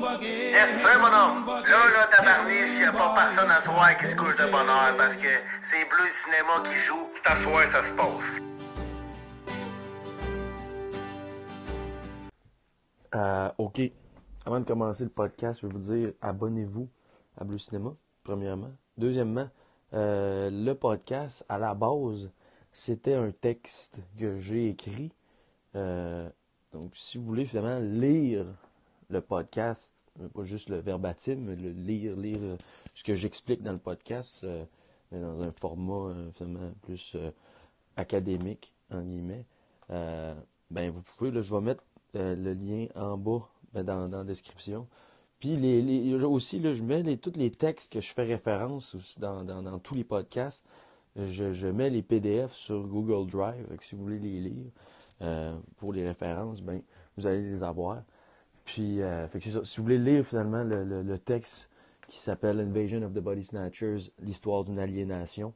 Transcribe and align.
Yes, 0.00 0.80
sir, 0.80 0.98
mon 0.98 1.08
homme. 1.08 1.46
Là, 1.46 1.90
là, 1.92 2.06
tabarniche, 2.10 2.80
y 2.80 2.84
a 2.84 2.90
pas 2.90 3.14
personne 3.14 3.50
à 3.50 3.60
soir 3.60 3.94
qui 3.98 4.08
se 4.08 4.16
couche 4.16 4.34
de 4.34 4.50
bonheur 4.50 4.96
parce 4.96 5.14
que 5.16 5.28
c'est 5.60 5.86
Bleu 5.90 6.10
Cinéma 6.10 6.62
qui 6.64 6.74
joue. 6.80 7.06
C'est 7.16 7.30
à 7.30 7.36
soir, 7.36 7.62
ça 7.70 7.84
se 7.84 7.92
passe. 7.92 8.40
Euh, 13.14 13.50
ok. 13.58 13.82
Avant 14.46 14.60
de 14.60 14.64
commencer 14.64 15.04
le 15.04 15.10
podcast, 15.10 15.60
je 15.60 15.66
vais 15.66 15.72
vous 15.74 15.78
dire 15.80 16.12
abonnez-vous 16.22 16.88
à 17.36 17.44
Bleu 17.44 17.58
Cinéma, 17.58 17.90
premièrement. 18.24 18.72
Deuxièmement, 18.96 19.50
euh, 19.92 20.48
le 20.50 20.72
podcast, 20.72 21.44
à 21.46 21.58
la 21.58 21.74
base, 21.74 22.32
c'était 22.72 23.14
un 23.14 23.32
texte 23.32 24.00
que 24.18 24.38
j'ai 24.38 24.70
écrit. 24.70 25.12
Euh, 25.76 26.26
donc, 26.72 26.92
si 26.94 27.18
vous 27.18 27.24
voulez 27.24 27.44
finalement 27.44 27.80
lire 27.80 28.46
le 29.10 29.20
podcast, 29.20 29.94
pas 30.34 30.44
juste 30.44 30.68
le 30.68 30.78
verbatim, 30.78 31.36
mais 31.36 31.56
le 31.56 31.70
lire, 31.70 32.16
lire 32.16 32.38
euh, 32.40 32.56
ce 32.94 33.02
que 33.04 33.14
j'explique 33.14 33.62
dans 33.62 33.72
le 33.72 33.78
podcast, 33.78 34.42
euh, 34.44 34.64
mais 35.10 35.20
dans 35.20 35.40
un 35.42 35.50
format 35.50 36.14
finalement 36.34 36.70
plus 36.82 37.12
euh, 37.16 37.30
académique, 37.96 38.72
en 38.92 39.02
guillemets, 39.02 39.44
ben 39.88 40.90
vous 40.90 41.02
pouvez, 41.02 41.30
là, 41.30 41.42
je 41.42 41.52
vais 41.52 41.60
mettre 41.60 41.82
le 42.14 42.52
lien 42.52 42.86
en 42.94 43.16
bas 43.16 43.48
ben, 43.72 43.82
dans, 43.84 44.08
dans 44.08 44.18
la 44.18 44.24
description. 44.24 44.86
Puis 45.40 45.56
les, 45.56 45.80
les- 45.82 46.14
aussi, 46.24 46.60
là, 46.60 46.72
je 46.72 46.82
mets 46.84 47.02
les, 47.02 47.16
tous 47.16 47.32
les 47.36 47.50
textes 47.50 47.92
que 47.92 48.00
je 48.00 48.12
fais 48.12 48.24
référence 48.24 48.94
aussi 48.94 49.18
dans, 49.18 49.42
dans, 49.42 49.62
dans 49.62 49.78
tous 49.78 49.94
les 49.94 50.04
podcasts. 50.04 50.64
Je, 51.16 51.52
je 51.52 51.66
mets 51.66 51.90
les 51.90 52.02
PDF 52.02 52.52
sur 52.52 52.86
Google 52.86 53.28
Drive. 53.28 53.66
Si 53.80 53.94
vous 53.96 54.02
voulez 54.02 54.18
les 54.20 54.40
lire 54.40 54.70
pour 55.78 55.92
les 55.92 56.06
références, 56.06 56.60
ben, 56.62 56.80
vous 57.16 57.26
allez 57.26 57.42
les 57.42 57.62
avoir. 57.62 58.02
Puis, 58.72 59.02
euh, 59.02 59.26
ça. 59.26 59.64
Si 59.64 59.78
vous 59.78 59.82
voulez 59.82 59.98
lire 59.98 60.24
finalement 60.24 60.62
le, 60.62 61.02
le, 61.02 61.18
texte 61.18 61.70
qui 62.06 62.20
s'appelle 62.20 62.60
Invasion 62.60 63.02
of 63.02 63.12
the 63.12 63.18
Body 63.18 63.42
Snatchers, 63.42 64.12
l'histoire 64.22 64.62
d'une 64.62 64.78
aliénation, 64.78 65.52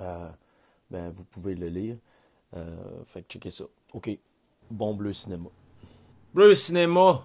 euh, 0.00 0.28
ben, 0.90 1.08
vous 1.08 1.24
pouvez 1.24 1.54
le 1.54 1.68
lire. 1.68 1.96
Euh, 2.54 2.76
fait 3.06 3.22
que 3.22 3.28
checkez 3.28 3.50
ça. 3.50 3.64
OK. 3.94 4.10
Bon 4.70 4.94
bleu 4.94 5.14
cinéma. 5.14 5.48
Bleu 6.34 6.52
Cinéma, 6.52 7.24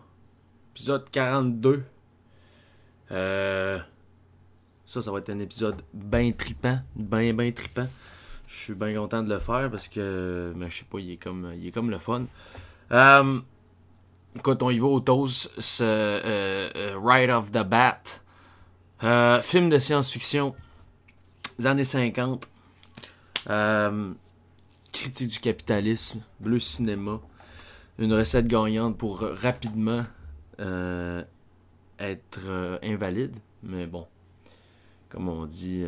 épisode 0.71 1.09
42. 1.09 1.83
Euh, 3.11 3.79
ça, 4.85 5.01
ça 5.01 5.11
va 5.11 5.17
être 5.19 5.29
un 5.29 5.39
épisode 5.39 5.81
bien 5.93 6.31
tripant, 6.31 6.79
bien, 6.95 7.33
bien 7.33 7.51
tripant. 7.51 7.87
Je 8.47 8.55
suis 8.55 8.75
bien 8.75 8.95
content 8.95 9.23
de 9.23 9.29
le 9.29 9.39
faire 9.39 9.69
parce 9.69 9.89
que, 9.89 10.53
mais 10.55 10.69
je 10.69 10.79
sais 10.79 10.85
pas, 10.85 10.99
il 10.99 11.11
est 11.11 11.17
comme, 11.17 11.51
il 11.53 11.67
est 11.67 11.71
comme 11.71 11.91
le 11.91 11.97
fun. 11.97 12.27
Quand 14.41 14.63
on 14.63 14.69
y 14.69 14.79
va 14.79 14.87
au 14.87 14.99
toast, 14.99 15.51
c'est 15.57 15.83
euh, 15.83 16.69
euh, 16.75 17.41
the 17.51 17.67
Bat. 17.67 18.01
Euh, 19.03 19.41
film 19.41 19.69
de 19.69 19.77
science-fiction 19.77 20.55
des 21.59 21.67
années 21.67 21.83
50. 21.83 22.47
Euh, 23.49 24.13
critique 24.91 25.29
du 25.29 25.39
capitalisme, 25.39 26.21
bleu 26.39 26.59
cinéma 26.59 27.19
une 27.97 28.13
recette 28.13 28.47
gagnante 28.47 28.97
pour 28.97 29.21
rapidement 29.21 30.03
être 30.59 32.79
invalide. 32.83 33.37
Mais 33.63 33.85
bon, 33.85 34.05
comme 35.09 35.29
on 35.29 35.45
dit, 35.45 35.85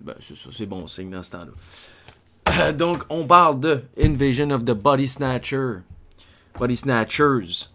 ben, 0.00 0.14
c'est 0.20 0.66
bon 0.66 0.88
signe 0.88 1.10
dans 1.10 1.22
ce 1.22 1.30
temps-là. 1.32 2.72
Donc, 2.72 3.04
on 3.10 3.26
parle 3.26 3.60
de 3.60 3.84
Invasion 4.00 4.50
of 4.50 4.64
the 4.64 4.72
Body 4.72 5.06
Snatcher. 5.06 5.82
Body 6.58 6.76
Snatchers. 6.76 7.68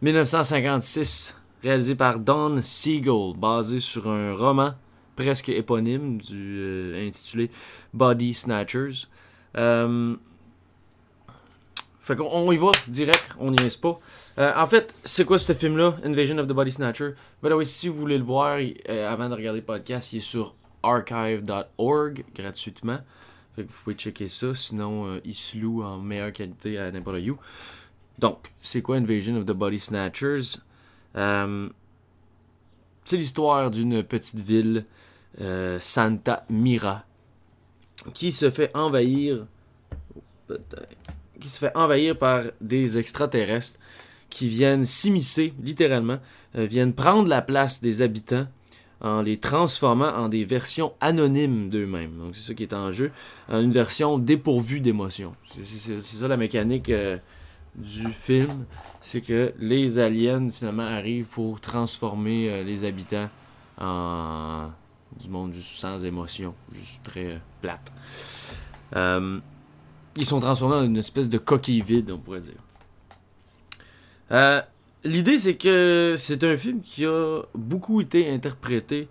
1956, 0.00 1.36
réalisé 1.62 1.94
par 1.96 2.20
Don 2.20 2.60
Siegel, 2.62 3.32
basé 3.36 3.80
sur 3.80 4.08
un 4.08 4.32
roman 4.32 4.74
presque 5.16 5.48
éponyme 5.48 6.20
euh, 6.30 7.08
intitulé 7.08 7.50
Body 7.92 8.34
Snatchers. 8.34 9.08
Euh, 9.56 10.14
fait 12.00 12.14
qu'on 12.14 12.30
on 12.30 12.52
y 12.52 12.56
va 12.56 12.70
direct, 12.86 13.28
on 13.40 13.50
n'y 13.50 13.60
est 13.64 13.80
pas. 13.80 13.98
Euh, 14.38 14.52
en 14.54 14.66
fait, 14.68 14.94
c'est 15.02 15.24
quoi 15.24 15.38
ce 15.38 15.52
film-là, 15.52 15.96
Invasion 16.04 16.38
of 16.38 16.46
the 16.46 16.52
Body 16.52 16.70
Snatcher? 16.70 17.14
Ben 17.42 17.52
oui, 17.52 17.66
si 17.66 17.88
vous 17.88 17.96
voulez 17.98 18.18
le 18.18 18.24
voir 18.24 18.60
avant 18.88 19.28
de 19.28 19.34
regarder 19.34 19.60
le 19.60 19.66
podcast, 19.66 20.12
il 20.12 20.18
est 20.18 20.20
sur 20.20 20.54
archive.org 20.84 22.24
gratuitement. 22.36 23.00
Fait 23.56 23.64
que 23.64 23.68
vous 23.68 23.78
pouvez 23.82 23.96
checker 23.96 24.28
ça, 24.28 24.54
sinon 24.54 25.20
il 25.24 25.34
se 25.34 25.58
loue 25.58 25.82
en 25.82 25.98
meilleure 25.98 26.32
qualité 26.32 26.78
à 26.78 26.92
n'importe 26.92 27.18
où. 27.28 27.36
Donc, 28.18 28.52
c'est 28.60 28.82
quoi 28.82 28.96
Invasion 28.96 29.36
of 29.36 29.46
the 29.46 29.52
Body 29.52 29.78
Snatchers? 29.78 30.58
Euh, 31.16 31.68
c'est 33.04 33.16
l'histoire 33.16 33.70
d'une 33.70 34.02
petite 34.02 34.40
ville, 34.40 34.84
euh, 35.40 35.78
Santa 35.80 36.44
Mira, 36.50 37.04
qui 38.14 38.32
se 38.32 38.50
fait 38.50 38.70
envahir. 38.74 39.46
Qui 41.40 42.14
par 42.18 42.42
des 42.60 42.98
extraterrestres 42.98 43.78
qui 44.28 44.48
viennent 44.48 44.84
s'immiscer, 44.84 45.54
littéralement, 45.62 46.18
euh, 46.56 46.66
viennent 46.66 46.92
prendre 46.92 47.28
la 47.28 47.40
place 47.42 47.80
des 47.80 48.02
habitants 48.02 48.46
en 49.00 49.22
les 49.22 49.36
transformant 49.36 50.08
en 50.08 50.28
des 50.28 50.44
versions 50.44 50.92
anonymes 51.00 51.70
d'eux-mêmes. 51.70 52.18
Donc 52.18 52.34
c'est 52.34 52.48
ça 52.48 52.54
qui 52.54 52.64
est 52.64 52.74
en 52.74 52.90
jeu, 52.90 53.12
une 53.48 53.70
version 53.70 54.18
dépourvue 54.18 54.80
d'émotion. 54.80 55.36
C'est- 55.62 56.02
ça 56.02 56.26
la 56.28 56.36
mécanique 56.36 56.90
du 57.78 58.08
film, 58.08 58.66
c'est 59.00 59.20
que 59.20 59.52
les 59.58 59.98
aliens 59.98 60.48
finalement 60.50 60.86
arrivent 60.86 61.26
pour 61.26 61.60
transformer 61.60 62.50
euh, 62.50 62.62
les 62.62 62.84
habitants 62.84 63.28
en 63.80 64.70
du 65.18 65.28
monde 65.28 65.52
juste 65.52 65.76
sans 65.76 66.04
émotion, 66.04 66.54
juste 66.72 67.02
très 67.02 67.34
euh, 67.34 67.38
plate. 67.62 67.92
Euh, 68.94 69.38
ils 70.16 70.26
sont 70.26 70.40
transformés 70.40 70.76
en 70.76 70.84
une 70.84 70.96
espèce 70.96 71.28
de 71.28 71.38
coquille 71.38 71.82
vide, 71.82 72.10
on 72.10 72.18
pourrait 72.18 72.40
dire. 72.40 74.64
L'idée, 75.04 75.38
c'est 75.38 75.54
que 75.54 76.14
c'est 76.16 76.42
un 76.42 76.56
film 76.56 76.82
qui 76.82 77.06
a 77.06 77.42
beaucoup 77.54 78.00
été 78.00 78.28
interprété, 78.28 79.08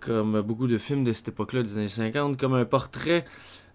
comme 0.00 0.42
beaucoup 0.42 0.66
de 0.66 0.78
films 0.78 1.04
de 1.04 1.12
cette 1.12 1.28
époque-là, 1.28 1.62
des 1.62 1.78
années 1.78 1.88
50, 1.88 2.36
comme 2.36 2.54
un 2.54 2.64
portrait, 2.64 3.24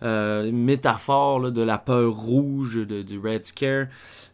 euh, 0.03 0.52
métaphore 0.52 1.52
de 1.52 1.62
la 1.62 1.78
peur 1.78 2.13
rouge, 2.13 2.75
de, 2.75 3.02
du 3.02 3.19
Red 3.19 3.46
Scare, 3.46 3.88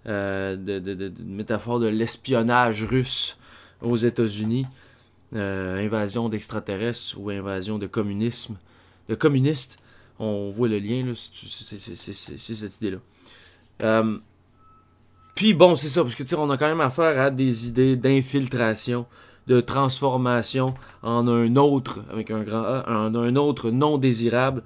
euh, 0.08 0.56
de, 0.56 0.80
de, 0.80 0.94
de- 0.94 1.14
métaphore 1.26 1.80
de 1.80 1.88
l'espionnage 1.88 2.84
russe 2.84 3.38
aux 3.82 3.96
États-Unis, 3.96 4.66
euh, 5.36 5.84
invasion 5.84 6.30
d'extraterrestres 6.30 7.16
ou 7.18 7.30
invasion 7.30 7.78
de 7.80 7.88
communisme, 7.88 8.58
de 9.10 9.16
communistes 9.16 9.78
on 10.20 10.52
voit 10.52 10.68
le 10.68 10.78
lien, 10.78 11.12
c'est- 11.16 12.38
cette 12.38 12.78
idée-là. 12.82 13.00
Puis 15.36 15.54
bon, 15.54 15.76
c'est 15.76 15.88
ça, 15.88 16.04
parce 16.04 16.16
que 16.16 16.36
on 16.36 16.50
a 16.52 16.58
quand 16.58 16.68
même 16.68 16.82
affaire 16.82 17.20
à 17.20 17.32
des 17.32 17.68
idées 17.68 17.96
d'infiltration, 17.96 19.06
de 19.48 19.60
transformation 19.60 20.74
en 21.02 21.28
un 21.28 21.56
autre, 21.56 22.02
avec 22.12 22.32
un 22.32 22.44
grand 22.44 22.64
A, 22.64 22.86
en 22.88 23.16
un 23.16 23.36
autre 23.36 23.72
non 23.72 23.98
désirable. 23.98 24.64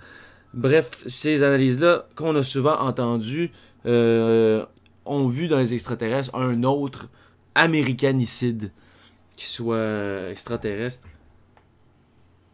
Bref, 0.58 1.04
ces 1.06 1.44
analyses-là 1.44 2.08
qu'on 2.16 2.36
a 2.36 2.42
souvent 2.42 2.80
entendues 2.80 3.52
euh, 3.86 4.66
ont 5.06 5.28
vu 5.28 5.48
dans 5.48 5.60
les 5.60 5.76
extraterrestres 5.76 6.34
un 6.34 6.64
autre 6.64 7.10
américanicide, 7.54 8.72
qui 9.36 9.46
soit 9.46 9.76
euh, 9.76 10.32
extraterrestre 10.32 11.08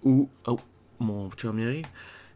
ou... 0.04 0.28
Oh, 0.48 0.60
mon 1.00 1.30
chum. 1.32 1.82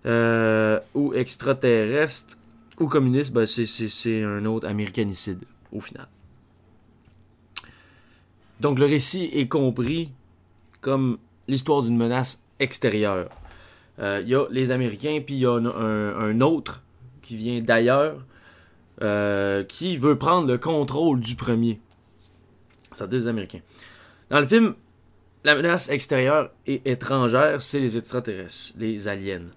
Euh, 0.06 0.80
ou 0.96 1.14
extraterrestre 1.14 2.38
ou 2.80 2.88
communiste, 2.88 3.34
ben 3.34 3.46
c'est 3.46 4.24
un 4.24 4.46
autre 4.46 4.68
américanicide 4.70 5.44
au 5.74 5.82
final. 5.82 6.08
Donc 8.62 8.80
le 8.80 8.86
récit 8.86 9.26
est 9.34 9.50
compris 9.50 10.12
comme 10.80 11.18
l'histoire 11.50 11.84
d'une 11.84 11.98
menace 11.98 12.42
extérieure. 12.58 13.28
Euh, 14.00 14.22
Il 14.24 14.30
y 14.30 14.36
a 14.36 14.46
les 14.52 14.72
Américains, 14.72 15.22
puis 15.26 15.36
il 15.36 15.42
y 15.42 15.46
a 15.46 15.54
un, 15.54 16.42
autre 16.42 16.84
qui 17.22 17.36
vient 17.36 17.62
d'ailleurs, 17.62 18.24
euh, 19.02 19.64
qui 19.64 19.98
veut 19.98 20.18
prendre 20.18 20.48
le 20.48 20.58
contrôle 20.58 21.20
du 21.20 21.36
premier. 21.36 21.80
Ça 22.94 23.08
dit 23.08 23.16
les 23.16 23.28
Américains. 23.28 23.62
Dans 24.30 24.40
le 24.40 24.48
film, 24.48 24.76
la 25.44 25.56
menace 25.56 25.90
extérieure 25.90 26.52
et 26.66 26.82
étrangère, 26.86 27.62
c'est 27.62 27.80
les 27.80 27.98
extraterrestres, 27.98 28.74
les 28.78 29.08
aliens. 29.08 29.48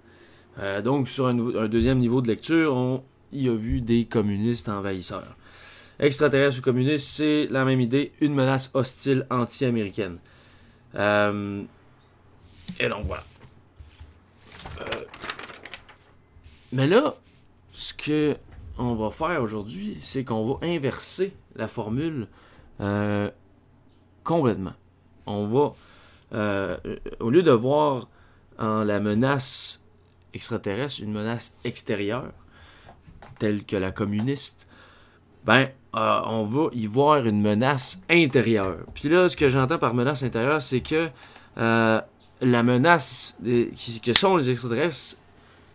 Euh, 0.59 0.83
donc, 0.83 1.09
sur 1.09 1.27
un, 1.27 1.35
deuxième 1.69 1.99
niveau 1.99 2.21
de 2.21 2.29
lecture, 2.29 2.75
on 2.75 3.03
y 3.33 3.49
a 3.49 3.55
vu 3.55 3.81
des 3.81 4.05
communistes 4.05 4.69
envahisseurs. 4.69 5.37
Extraterrestres 5.99 6.59
ou 6.59 6.63
communistes, 6.63 7.09
c'est 7.09 7.47
la 7.51 7.65
même 7.65 7.81
idée, 7.81 8.13
une 8.21 8.35
menace 8.35 8.71
hostile 8.75 9.27
anti-américaine. 9.31 10.19
Euh, 10.95 11.63
et 12.79 12.89
donc, 12.89 13.05
voilà. 13.05 13.23
Euh, 14.81 15.05
mais 16.73 16.87
là, 16.87 17.15
ce 17.73 17.95
que 17.95 18.37
on 18.79 18.95
va 18.95 19.11
faire 19.11 19.43
aujourd'hui, 19.43 19.99
c'est 20.01 20.25
qu'on 20.25 20.47
va 20.47 20.67
inverser 20.67 21.35
la 21.57 21.69
formule. 21.69 22.29
Euh, 22.81 23.31
complètement. 24.25 24.73
On 25.27 25.47
va, 25.47 25.73
euh, 26.33 26.77
au 27.19 27.31
lieu 27.31 27.43
de 27.43 27.51
voir 27.51 28.09
en 28.59 28.85
la 28.85 29.01
menace 29.01 29.85
extraterrestre 30.33 31.03
une 31.03 31.13
menace 31.13 31.55
extérieure, 31.65 32.33
telle 33.39 33.65
que 33.65 33.77
la 33.77 33.91
communiste, 33.91 34.67
ben, 35.45 35.69
on 35.93 36.45
va 36.45 36.69
y 36.73 36.87
voir 36.87 37.27
une 37.27 37.41
menace 37.41 38.03
intérieure. 38.09 38.79
Puis 38.95 39.09
là, 39.09 39.29
ce 39.29 39.37
que 39.37 39.49
j'entends 39.49 39.79
par 39.79 39.93
menace 39.93 40.23
intérieure, 40.23 40.63
c'est 40.63 40.81
que 40.81 41.11
la 42.41 42.63
menace 42.63 43.37
que 43.43 44.13
sont 44.13 44.37
les 44.37 44.51
extraterrestres, 44.51 45.19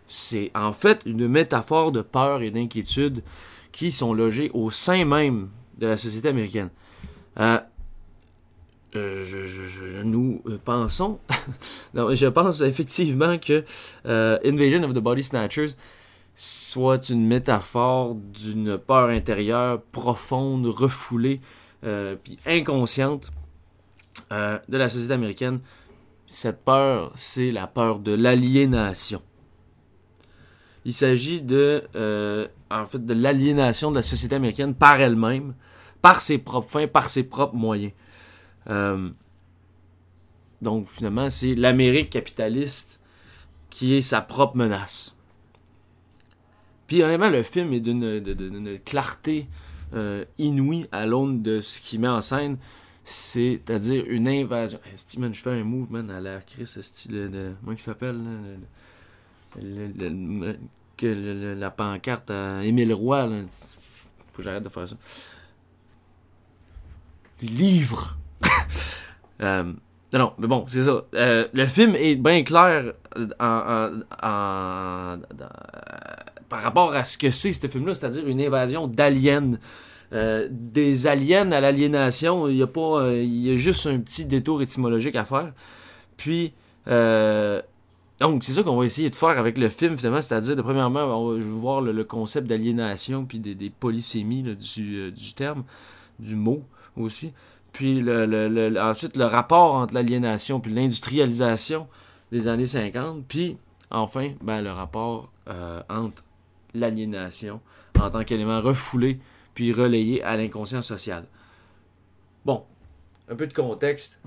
c'est 0.08 0.50
en 0.54 0.72
fait 0.72 1.02
une 1.06 1.28
métaphore 1.28 1.92
de 1.92 2.00
peur 2.00 2.42
et 2.42 2.50
d'inquiétude 2.50 3.22
qui 3.72 3.92
sont 3.92 4.14
logées 4.14 4.50
au 4.54 4.70
sein 4.70 5.04
même 5.04 5.48
de 5.78 5.86
la 5.86 5.96
société 5.96 6.28
américaine. 6.28 6.70
Euh, 7.38 7.58
je, 8.94 10.02
nous 10.02 10.42
pensons, 10.64 11.18
non, 11.94 12.14
je 12.14 12.26
pense 12.26 12.62
effectivement 12.62 13.36
que 13.36 13.64
Invasion 14.04 14.82
of 14.84 14.94
the 14.94 15.00
Body 15.00 15.22
Snatchers 15.22 15.74
soit 16.36 17.08
une 17.08 17.26
métaphore 17.26 18.14
d'une 18.14 18.76
peur 18.76 19.08
intérieure 19.08 19.80
profonde, 19.90 20.66
refoulée, 20.66 21.40
euh, 21.84 22.14
puis 22.22 22.38
inconsciente 22.46 23.30
euh, 24.32 24.58
de 24.68 24.76
la 24.76 24.88
société 24.88 25.14
américaine. 25.14 25.60
Cette 26.26 26.64
peur, 26.64 27.12
c'est 27.14 27.52
la 27.52 27.66
peur 27.66 28.00
de 28.00 28.12
l'aliénation. 28.12 29.22
Il 30.84 30.92
s'agit 30.92 31.40
de, 31.40 31.84
euh, 31.96 32.46
en 32.70 32.86
fait, 32.86 33.04
de 33.04 33.14
l'aliénation 33.14 33.90
de 33.90 33.96
la 33.96 34.02
société 34.02 34.36
américaine 34.36 34.74
par 34.74 35.00
elle-même, 35.00 35.54
par 36.02 36.20
ses 36.22 36.38
propres 36.38 36.68
fins, 36.68 36.86
par 36.86 37.08
ses 37.08 37.24
propres 37.24 37.56
moyens. 37.56 37.92
donc, 40.62 40.88
finalement, 40.88 41.30
c'est 41.30 41.54
l'Amérique 41.54 42.10
capitaliste 42.10 43.00
qui 43.70 43.94
est 43.94 44.00
sa 44.00 44.20
propre 44.20 44.56
menace. 44.56 45.16
Puis 46.86 47.02
honnêtement, 47.02 47.30
le 47.30 47.42
film 47.42 47.72
est 47.72 47.80
d'une 47.80 48.78
clarté 48.84 49.48
euh, 49.94 50.24
inouïe 50.38 50.86
à 50.92 51.06
l'aune 51.06 51.42
de 51.42 51.60
ce 51.60 51.80
qu'il 51.80 52.00
met 52.00 52.08
en 52.08 52.20
scène. 52.20 52.58
C'est-à-dire 53.08 54.04
une 54.08 54.26
invasion. 54.26 54.80
Hey, 54.84 55.20
man, 55.20 55.32
je 55.32 55.40
fais 55.40 55.50
un 55.50 55.62
move, 55.62 55.92
man, 55.92 56.10
à 56.10 56.20
la 56.20 56.40
Chris, 56.40 56.66
style 56.66 57.30
de. 57.30 57.52
Comment 57.60 57.72
il 57.72 57.78
s'appelle, 57.78 58.20
la 61.56 61.70
pancarte 61.70 62.32
à 62.32 62.64
Émile 62.64 62.92
Roy, 62.92 63.26
là. 63.26 63.42
Faut 64.32 64.38
que 64.38 64.42
j'arrête 64.42 64.64
de 64.64 64.68
faire 64.68 64.88
ça. 64.88 64.96
Livre! 67.42 68.16
euh, 69.40 69.72
non, 70.12 70.32
mais 70.38 70.48
bon, 70.48 70.64
c'est 70.66 70.82
ça. 70.82 71.04
Euh, 71.14 71.46
le 71.52 71.66
film 71.66 71.94
est 71.94 72.16
bien 72.16 72.42
clair 72.42 72.92
en, 73.38 74.00
par 76.48 76.60
rapport 76.60 76.92
à 76.92 77.04
ce 77.04 77.16
que 77.16 77.30
c'est 77.30 77.52
ce 77.52 77.68
film-là, 77.68 77.94
c'est-à-dire 77.94 78.26
une 78.26 78.40
invasion 78.40 78.88
d'aliens. 78.88 79.52
Euh, 80.16 80.48
des 80.50 81.06
aliens 81.06 81.52
à 81.52 81.60
l'aliénation, 81.60 82.48
il 82.48 82.56
y 82.56 82.62
a 82.62 82.66
pas, 82.66 83.02
euh, 83.02 83.22
il 83.22 83.46
y 83.46 83.52
a 83.52 83.56
juste 83.56 83.86
un 83.86 84.00
petit 84.00 84.24
détour 84.24 84.62
étymologique 84.62 85.14
à 85.14 85.24
faire. 85.24 85.52
Puis, 86.16 86.52
donc 88.20 88.42
c'est 88.42 88.52
ça 88.52 88.62
qu'on 88.62 88.76
va 88.76 88.84
essayer 88.84 89.10
de 89.10 89.14
faire 89.14 89.38
avec 89.38 89.58
le 89.58 89.68
film 89.68 89.96
finalement, 89.98 90.22
c'est-à-dire 90.22 90.56
de 90.56 90.62
premièrement, 90.62 91.04
on 91.04 91.32
va 91.32 91.44
voir 91.44 91.80
le, 91.82 92.04
concept 92.04 92.46
d'aliénation 92.46 93.26
puis 93.26 93.38
des, 93.38 93.70
polysémies 93.70 94.42
du, 94.42 95.34
terme, 95.34 95.64
du 96.18 96.34
mot 96.34 96.64
aussi. 96.96 97.32
Puis 97.72 98.02
ensuite, 98.80 99.16
le 99.16 99.26
rapport 99.26 99.74
entre 99.74 99.94
l'aliénation 99.94 100.60
puis 100.60 100.72
l'industrialisation 100.72 101.86
des 102.32 102.48
années 102.48 102.66
50. 102.66 103.24
Puis, 103.26 103.56
enfin, 103.90 104.32
ben, 104.42 104.62
le 104.62 104.70
rapport 104.70 105.30
euh, 105.48 105.82
entre 105.88 106.22
l'aliénation 106.74 107.60
en 108.00 108.10
tant 108.10 108.24
qu'élément 108.24 108.60
refoulé 108.60 109.18
puis 109.56 109.72
relayé 109.72 110.22
à 110.22 110.36
l'inconscient 110.36 110.82
social. 110.82 111.24
Bon, 112.44 112.62
un 113.28 113.34
peu 113.34 113.48
de 113.48 113.52
contexte. 113.52 114.20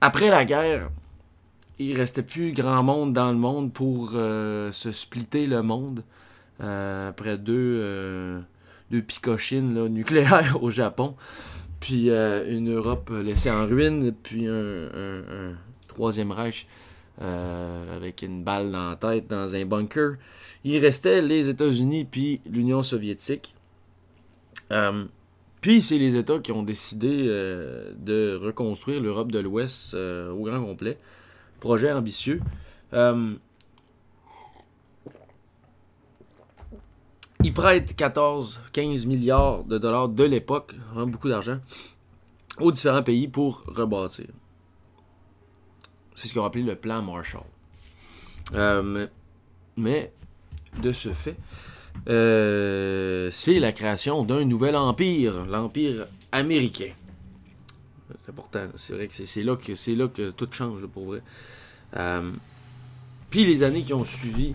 Après 0.00 0.30
la 0.30 0.44
guerre, 0.44 0.90
il 1.78 1.96
restait 1.96 2.24
plus 2.24 2.50
grand 2.50 2.82
monde 2.82 3.12
dans 3.12 3.30
le 3.30 3.38
monde 3.38 3.72
pour 3.72 4.10
euh, 4.14 4.72
se 4.72 4.90
splitter 4.90 5.46
le 5.46 5.62
monde. 5.62 6.02
Euh, 6.60 7.10
après 7.10 7.38
deux, 7.38 8.42
deux 8.90 9.02
picochines 9.02 9.86
nucléaires 9.86 10.58
au 10.60 10.70
Japon 10.70 11.14
puis 11.84 12.08
euh, 12.08 12.50
une 12.50 12.74
Europe 12.74 13.10
laissée 13.22 13.50
en 13.50 13.66
ruine, 13.66 14.10
puis 14.22 14.46
un, 14.46 15.52
troisième 15.86 16.32
Reich 16.32 16.66
euh, 17.20 17.96
avec 17.96 18.22
une 18.22 18.42
balle 18.42 18.72
dans 18.72 18.88
la 18.88 18.96
tête 18.96 19.28
dans 19.28 19.54
un 19.54 19.66
bunker. 19.66 20.14
Il 20.64 20.78
restait 20.78 21.20
les 21.20 21.50
États-Unis 21.50 22.06
puis 22.10 22.40
l'Union 22.50 22.82
soviétique. 22.82 23.54
Euh, 24.70 25.04
puis 25.60 25.80
c'est 25.80 25.98
les 25.98 26.16
États 26.16 26.38
qui 26.38 26.52
ont 26.52 26.62
décidé 26.62 27.24
de 27.24 28.38
reconstruire 28.40 29.00
l'Europe 29.00 29.32
de 29.32 29.38
l'Ouest 29.38 29.94
au 29.94 30.44
grand 30.44 30.62
complet. 30.62 30.98
Projet 31.60 31.90
ambitieux. 31.90 32.40
Il 37.44 37.52
prête 37.52 37.94
14-15 37.98 39.06
milliards 39.06 39.64
de 39.64 39.78
dollars 39.78 40.08
de 40.08 40.24
l'époque, 40.24 40.74
beaucoup 40.94 41.28
d'argent, 41.28 41.58
aux 42.58 42.72
différents 42.72 43.02
pays 43.02 43.28
pour 43.28 43.62
rebâtir. 43.66 44.26
C'est 46.16 46.28
ce 46.28 46.34
qu'on 46.34 46.44
appelé 46.44 46.64
le 46.64 46.76
plan 46.76 47.02
Marshall. 47.02 47.42
Euh, 48.54 49.06
mais, 49.76 50.12
de 50.82 50.92
ce 50.92 51.12
fait, 51.12 51.36
euh, 52.08 53.28
c'est 53.30 53.58
la 53.58 53.72
création 53.72 54.24
d'un 54.24 54.44
nouvel 54.44 54.76
empire, 54.76 55.46
l'empire 55.46 56.06
américain. 56.32 56.90
C'est 58.22 58.30
important, 58.30 58.66
c'est 58.76 58.94
vrai 58.94 59.08
que 59.08 59.14
c'est 59.14 59.42
là 59.42 59.56
que 59.56 59.74
c'est 59.74 59.94
là 59.94 60.08
que 60.08 60.30
tout 60.30 60.48
change 60.50 60.86
pour 60.86 61.06
vrai. 61.06 61.22
Euh, 61.96 62.30
puis 63.30 63.44
les 63.44 63.62
années 63.62 63.82
qui 63.82 63.94
ont 63.94 64.04
suivi, 64.04 64.54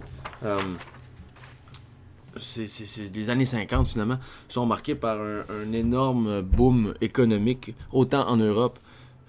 c'est 2.38 3.14
les 3.14 3.30
années 3.30 3.46
50 3.46 3.88
finalement, 3.88 4.20
sont 4.48 4.66
marquées 4.66 4.96
par 4.96 5.20
un, 5.20 5.74
énorme 5.74 6.42
boom 6.42 6.94
économique, 7.02 7.74
autant 7.92 8.28
en 8.28 8.38
Europe 8.38 8.80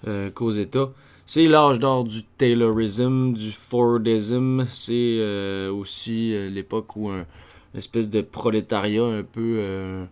euh, 0.07 0.29
qu'aux 0.31 0.51
États. 0.51 0.91
C'est 1.25 1.47
l'âge 1.47 1.79
d'or 1.79 2.03
du 2.03 2.23
Taylorism, 2.23 3.33
du 3.33 3.51
Fordism. 3.51 4.65
C'est 4.71 5.17
euh, 5.19 5.71
aussi 5.71 6.33
euh, 6.33 6.49
l'époque 6.49 6.95
où 6.95 7.09
un 7.09 7.25
une 7.73 7.77
espèce 7.77 8.09
de 8.09 8.21
prolétariat 8.21 9.03
un 9.03 9.23
peu, 9.23 10.05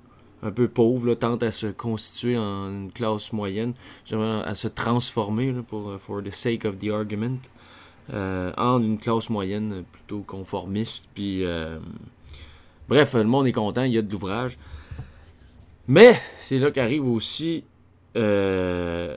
un 0.44 0.52
peu 0.52 0.68
pauvre 0.68 1.14
tente 1.14 1.44
à 1.44 1.52
se 1.52 1.68
constituer 1.68 2.38
en 2.38 2.70
une 2.70 2.92
classe 2.92 3.34
moyenne, 3.34 3.74
à 4.12 4.56
se 4.56 4.68
transformer 4.68 5.54
pour 5.68 6.00
for 6.00 6.24
the 6.24 6.32
sake 6.32 6.66
of 6.66 6.80
the 6.80 6.90
argument 6.90 7.40
en 8.12 8.82
une 8.82 8.98
classe 8.98 9.30
moyenne 9.30 9.84
plutôt 9.92 10.22
conformiste. 10.22 11.10
Puis 11.14 11.44
Bref, 12.90 13.14
le 13.14 13.24
monde 13.26 13.46
est 13.46 13.52
content, 13.52 13.84
il 13.84 13.92
y 13.92 14.00
a 14.00 14.02
de 14.02 14.12
l'ouvrage. 14.12 14.58
Mais 15.88 16.20
c'est 16.40 16.58
là 16.58 16.72
qu'arrive 16.72 17.08
aussi 17.08 17.64
euh, 18.18 19.16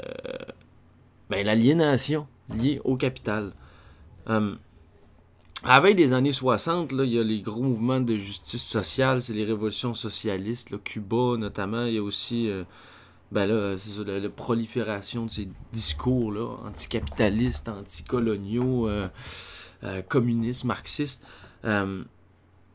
ben, 1.31 1.45
l'aliénation 1.45 2.27
liée 2.55 2.83
au 2.85 2.97
capital. 2.97 3.53
Euh, 4.29 4.55
veille 5.65 5.95
des 5.95 6.13
années 6.13 6.33
60, 6.33 6.93
là, 6.93 7.05
il 7.05 7.13
y 7.13 7.19
a 7.19 7.23
les 7.23 7.41
gros 7.41 7.63
mouvements 7.63 8.01
de 8.01 8.17
justice 8.17 8.65
sociale, 8.65 9.23
c'est 9.23 9.33
les 9.33 9.45
révolutions 9.45 9.95
socialistes, 9.95 10.83
Cuba 10.83 11.37
notamment, 11.37 11.85
il 11.85 11.95
y 11.95 11.99
a 11.99 12.03
aussi 12.03 12.51
euh, 12.51 12.65
ben 13.31 13.47
là, 13.47 13.77
ça, 13.79 14.03
la, 14.05 14.29
prolifération 14.29 15.27
de 15.27 15.31
ces 15.31 15.49
discours-là, 15.73 16.57
anticapitalistes, 16.67 17.69
anticoloniaux, 17.69 18.89
euh, 18.89 19.09
communistes, 20.09 20.65
marxistes. 20.65 21.25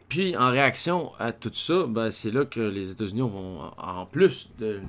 Puis 0.09 0.37
en 0.37 0.49
réaction 0.49 1.11
à 1.19 1.31
tout 1.31 1.51
ça, 1.53 1.85
ben, 1.87 2.11
c'est 2.11 2.31
là 2.31 2.45
que 2.45 2.61
les 2.61 2.91
États-Unis 2.91 3.21
vont, 3.21 3.59
en 3.77 4.05
plus 4.05 4.49
de 4.59 4.79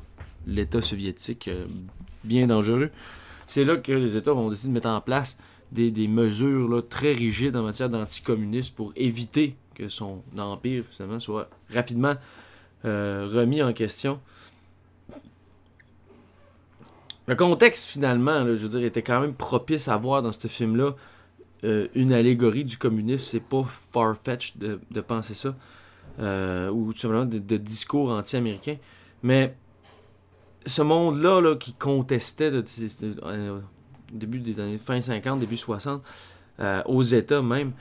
l'État 0.46 0.80
soviétique 0.80 1.48
euh, 1.48 1.66
bien 2.24 2.46
dangereux, 2.46 2.90
c'est 3.46 3.64
là 3.64 3.76
que 3.76 3.92
les 3.92 4.16
États 4.16 4.32
vont 4.32 4.48
décider 4.48 4.68
de 4.68 4.74
mettre 4.74 4.88
en 4.88 5.00
place 5.00 5.36
des, 5.72 6.08
mesures 6.08 6.68
là, 6.68 6.82
très 6.82 7.12
rigides 7.12 7.56
en 7.56 7.62
matière 7.62 7.90
d'anticommunisme 7.90 8.74
pour 8.74 8.92
éviter 8.96 9.56
que 9.74 9.88
son 9.88 10.22
empire 10.36 10.84
soit 11.18 11.48
rapidement 11.72 12.14
euh, 12.84 13.28
remis 13.30 13.62
en 13.62 13.72
question. 13.72 14.20
Le 17.26 17.36
contexte 17.36 17.86
finalement, 17.86 18.46
je 18.46 18.52
veux 18.52 18.68
dire, 18.68 18.84
était 18.84 19.02
quand 19.02 19.20
même 19.20 19.34
propice 19.34 19.88
à 19.88 19.96
voir 19.96 20.22
dans 20.22 20.32
ce 20.32 20.48
film-là 20.48 20.94
euh, 21.64 21.88
une 21.94 22.12
allégorie 22.12 22.64
du 22.64 22.78
communisme, 22.78 23.24
c'est 23.24 23.40
pas 23.40 23.64
far-fetched 23.92 24.58
de, 24.58 25.00
penser 25.00 25.34
ça, 25.34 25.54
euh, 26.20 26.70
ou 26.70 26.92
tout 26.92 26.98
simplement 26.98 27.26
de, 27.26 27.56
discours 27.56 28.12
anti-américains, 28.12 28.76
mais 29.22 29.56
ce 30.66 30.82
monde-là 30.82 31.40
là, 31.40 31.56
qui 31.56 31.74
contestait 31.74 32.50
début 34.12 34.38
des 34.38 34.60
années 34.60 34.78
fin 34.78 35.00
50, 35.00 35.40
début 35.40 35.56
60, 35.56 36.02
euh, 36.60 36.82
aux 36.86 37.02
États 37.02 37.42
même, 37.42 37.72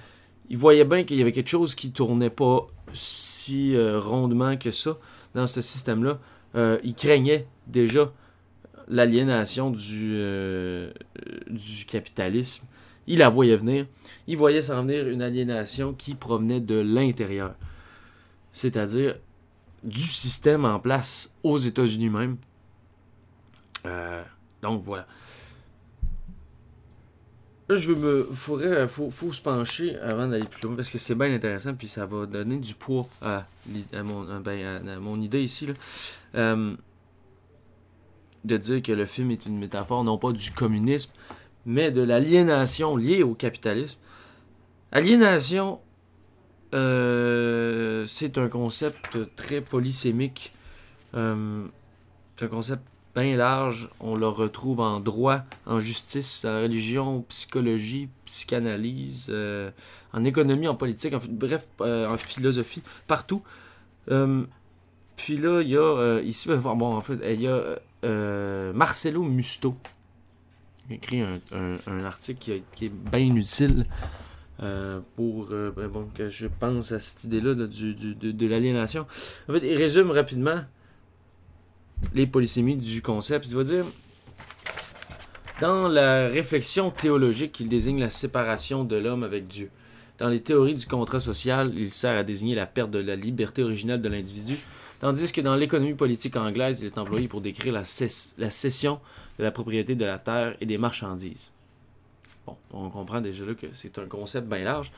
ils 0.50 0.58
voyaient 0.58 0.86
bien 0.86 1.04
qu'il 1.04 1.18
y 1.18 1.22
avait 1.22 1.32
quelque 1.32 1.50
chose 1.50 1.76
qui 1.76 1.92
tournait 1.92 2.30
pas 2.30 2.68
si 2.94 3.76
euh, 3.76 4.00
rondement 4.00 4.58
que 4.58 4.72
ça 4.72 4.98
dans 5.34 5.48
ce 5.48 5.62
système-là. 5.62 6.20
Euh, 6.56 6.80
ils 6.84 6.96
craignaient 6.96 7.48
déjà 7.68 8.12
l'aliénation 8.88 9.72
du, 9.72 10.14
euh, 10.16 10.92
du 11.50 11.86
capitalisme. 11.86 12.64
Ils 13.08 13.20
la 13.20 13.30
voyaient 13.30 13.58
venir. 13.58 13.86
Ils 14.28 14.38
voyaient 14.38 14.62
s'en 14.62 14.84
venir 14.84 15.08
une 15.08 15.22
aliénation 15.22 15.94
qui 15.94 16.16
provenait 16.16 16.62
de 16.62 16.76
l'intérieur. 16.76 17.56
C'est-à-dire 18.52 19.16
du 19.84 20.00
système 20.00 20.66
en 20.66 20.80
place 20.80 21.30
aux 21.44 21.58
États-Unis 21.58 22.10
même. 22.10 22.38
Donc 24.62 24.84
voilà. 24.84 25.08
Là, 27.70 27.76
je 27.76 27.92
me. 27.92 28.24
Faudrait, 28.32 28.88
faut, 28.88 29.10
faut 29.10 29.34
se 29.34 29.42
pencher 29.42 29.98
avant 30.00 30.28
d'aller 30.28 30.46
plus 30.46 30.62
loin 30.64 30.76
parce 30.76 30.90
que 30.90 30.98
c'est 30.98 31.16
bien 31.16 31.34
intéressant 31.34 31.74
puis 31.74 31.88
ça 31.88 32.06
va 32.06 32.26
donner 32.26 32.58
du 32.58 32.74
poids 32.74 33.08
à, 33.22 33.46
à 33.94 34.04
mon, 34.04 34.40
ben, 34.40 34.88
à- 34.88 35.00
mon 35.00 35.20
idée 35.22 35.42
ici. 35.44 35.68
Là. 35.68 35.74
Euh, 36.36 36.76
de 38.46 38.58
dire 38.58 38.82
que 38.82 38.94
le 38.94 39.06
film 39.06 39.32
est 39.32 39.46
une 39.46 39.58
métaphore 39.58 40.04
non 40.06 40.18
pas 40.18 40.32
du 40.32 40.52
communisme, 40.52 41.12
mais 41.66 41.92
de 41.92 42.02
l'aliénation 42.02 42.96
liée 42.96 43.24
au 43.24 43.34
capitalisme. 43.34 44.00
Aliénation, 44.94 45.82
euh, 46.74 48.06
c'est 48.06 48.38
un 48.38 48.48
concept 48.48 49.18
très 49.36 49.60
polysémique. 49.60 50.54
Euh, 51.16 51.66
c'est 52.38 52.46
un 52.46 52.50
concept 52.50 52.84
bien 53.18 53.36
large. 53.36 53.90
On 54.00 54.16
le 54.16 54.28
retrouve 54.28 54.80
en 54.80 55.00
droit, 55.00 55.42
en 55.66 55.80
justice, 55.80 56.46
en 56.46 56.62
religion, 56.62 57.24
psychologie, 57.30 58.10
psychanalyse, 58.26 59.26
euh, 59.30 59.72
en 60.14 60.24
économie, 60.24 60.68
en 60.68 60.76
politique, 60.76 61.14
en, 61.14 61.20
bref, 61.30 61.68
euh, 61.82 62.08
en 62.08 62.18
philosophie, 62.18 62.84
partout. 63.08 63.42
Euh, 64.12 64.44
puis 65.16 65.38
là, 65.38 65.62
il 65.62 65.70
y 65.70 65.78
a 65.78 66.20
ici, 66.22 66.48
ben, 66.48 66.58
bon, 66.58 66.96
en 66.96 67.02
fait, 67.02 67.18
il 67.34 67.42
y 67.42 67.48
a 67.48 67.80
Marcelo 68.74 69.24
Musto. 69.24 69.76
A 70.90 70.94
écrit 70.94 71.22
un, 71.22 72.06
article 72.06 72.40
qui, 72.40 72.64
qui 72.72 72.86
est 72.86 72.94
bien 72.94 73.36
utile 73.36 73.88
pour 75.16 75.48
ben, 75.48 75.88
bon, 75.88 76.08
que 76.14 76.30
je 76.30 76.48
pense 76.48 76.92
à 76.92 77.00
cette 77.00 77.24
idée-là 77.24 77.56
là, 77.56 77.66
du- 77.66 77.96
de 78.16 78.48
l'aliénation. 78.48 79.08
En 79.50 79.54
fait, 79.54 79.68
il 79.68 79.76
résume 79.76 80.12
rapidement 80.12 80.62
les 82.14 82.28
polysémies 82.28 82.76
du 82.76 83.02
concept. 83.02 83.48
Il 83.48 83.56
va 83.56 83.64
dire 83.64 83.86
dans 85.60 85.88
la 85.88 86.28
réflexion 86.28 86.92
théologique, 86.92 87.60
il 87.60 87.68
désigne 87.68 88.00
la 88.00 88.12
séparation 88.12 88.84
de 88.84 88.96
l'homme 88.96 89.24
avec 89.24 89.48
Dieu. 89.48 89.72
Dans 90.20 90.30
les 90.30 90.40
théories 90.40 90.76
du 90.76 90.86
contrat 90.86 91.20
social, 91.20 91.74
il 91.76 91.92
sert 91.92 92.16
à 92.16 92.24
désigner 92.24 92.54
la 92.54 92.68
perte 92.68 92.92
de 92.92 93.00
la 93.00 93.16
liberté 93.16 93.64
originelle 93.64 94.00
de 94.00 94.08
l'individu, 94.08 94.56
tandis 95.00 95.32
que 95.32 95.42
dans 95.42 95.56
l'économie 95.56 95.96
politique 95.96 96.36
anglaise, 96.36 96.82
il 96.82 96.88
est 96.88 96.98
employé 97.00 97.28
pour 97.28 97.42
décrire 97.42 97.74
la, 97.74 97.84
la 98.38 98.50
cession 98.52 99.00
de 99.40 99.44
la 99.44 99.52
propriété 99.52 99.96
de 99.96 100.06
la 100.06 100.20
terre 100.20 100.56
et 100.62 100.68
des 100.68 100.78
marchandises. 100.78 101.52
Bon, 102.46 102.56
on 102.72 102.90
comprend 102.90 103.20
déjà 103.20 103.44
là 103.44 103.56
que 103.56 103.68
c'est 103.74 103.98
un 103.98 104.06
concept 104.06 104.48
bien 104.48 104.64
large. 104.64 104.92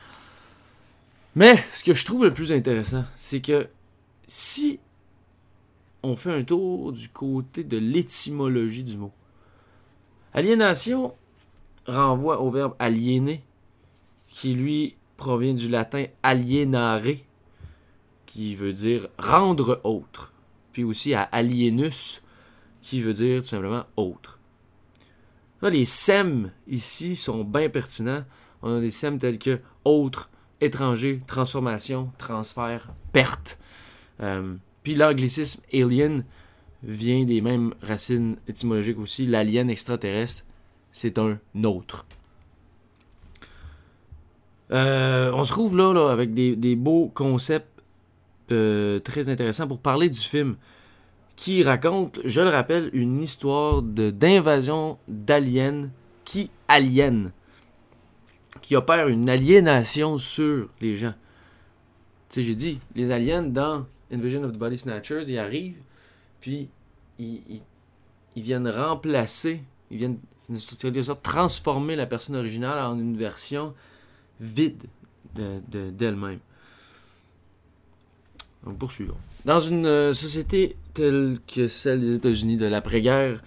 Mais 1.34 1.62
ce 1.74 1.84
que 1.84 1.94
je 1.94 2.04
trouve 2.04 2.24
le 2.24 2.34
plus 2.34 2.52
intéressant, 2.52 3.04
c'est 3.16 3.40
que 3.40 3.66
si 4.26 4.78
on 6.02 6.16
fait 6.16 6.32
un 6.32 6.44
tour 6.44 6.92
du 6.92 7.08
côté 7.08 7.64
de 7.64 7.76
l'étymologie 7.76 8.84
du 8.84 8.96
mot, 8.96 9.12
aliénation 10.32 11.14
renvoie 11.86 12.40
au 12.40 12.50
verbe 12.50 12.74
aliéner, 12.78 13.42
qui 14.28 14.54
lui 14.54 14.96
provient 15.16 15.54
du 15.54 15.68
latin 15.68 16.06
alienare, 16.22 17.02
qui 18.26 18.54
veut 18.54 18.72
dire 18.72 19.08
rendre 19.18 19.80
autre, 19.84 20.32
puis 20.72 20.84
aussi 20.84 21.14
à 21.14 21.22
alienus, 21.22 22.22
qui 22.80 23.02
veut 23.02 23.12
dire 23.12 23.42
tout 23.42 23.48
simplement 23.48 23.84
autre. 23.96 24.38
Les 25.62 25.84
SEM 25.84 26.52
ici 26.68 27.16
sont 27.16 27.44
bien 27.44 27.68
pertinents. 27.68 28.24
On 28.62 28.78
a 28.78 28.80
des 28.80 28.90
SEM 28.90 29.18
tels 29.18 29.38
que 29.38 29.60
autre, 29.84 30.30
étranger, 30.60 31.20
transformation, 31.26 32.10
transfert, 32.16 32.88
perte. 33.12 33.58
Euh, 34.20 34.54
puis 34.82 34.94
l'anglicisme 34.94 35.62
alien 35.72 36.24
vient 36.82 37.24
des 37.24 37.40
mêmes 37.40 37.74
racines 37.82 38.36
étymologiques 38.48 38.98
aussi. 38.98 39.26
L'alien 39.26 39.68
extraterrestre, 39.68 40.44
c'est 40.92 41.18
un 41.18 41.38
autre. 41.64 42.06
Euh, 44.72 45.32
on 45.34 45.44
se 45.44 45.50
trouve 45.50 45.76
là, 45.76 45.92
là 45.92 46.10
avec 46.10 46.32
des, 46.32 46.76
beaux 46.76 47.08
concepts 47.08 47.66
euh, 48.52 49.00
très 49.00 49.28
intéressants 49.28 49.66
pour 49.66 49.80
parler 49.80 50.08
du 50.08 50.20
film 50.20 50.56
qui 51.36 51.62
raconte, 51.62 52.20
je 52.24 52.40
le 52.40 52.50
rappelle, 52.50 52.90
une 52.92 53.22
histoire 53.22 53.82
d'invasion 53.82 54.98
d'aliens 55.08 55.90
qui 56.24 56.50
aliènent, 56.68 57.32
qui 58.60 58.76
opère 58.76 59.08
une 59.08 59.28
aliénation 59.28 60.18
sur 60.18 60.68
les 60.80 60.96
gens. 60.96 61.14
Tu 62.28 62.34
sais, 62.34 62.42
j'ai 62.42 62.54
dit, 62.54 62.78
les 62.94 63.10
aliens 63.10 63.42
dans 63.42 63.86
Invasion 64.12 64.42
of 64.44 64.52
the 64.52 64.56
Body 64.58 64.76
Snatchers, 64.78 65.24
ils 65.28 65.38
arrivent, 65.38 65.78
puis 66.40 66.68
ils, 67.18 67.42
ils- 67.48 68.42
viennent 68.42 68.68
remplacer, 68.68 69.62
ils 69.90 69.98
viennent 69.98 70.18
sorte 71.02 71.22
transformer 71.22 71.94
la 71.96 72.06
personne 72.06 72.34
originale 72.36 72.78
en 72.84 72.98
une 72.98 73.16
version 73.16 73.74
vide 74.40 74.82
de- 75.36 75.60
de- 75.70 75.90
d'elle-même. 75.90 76.40
Donc 78.64 78.78
poursuivons. 78.78 79.16
Dans 79.44 79.60
une 79.60 79.86
euh, 79.86 80.12
société 80.12 80.76
telle 80.92 81.38
que 81.46 81.68
celle 81.68 82.00
des 82.00 82.14
États-Unis 82.14 82.56
de 82.56 82.66
l'après-guerre, 82.66 83.42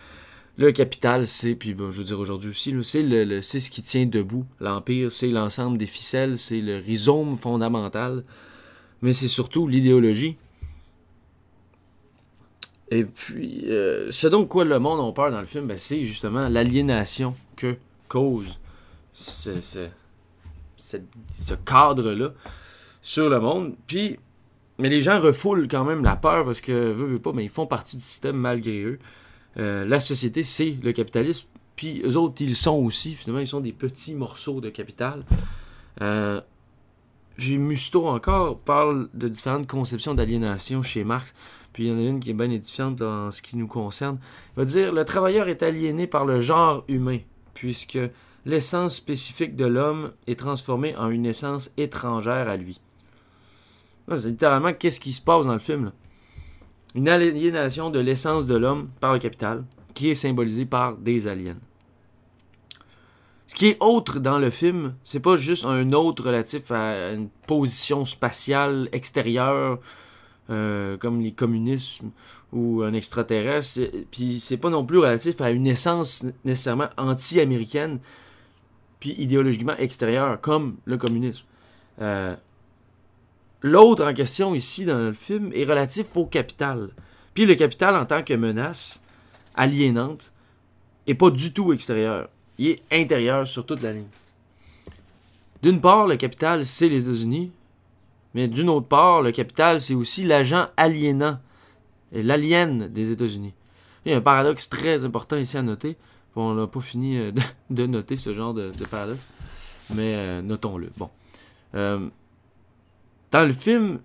le 0.58 0.72
capital, 0.72 1.28
c'est, 1.28 1.56
puis 1.56 1.74
bon, 1.74 1.92
je 1.92 2.00
veux 2.00 2.04
dire 2.04 2.20
aujourd'hui 2.20 2.50
aussi, 2.50 2.74
c'est, 2.84 3.02
le, 3.04 3.42
ce 3.42 3.70
qui 3.70 3.82
tient 3.82 4.06
debout 4.06 4.46
l'Empire, 4.60 5.12
c'est 5.12 5.30
l'ensemble 5.30 5.78
des 5.78 5.88
ficelles, 5.88 6.38
c'est 6.38 6.62
le 6.62 6.78
rhizome 6.78 7.38
fondamental, 7.38 8.24
mais 9.02 9.14
c'est 9.14 9.28
surtout 9.28 9.68
l'idéologie. 9.68 10.38
Et 12.94 13.06
puis, 13.06 13.64
euh, 13.72 14.12
ce 14.12 14.28
dont 14.28 14.46
quoi 14.46 14.66
le 14.66 14.78
monde 14.78 15.00
a 15.00 15.12
peur 15.12 15.32
dans 15.32 15.40
le 15.40 15.48
film, 15.48 15.66
ben, 15.66 15.80
c'est 15.80 16.04
justement 16.04 16.48
l'aliénation 16.48 17.36
que 17.56 17.76
cause 18.08 18.60
ce, 19.14 19.90
cadre-là 21.66 22.34
sur 23.02 23.30
le 23.30 23.40
monde. 23.40 23.74
Puis, 23.88 24.20
mais 24.78 24.90
les 24.90 25.02
gens 25.02 25.20
refoulent 25.20 25.68
quand 25.68 25.84
même 25.84 26.04
la 26.04 26.16
peur 26.16 26.46
parce 26.46 26.62
que, 26.62 27.18
pas, 27.18 27.32
mais 27.34 27.46
ils 27.46 27.50
font 27.50 27.66
partie 27.66 27.98
du 27.98 28.04
système 28.04 28.36
malgré 28.36 28.84
eux. 28.84 29.00
Euh, 29.58 29.86
la 29.86 30.00
société, 30.00 30.44
c'est 30.44 30.78
le 30.84 30.92
capitalisme. 30.92 31.48
Puis 31.76 32.04
eux 32.06 32.16
autres, 32.16 32.44
ils 32.44 32.56
sont 32.56 32.76
aussi. 32.76 33.16
Finalement, 33.16 33.42
ils 33.42 33.48
sont 33.48 33.60
des 33.60 33.74
petits 33.74 34.14
morceaux 34.14 34.62
de 34.62 34.70
capital. 34.70 35.26
Euh, 36.02 36.42
puis 37.38 37.58
Musto 37.58 38.08
encore 38.08 38.60
parle 38.60 39.10
de 39.16 39.28
différentes 39.28 39.66
conceptions 39.66 40.14
d'aliénation 40.14 40.84
chez 40.84 41.04
Marx. 41.04 41.34
Puis 41.74 41.86
il 41.86 41.90
y 41.90 41.92
en 41.92 41.98
a 41.98 42.02
une 42.02 42.20
qui 42.20 42.30
est 42.30 42.34
bien 42.34 42.50
édifiante 42.50 42.96
dans 42.96 43.32
ce 43.32 43.42
qui 43.42 43.58
nous 43.58 43.68
concerne. 43.68 44.20
Il 44.56 44.60
va 44.60 44.66
dire 44.66 44.94
le 44.94 45.04
travailleur 45.04 45.50
est 45.50 45.64
aliéné 45.64 46.08
par 46.08 46.26
le 46.26 46.40
genre 46.40 46.86
humain, 46.88 47.20
puisque 47.56 48.00
l'essence 48.46 48.96
spécifique 48.96 49.56
de 49.56 49.66
l'homme 49.66 50.12
est 50.28 50.40
transformée 50.40 50.96
en 50.96 51.10
une 51.10 51.26
essence 51.26 51.72
étrangère 51.78 52.48
à 52.48 52.58
lui. 52.58 52.80
C'est 54.08 54.28
littéralement 54.28 54.74
qu'est-ce 54.74 55.00
qui 55.00 55.14
se 55.14 55.22
passe 55.22 55.46
dans 55.46 55.54
le 55.54 55.60
film. 55.60 55.92
Une 56.94 57.10
aliénation 57.10 57.90
de 57.90 58.00
l'essence 58.00 58.46
de 58.46 58.56
l'homme 58.56 58.90
par 59.00 59.14
le 59.14 59.20
capital, 59.20 59.64
qui 59.94 60.10
est 60.10 60.16
symbolisée 60.16 60.66
par 60.66 60.96
des 60.98 61.28
aliens. 61.28 61.58
Ce 63.48 63.56
qui 63.56 63.68
est 63.68 63.78
autre 63.80 64.20
dans 64.20 64.40
le 64.40 64.50
film, 64.50 64.96
c'est 65.04 65.20
pas 65.20 65.36
juste 65.36 65.66
un 65.66 65.92
autre 65.94 66.26
relatif 66.26 66.72
à 66.72 67.12
une 67.12 67.30
position 67.48 68.06
spatiale 68.06 68.90
extérieure, 68.92 69.80
euh, 70.50 70.98
comme 70.98 71.22
les 71.22 71.32
communismes 71.32 72.12
ou 72.52 72.84
un 72.84 72.94
extraterrestre. 72.94 73.80
Puis 74.12 74.40
c'est 74.40 74.58
pas 74.58 74.70
non 74.70 74.86
plus 74.86 75.00
relatif 75.00 75.42
à 75.42 75.52
une 75.52 75.68
essence 75.68 76.26
nécessairement 76.46 76.90
anti-américaine, 76.98 78.00
puis 79.00 79.16
idéologiquement 79.18 79.76
extérieure, 79.78 80.40
comme 80.42 80.78
le 80.86 80.98
communisme. 80.98 81.46
Euh, 82.02 82.36
L'autre 83.64 84.06
en 84.06 84.14
question 84.14 84.54
ici 84.54 84.84
dans 84.84 84.98
le 84.98 85.14
film 85.14 85.52
est 85.54 85.64
relatif 85.64 86.18
au 86.18 86.26
capital. 86.26 86.90
Puis 87.34 87.46
le 87.46 87.56
capital 87.56 87.96
en 87.96 88.06
tant 88.06 88.22
que 88.22 88.34
menace 88.34 89.02
aliénante 89.56 90.34
est 91.08 91.14
pas 91.14 91.30
du 91.30 91.54
tout 91.54 91.72
extérieur. 91.72 92.30
Il 92.58 92.68
est 92.68 92.82
intérieur 92.92 93.48
sur 93.48 93.66
toute 93.66 93.82
la 93.82 93.94
ligne. 93.94 94.08
D'une 95.62 95.80
part, 95.80 96.08
le 96.08 96.18
capital, 96.18 96.66
c'est 96.66 96.90
les 96.90 97.08
États-Unis, 97.08 97.52
mais 98.34 98.48
d'une 98.48 98.70
autre 98.70 98.88
part, 98.88 99.22
le 99.22 99.32
capital, 99.32 99.80
c'est 99.80 99.94
aussi 99.94 100.24
l'agent 100.24 100.68
aliénant, 100.78 101.40
l'alien 102.12 102.88
des 102.88 103.12
États-Unis. 103.12 103.54
Il 104.06 104.12
y 104.12 104.16
a 104.16 104.18
un 104.18 104.22
paradoxe 104.22 104.70
très 104.70 105.06
important 105.06 105.38
ici 105.38 105.58
à 105.58 105.62
noter. 105.62 105.98
On 106.36 106.54
n'a 106.56 106.68
pas 106.68 106.82
fini 106.82 107.18
euh, 107.18 107.32
de, 107.70 107.86
noter 107.86 108.18
ce 108.18 108.34
genre 108.34 108.54
de, 108.54 108.72
de 108.72 108.86
paradoxe. 108.86 109.28
Mais 109.94 110.16
euh, 110.16 110.42
notons-le. 110.42 110.90
Bon. 110.98 111.10
Euh, 111.76 112.10
dans 113.32 113.46
le 113.46 113.54
film, 113.54 114.00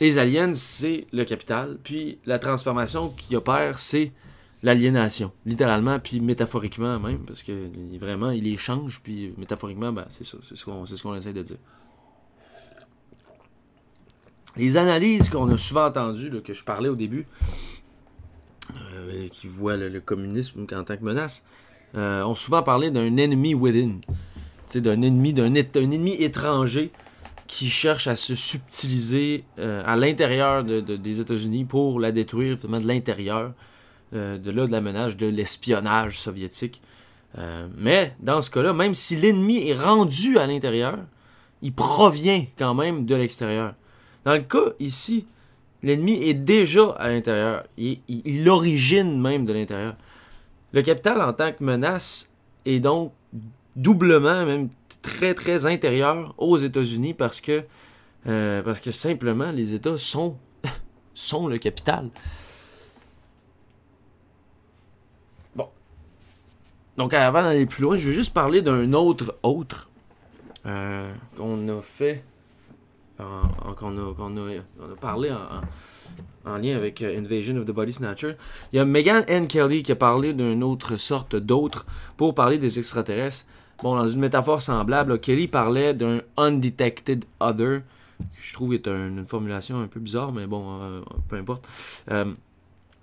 les 0.00 0.18
aliens, 0.18 0.54
c'est 0.54 1.06
le 1.12 1.24
capital. 1.24 1.78
Puis 1.82 2.18
la 2.26 2.38
transformation 2.38 3.10
qui 3.10 3.36
opère, 3.36 3.78
c'est 3.78 4.12
l'aliénation. 4.62 5.32
Littéralement, 5.46 5.98
puis 5.98 6.20
métaphoriquement 6.20 6.98
même. 6.98 7.20
Parce 7.26 7.42
que 7.42 7.70
vraiment, 7.98 8.30
il 8.30 8.44
les 8.44 8.56
change. 8.56 9.00
Puis 9.02 9.32
métaphoriquement, 9.36 9.92
ben, 9.92 10.06
c'est 10.10 10.24
ça. 10.24 10.38
C'est 10.48 10.56
ce 10.56 10.64
qu'on 10.64 10.86
ce 10.86 11.16
essaie 11.16 11.32
de 11.32 11.42
dire. 11.42 11.58
Les 14.56 14.76
analyses 14.76 15.28
qu'on 15.28 15.48
a 15.50 15.56
souvent 15.56 15.86
entendues, 15.86 16.42
que 16.42 16.52
je 16.52 16.64
parlais 16.64 16.88
au 16.88 16.96
début, 16.96 17.26
euh, 18.92 19.28
qui 19.28 19.46
voient 19.46 19.76
le, 19.76 20.00
communisme 20.00 20.66
en 20.72 20.84
tant 20.84 20.96
que 20.96 21.04
menace, 21.04 21.44
euh, 21.94 22.22
ont 22.24 22.34
souvent 22.34 22.62
parlé 22.62 22.90
d'un 22.90 23.16
ennemi 23.16 23.54
within. 23.54 24.00
D'un 24.74 25.00
ennemi, 25.02 25.32
d'un 25.32 25.54
ennemi 25.54 26.12
étranger 26.22 26.90
qui 27.46 27.68
cherche 27.70 28.06
à 28.08 28.16
se 28.16 28.34
subtiliser 28.34 29.44
euh, 29.58 29.82
à 29.86 29.96
l'intérieur 29.96 30.64
de- 30.64 30.80
de- 30.80 30.96
des 30.96 31.20
États-Unis 31.20 31.64
pour 31.64 31.98
la 32.00 32.12
détruire 32.12 32.58
de 32.58 32.86
l'intérieur. 32.86 33.54
Euh, 34.14 34.38
de 34.38 34.50
là, 34.50 34.66
de 34.66 34.72
la 34.72 34.80
menace, 34.80 35.18
de 35.18 35.26
l'espionnage 35.26 36.18
soviétique. 36.18 36.80
Euh, 37.36 37.68
mais 37.76 38.14
dans 38.20 38.40
ce 38.40 38.50
cas-là, 38.50 38.72
même 38.72 38.94
si 38.94 39.16
l'ennemi 39.16 39.68
est 39.68 39.74
rendu 39.74 40.38
à 40.38 40.46
l'intérieur, 40.46 40.98
il 41.60 41.74
provient 41.74 42.46
quand 42.58 42.72
même 42.72 43.04
de 43.04 43.14
l'extérieur. 43.14 43.74
Dans 44.24 44.32
le 44.32 44.40
cas 44.40 44.72
ici, 44.80 45.26
l'ennemi 45.82 46.22
est 46.22 46.32
déjà 46.32 46.88
à 46.92 47.08
l'intérieur. 47.08 47.64
Il, 47.76 48.00
l'origine 48.44 49.20
même 49.20 49.44
de 49.44 49.52
l'intérieur. 49.52 49.94
Le 50.72 50.80
capital 50.80 51.20
en 51.20 51.34
tant 51.34 51.52
que 51.52 51.62
menace 51.62 52.32
est 52.64 52.80
donc 52.80 53.12
doublement, 53.76 54.46
même 54.46 54.70
très 55.02 55.34
très 55.34 55.66
intérieur 55.66 56.34
aux 56.38 56.56
États-Unis 56.56 57.12
parce 57.12 57.42
que, 57.42 57.62
euh, 58.26 58.62
parce 58.62 58.80
que 58.80 58.90
simplement 58.90 59.50
les 59.50 59.74
États 59.74 59.98
sont, 59.98 60.38
sont 61.14 61.46
le 61.46 61.58
capital. 61.58 62.08
Donc 66.98 67.14
avant 67.14 67.42
d'aller 67.42 67.64
plus 67.64 67.82
loin, 67.84 67.96
je 67.96 68.06
veux 68.06 68.12
juste 68.12 68.34
parler 68.34 68.60
d'un 68.60 68.92
autre 68.92 69.36
autre 69.42 69.88
euh, 70.66 71.10
qu'on 71.36 71.68
a 71.68 71.80
fait, 71.80 72.24
en- 73.20 73.72
qu'on 73.74 73.96
a, 73.96 74.14
parlé 75.00 75.30
en, 75.30 75.36
en- 75.36 76.52
en 76.54 76.56
lien 76.58 76.74
avec 76.76 77.00
euh, 77.02 77.16
Invasion 77.18 77.56
of 77.56 77.64
the 77.66 77.70
Body 77.70 77.92
Snatcher. 77.92 78.34
Il 78.72 78.76
y 78.76 78.78
a 78.80 78.84
Megan 78.84 79.24
N. 79.28 79.46
Kelly 79.46 79.82
qui 79.84 79.92
a 79.92 79.96
parlé 79.96 80.32
d'une 80.34 80.64
autre 80.64 80.96
sorte 80.96 81.36
d'autre 81.36 81.86
pour 82.16 82.34
parler 82.34 82.58
des 82.58 82.78
extraterrestres. 82.80 83.46
Bon, 83.82 83.94
dans 83.94 84.08
une 84.08 84.18
métaphore 84.18 84.60
semblable, 84.60 85.20
Kelly 85.20 85.46
parlait 85.46 85.94
d'un 85.94 86.20
undetected 86.36 87.24
other. 87.38 87.82
que 88.18 88.24
Je 88.42 88.52
trouve 88.54 88.74
est 88.74 88.88
un- 88.88 89.06
une 89.08 89.24
formulation 89.24 89.80
un 89.80 89.86
peu 89.86 90.00
bizarre, 90.00 90.32
mais 90.32 90.46
bon, 90.48 90.80
euh, 90.82 91.00
peu 91.28 91.36
importe. 91.36 91.68
Euh, 92.10 92.24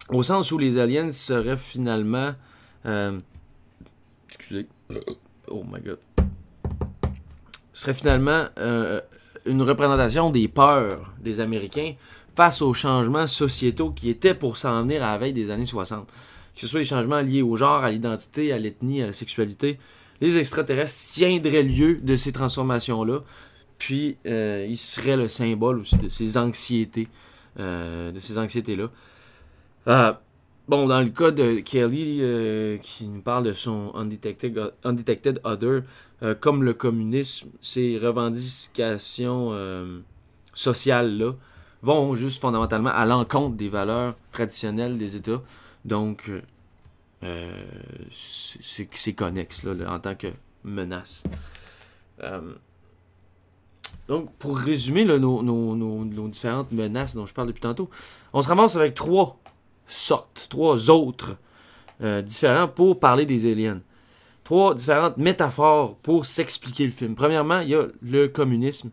au 0.10 0.22
sens 0.22 0.52
où 0.52 0.58
les 0.58 0.78
aliens 0.80 1.10
seraient 1.12 1.56
finalement. 1.56 2.34
Excusez. 4.36 4.68
Oh 5.48 5.64
my 5.64 5.80
god. 5.82 6.00
Serait 7.74 7.94
finalement 7.94 8.46
euh, 8.58 9.02
une 9.46 9.62
représentation 9.62 10.30
des 10.30 10.48
peurs 10.48 11.14
des 11.20 11.40
Américains 11.40 11.94
face 12.36 12.62
aux 12.62 12.74
changements 12.74 13.28
sociétaux 13.28 13.92
qui 13.92 14.10
étaient 14.10 14.34
pour 14.34 14.58
s'en 14.58 14.82
venir 14.84 15.04
à 15.04 15.12
la 15.12 15.18
veille 15.18 15.34
des 15.34 15.52
années 15.52 15.66
60. 15.66 16.08
Que 16.08 16.62
ce 16.62 16.68
soit 16.68 16.80
les 16.80 16.86
changements 16.86 17.22
liés 17.22 17.42
au 17.42 17.56
genre, 17.56 17.84
à 17.84 17.92
l'identité, 17.92 18.52
à 18.52 18.58
l'ethnie, 18.58 19.02
à 19.02 19.08
la 19.08 19.14
sexualité, 19.14 19.78
les 20.22 20.38
extraterrestres 20.38 21.14
tiendraient 21.14 21.64
lieu 21.64 21.96
de 22.02 22.16
ces 22.16 22.32
transformations-là, 22.32 23.20
puis 23.78 24.18
euh, 24.26 24.66
ils 24.68 24.78
seraient 24.78 25.18
le 25.18 25.28
symbole 25.28 25.80
aussi 25.80 25.98
de 25.98 26.08
ces 26.08 26.38
anxiétés, 26.38 27.10
euh, 27.60 28.12
de 28.12 28.20
ces 28.20 28.38
anxiétés-là. 28.38 28.90
Bon, 30.68 30.88
dans 30.88 31.00
le 31.02 31.10
cas 31.10 31.30
de 31.30 31.60
Kelly, 31.60 32.20
euh, 32.22 32.78
qui 32.78 33.06
nous 33.06 33.22
parle 33.22 33.44
de 33.44 33.54
son 33.54 33.92
undetected, 33.94 35.40
other, 35.44 35.84
euh, 36.24 36.34
comme 36.34 36.64
le 36.64 36.74
communisme, 36.74 37.50
ces 37.62 38.00
revendications 38.00 39.50
euh, 39.54 40.00
sociales-là 40.56 41.34
vont 41.84 42.16
juste 42.16 42.42
fondamentalement 42.42 42.90
à 42.90 43.06
l'encontre 43.06 43.56
des 43.58 43.70
valeurs 43.70 44.16
traditionnelles 44.32 44.98
des 44.98 45.16
États. 45.16 45.44
Donc, 45.84 46.32
c'est 48.12 49.14
connexe 49.14 49.64
là, 49.64 49.74
en 49.94 50.00
tant 50.00 50.16
que 50.16 50.28
menace. 50.64 51.24
Donc, 54.08 54.32
pour 54.40 54.58
résumer 54.58 55.06
nos- 55.06 55.44
nos 55.44 56.28
différentes 56.28 56.72
menaces 56.72 57.14
dont 57.16 57.28
je 57.28 57.34
parle 57.36 57.50
depuis 57.50 57.62
tantôt, 57.62 57.90
on 58.34 58.42
se 58.42 58.48
ramasse 58.48 58.76
avec 58.76 58.96
trois 58.96 59.40
sortes, 59.88 60.48
trois 60.50 60.90
autres 60.90 61.38
euh, 62.02 62.22
différents 62.22 62.68
pour 62.68 63.00
parler 63.00 63.26
des 63.26 63.50
aliens. 63.52 63.82
Trois 64.44 64.76
différentes 64.76 65.18
métaphores 65.18 65.96
pour 65.98 66.26
s'expliquer 66.26 66.86
le 66.86 66.92
film. 66.92 67.16
Premièrement, 67.16 67.60
il 67.60 67.70
y 67.70 67.76
a 67.76 67.88
le 68.02 68.28
communisme. 68.28 68.92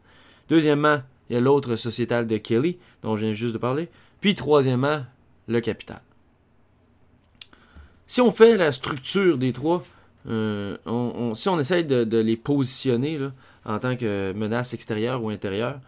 Deuxièmement, 0.48 1.00
il 1.28 1.34
y 1.34 1.36
a 1.36 1.40
l'autre 1.40 1.76
sociétal 1.76 2.26
de 2.26 2.36
Kelly, 2.36 2.78
dont 3.02 3.16
je 3.16 3.24
viens 3.24 3.32
juste 3.32 3.52
de 3.52 3.58
parler. 3.58 3.88
Puis 4.20 4.34
troisièmement, 4.34 5.02
le 5.48 5.60
capital. 5.60 6.00
Si 8.06 8.20
on 8.20 8.30
fait 8.30 8.56
la 8.56 8.72
structure 8.72 9.38
des 9.38 9.52
trois, 9.52 9.84
euh, 10.28 10.76
si 11.34 11.48
on 11.48 11.58
essaye 11.58 11.84
de, 11.84 12.18
les 12.18 12.36
positionner 12.36 13.18
en 13.64 13.78
tant 13.78 13.96
que 13.96 14.32
menace 14.32 14.74
extérieure 14.74 15.22
ou 15.22 15.30
intérieure, 15.30 15.80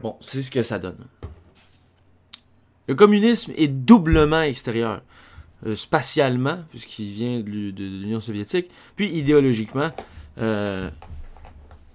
bon, 0.00 0.16
c'est 0.20 0.42
ce 0.42 0.50
que 0.50 0.62
ça 0.62 0.78
donne. 0.78 0.98
Le 2.86 2.94
communisme 2.94 3.52
est 3.56 3.68
doublement 3.68 4.42
extérieur. 4.42 5.02
Euh, 5.66 5.74
spatialement, 5.74 6.58
puisqu'il 6.70 7.10
vient 7.12 7.40
de 7.40 7.48
l'U- 7.48 7.72
de 7.72 7.84
l'Union 7.84 8.20
soviétique, 8.20 8.68
puis 8.96 9.08
idéologiquement, 9.16 9.90
euh, 10.38 10.90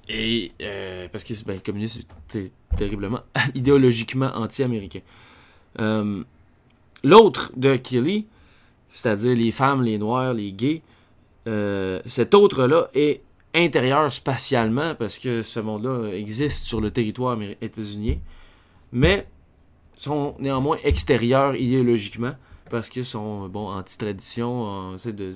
et 0.07 0.51
euh, 0.61 1.07
parce 1.11 1.23
que 1.23 1.33
ben, 1.45 1.53
le 1.55 1.59
communisme 1.59 1.99
est 1.99 2.31
ter- 2.31 2.51
terriblement 2.77 3.19
idéologiquement 3.53 4.31
anti-américain. 4.33 5.01
L'autre 7.03 7.51
de 7.55 7.75
Kelly, 7.75 8.25
c'est-à-dire 8.91 9.35
les 9.35 9.51
femmes, 9.51 9.83
les 9.83 9.97
noirs, 9.99 10.33
les 10.33 10.51
gays, 10.51 10.81
cet 12.05 12.33
autre-là 12.33 12.87
est 12.93 13.21
intérieur 13.55 14.11
spatialement 14.11 14.95
parce 14.95 15.17
que 15.19 15.41
ce 15.43 15.59
monde-là 15.59 16.11
existe 16.13 16.65
sur 16.65 16.81
le 16.81 16.91
territoire 16.91 17.37
états-unien, 17.61 18.15
mais 18.91 19.27
sont 20.01 20.35
néanmoins 20.39 20.77
extérieurs 20.83 21.55
idéologiquement 21.55 22.33
parce 22.69 22.89
qu'ils 22.89 23.05
sont 23.05 23.47
bon 23.49 23.69
anti-tradition, 23.69 24.63
anti 24.93 25.13
de 25.13 25.33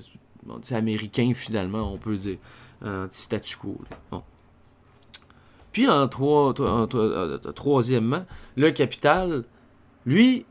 anti-américains 0.48 1.32
finalement, 1.34 1.92
on 1.92 1.98
peut 1.98 2.16
dire, 2.16 2.38
anti-statu 2.84 3.56
quo. 3.56 3.78
Bon. 4.10 4.22
Puis 5.72 5.88
en, 5.88 6.06
trois, 6.06 6.54
euh, 6.60 7.38
troisièmement, 7.52 8.24
le 8.56 8.70
capital, 8.70 9.44
lui, 10.06 10.46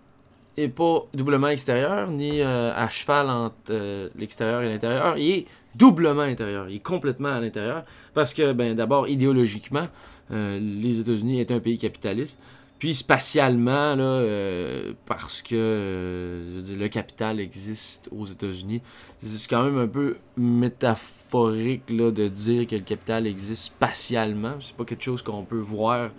est 0.58 0.69
pas 0.69 1.08
doublement 1.13 1.47
extérieur, 1.47 2.10
ni 2.10 2.41
euh, 2.41 2.73
à 2.76 2.89
cheval 2.89 3.30
entre 3.30 3.56
euh, 3.71 4.10
l'extérieur 4.15 4.62
et 4.62 4.69
l'intérieur. 4.69 5.17
Il 5.17 5.30
est 5.30 5.45
doublement 5.76 6.21
intérieur. 6.21 6.69
Il 6.69 6.76
est 6.76 6.84
complètement 6.84 7.30
à 7.30 7.39
l'intérieur. 7.39 7.84
Parce 8.13 8.34
que, 8.34 8.54
ben, 8.54 8.76
d'abord, 8.76 9.08
idéologiquement, 9.08 9.88
euh, 10.32 10.60
les 10.60 10.99
États-Unis 10.99 11.39
est 11.39 11.52
un 11.52 11.60
pays 11.60 11.78
capitaliste. 11.78 12.39
Puis 12.84 12.96
spatialement, 12.96 13.96
là, 13.96 14.04
euh, 14.04 14.91
parce 15.06 15.41
que 15.41 15.56
euh, 15.56 16.62
le 16.78 16.89
capital 16.89 17.39
existe 17.39 18.10
aux 18.12 18.26
États-Unis. 18.26 18.82
C'est 19.26 19.50
quand 19.50 19.63
même 19.63 19.78
un 19.78 19.88
peu 19.88 20.17
métaphorique 20.36 21.84
là, 21.89 22.12
de 22.12 22.28
dire 22.28 22.67
que 22.67 22.76
le 22.76 22.82
capital 22.82 23.26
existe 23.26 23.63
spatialement. 23.67 24.56
C'est 24.60 24.76
pas 24.76 24.84
quelque 24.84 25.02
chose 25.02 25.22
qu'on 25.22 25.46
peut 25.46 25.62
voir. 25.62 26.10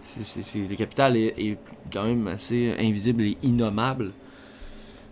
C'est- 0.00 0.56
le 0.56 0.74
capital 0.74 1.18
est, 1.18 1.58
quand 1.92 2.04
même 2.04 2.26
assez 2.28 2.74
invisible 2.78 3.22
et 3.24 3.36
innommable. 3.42 4.12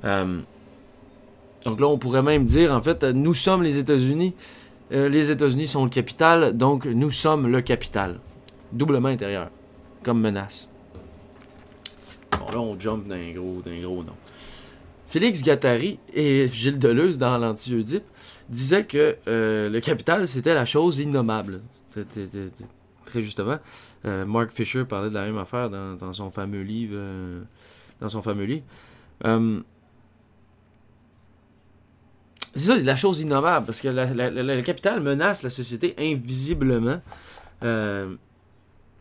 Euh, 0.05 0.41
donc 1.67 1.81
là, 1.81 1.87
on 1.87 1.99
pourrait 1.99 2.23
même 2.23 2.47
dire, 2.47 2.73
en 2.73 2.81
fait, 2.81 3.05
nous 3.05 3.35
sommes 3.35 3.63
les 3.63 3.77
États-Unis. 3.77 4.33
Les 4.91 5.31
États-Unis 5.31 5.67
sont 5.67 5.85
le 5.85 5.91
capital, 5.91 6.57
donc 6.57 6.87
nous 6.87 7.11
sommes 7.11 7.47
le 7.47 7.61
capital. 7.61 8.21
Doublement 8.73 9.09
intérieur, 9.09 9.51
comme 10.03 10.23
menace. 10.23 10.71
Bon, 12.39 12.47
là, 12.53 12.59
on 12.61 12.79
jump 12.79 13.07
d'un 13.09 13.33
gros, 13.33 13.63
d'un 13.65 13.79
gros 13.81 14.03
nom. 14.03 14.15
Félix 15.09 15.43
Gattari 15.43 15.99
et 16.13 16.49
Gilles 16.49 16.79
Deleuze, 16.79 17.19
dans 17.19 17.39
l'Anti-Oedipe, 17.39 18.03
disaient 18.49 18.85
que 18.85 19.17
euh, 19.29 19.69
le 19.69 19.81
capital, 19.81 20.27
c'était 20.27 20.55
la 20.55 20.65
chose 20.65 20.99
innommable. 20.99 21.61
Très 21.93 23.23
justement. 23.23 23.59
Euh, 24.07 24.25
Mark 24.25 24.51
Fisher 24.51 24.85
parlait 24.85 25.09
de 25.11 25.15
la 25.15 25.23
même 25.23 25.39
affaire 25.39 25.71
dans, 25.71 26.13
son 26.13 26.31
fameux 26.31 26.63
livre. 26.63 26.95
euh, 26.97 27.43
dans 28.01 28.09
son 28.09 28.23
fameux 28.23 28.45
livre. 28.45 28.65
Euh, 29.25 29.61
c'est 32.57 32.67
ça, 32.67 32.77
la 32.77 32.97
chose 32.97 33.21
innommable, 33.21 33.67
parce 33.67 33.81
que 33.81 33.89
la- 33.89 34.13
le 34.13 34.63
capital 34.63 35.01
menace 35.01 35.43
la 35.43 35.51
société 35.51 35.95
invisiblement. 35.99 37.01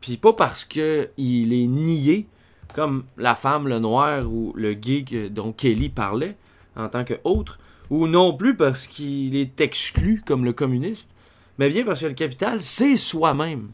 Puis 0.02 0.18
pas 0.18 0.34
parce 0.34 0.64
que 0.66 1.10
il 1.18 1.54
est 1.54 1.68
nié, 1.68 2.28
comme 2.74 3.06
la 3.18 3.36
femme, 3.36 3.68
le 3.68 3.80
noir 3.80 4.30
ou 4.32 4.54
le 4.56 4.74
que- 4.74 5.28
dont 5.28 5.52
Kelly 5.52 5.90
parlait 5.90 6.36
en 6.76 6.90
tant 6.90 7.04
que 7.04 7.16
autre, 7.24 7.60
ou 7.90 8.08
non 8.08 8.36
plus 8.36 8.56
parce 8.56 8.88
qu'il 8.88 9.36
est 9.36 9.62
exclu 9.62 10.24
comme 10.26 10.46
le 10.46 10.54
communiste, 10.54 11.14
mais 11.58 11.70
bien 11.70 11.86
parce 11.86 12.02
que 12.02 12.08
le 12.08 12.14
capital, 12.14 12.62
c'est 12.62 12.98
soi-même. 12.98 13.72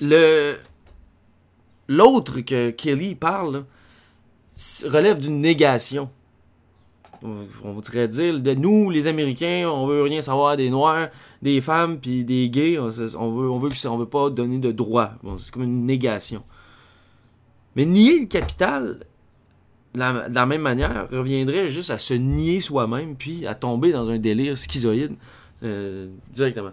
Le 0.00 0.58
l'autre 1.88 2.40
que 2.40 2.70
Kelly 2.70 3.14
parle 3.14 3.64
relève 4.84 5.20
d'une 5.20 5.40
négation. 5.40 6.10
On, 7.22 7.72
voudrait 7.72 8.08
dire 8.08 8.40
de 8.40 8.54
nous 8.54 8.90
les 8.90 9.06
Américains, 9.06 9.68
on 9.72 9.86
veut 9.86 10.02
rien 10.02 10.20
savoir 10.20 10.56
des 10.56 10.70
noirs, 10.70 11.08
des 11.40 11.60
femmes 11.60 11.98
puis 11.98 12.24
des 12.24 12.50
gays, 12.50 12.78
on, 12.78 12.88
veut 12.88 13.16
on 13.16 13.58
veut 13.58 13.70
on 13.84 13.96
veut 13.96 14.06
pas 14.06 14.30
donner 14.30 14.58
de 14.58 14.72
droits. 14.72 15.12
Bon, 15.22 15.38
c'est 15.38 15.52
comme 15.52 15.62
une 15.62 15.86
négation. 15.86 16.42
Mais 17.76 17.84
nier 17.84 18.20
le 18.20 18.26
capital 18.26 19.06
de 19.94 20.00
la, 20.34 20.46
même 20.46 20.62
manière 20.62 21.08
reviendrait 21.10 21.68
juste 21.68 21.90
à 21.90 21.98
se 21.98 22.14
nier 22.14 22.60
soi-même 22.60 23.14
puis 23.14 23.46
à 23.46 23.54
tomber 23.54 23.92
dans 23.92 24.10
un 24.10 24.18
délire 24.18 24.56
schizoïde 24.56 25.14
euh, 25.62 26.08
directement. 26.32 26.72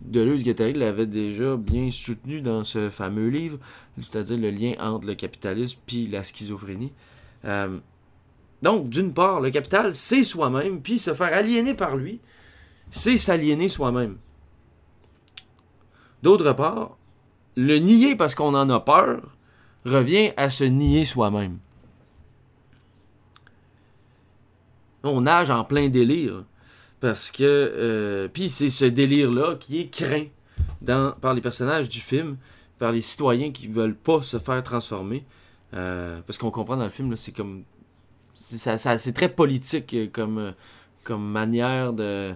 Deleuze-Guattari 0.00 0.72
l'avait 0.74 1.06
déjà 1.06 1.56
bien 1.56 1.90
soutenu 1.90 2.40
dans 2.40 2.64
ce 2.64 2.88
fameux 2.88 3.28
livre, 3.28 3.58
c'est-à-dire 4.00 4.38
le 4.38 4.50
lien 4.50 4.74
entre 4.80 5.06
le 5.06 5.14
capitalisme 5.14 5.78
puis 5.86 6.06
la 6.06 6.22
schizophrénie. 6.22 6.92
Euh, 7.44 7.78
donc, 8.62 8.88
d'une 8.88 9.12
part, 9.12 9.40
le 9.40 9.50
capital, 9.50 9.94
c'est 9.94 10.24
soi-même, 10.24 10.80
puis 10.80 10.98
se 10.98 11.14
faire 11.14 11.32
aliéner 11.32 11.74
par 11.74 11.96
lui, 11.96 12.20
c'est 12.90 13.16
s'aliéner 13.16 13.68
soi-même. 13.68 14.18
D'autre 16.22 16.52
part, 16.52 16.96
le 17.56 17.78
nier 17.78 18.16
parce 18.16 18.34
qu'on 18.34 18.54
en 18.54 18.68
a 18.70 18.80
peur 18.80 19.20
revient 19.84 20.32
à 20.36 20.50
se 20.50 20.64
nier 20.64 21.04
soi-même. 21.04 21.58
On 25.04 25.20
nage 25.20 25.50
en 25.50 25.64
plein 25.64 25.88
délire. 25.88 26.44
Parce 27.00 27.30
que. 27.30 27.44
euh, 27.44 28.28
Puis 28.28 28.48
c'est 28.48 28.70
ce 28.70 28.84
délire-là 28.84 29.54
qui 29.54 29.80
est 29.80 29.88
craint 29.88 30.26
par 31.20 31.34
les 31.34 31.40
personnages 31.40 31.88
du 31.88 32.00
film, 32.00 32.36
par 32.78 32.92
les 32.92 33.00
citoyens 33.00 33.52
qui 33.52 33.68
veulent 33.68 33.94
pas 33.94 34.22
se 34.22 34.38
faire 34.38 34.62
transformer. 34.62 35.24
Euh, 35.74 36.20
parce 36.26 36.38
qu'on 36.38 36.50
comprend 36.50 36.76
dans 36.76 36.84
le 36.84 36.90
film, 36.90 37.10
là, 37.10 37.16
c'est 37.16 37.32
comme. 37.32 37.62
Ça- 38.38 38.98
c'est 38.98 39.12
très 39.12 39.28
politique 39.28 39.92
euh, 39.94 40.06
comme, 40.12 40.38
euh, 40.38 40.52
comme 41.04 41.22
manière 41.30 41.92
de. 41.92 42.34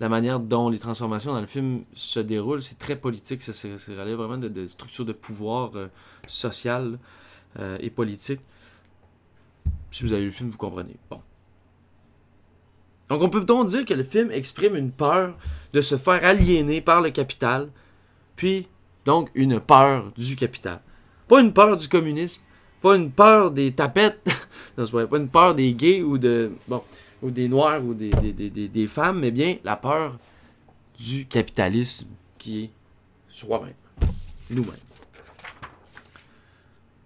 La 0.00 0.08
manière 0.08 0.40
dont 0.40 0.68
les 0.70 0.78
transformations 0.80 1.32
dans 1.32 1.40
le 1.40 1.46
film 1.46 1.84
se 1.94 2.18
déroulent, 2.18 2.62
c'est 2.62 2.78
très 2.78 2.96
politique. 2.96 3.42
Ça, 3.42 3.52
c'est- 3.52 3.76
relève 3.96 4.16
vraiment 4.16 4.36
de, 4.38 4.48
de 4.48 4.66
structures 4.66 5.04
de 5.04 5.12
pouvoir 5.12 5.70
euh, 5.76 5.86
social 6.26 6.98
euh, 7.60 7.78
et 7.80 7.90
politique. 7.90 8.40
Si 9.92 10.02
vous 10.02 10.12
avez 10.12 10.22
vu 10.22 10.26
le 10.26 10.32
film, 10.32 10.50
vous 10.50 10.58
comprenez. 10.58 10.96
Bon. 11.08 11.20
Donc 13.08 13.22
on 13.22 13.28
peut 13.28 13.42
donc 13.42 13.68
dire 13.68 13.84
que 13.84 13.94
le 13.94 14.02
film 14.02 14.30
exprime 14.32 14.74
une 14.76 14.90
peur 14.90 15.36
de 15.72 15.80
se 15.80 15.96
faire 15.96 16.24
aliéner 16.24 16.80
par 16.80 17.00
le 17.00 17.10
capital, 17.10 17.70
puis 18.34 18.66
donc 19.04 19.30
une 19.34 19.60
peur 19.60 20.10
du 20.16 20.34
capital. 20.36 20.80
Pas 21.28 21.40
une 21.40 21.52
peur 21.52 21.76
du 21.76 21.86
communisme, 21.88 22.40
pas 22.84 22.96
une 22.96 23.10
peur 23.10 23.50
des 23.50 23.72
tapettes, 23.72 24.28
non, 24.76 24.84
vrai, 24.84 25.06
pas 25.06 25.16
une 25.16 25.28
peur 25.28 25.54
des 25.54 25.72
gays 25.72 26.02
ou 26.02 26.18
de 26.18 26.52
bon 26.68 26.82
ou 27.22 27.30
des 27.30 27.48
noirs 27.48 27.82
ou 27.82 27.94
des, 27.94 28.10
des, 28.10 28.50
des, 28.50 28.68
des- 28.68 28.86
femmes, 28.86 29.20
mais 29.20 29.30
bien 29.30 29.56
la 29.64 29.76
peur 29.76 30.18
du 30.98 31.24
capitalisme 31.24 32.08
qui 32.36 32.64
est 32.64 32.70
soi-même, 33.30 33.72
nous-mêmes. 34.50 34.74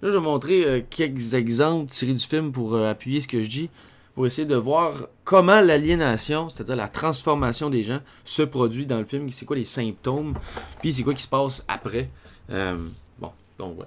Là, 0.03 0.09
je 0.09 0.15
vais 0.15 0.21
montrer 0.21 0.65
euh, 0.65 0.81
quelques 0.91 1.35
exemples 1.35 1.91
tirés 1.93 2.15
du 2.15 2.27
film 2.27 2.51
pour 2.51 2.75
euh, 2.75 2.91
appuyer 2.91 3.21
ce 3.21 3.29
que 3.29 3.41
je 3.41 3.49
dis 3.49 3.71
pour 4.17 4.27
essayer 4.27 4.49
de 4.49 4.57
voir 4.57 4.95
comment 5.23 5.61
l'aliénation, 5.61 6.49
c'est-à-dire 6.49 6.75
la 6.75 6.89
transformation 6.89 7.71
des 7.71 7.85
gens, 7.85 8.01
se 8.25 8.43
produit 8.43 8.85
dans 8.85 8.99
le 8.99 9.05
film. 9.05 9.31
C'est 9.31 9.45
quoi 9.47 9.55
les 9.55 9.63
symptômes, 9.65 10.35
puis 10.81 10.93
c'est 10.93 11.05
quoi 11.05 11.15
qui 11.15 11.23
se 11.23 11.29
passe 11.29 11.65
après. 11.69 12.11
Euh, 12.51 12.77
bon, 13.21 13.31
donc 13.61 13.79
ouais. 13.79 13.87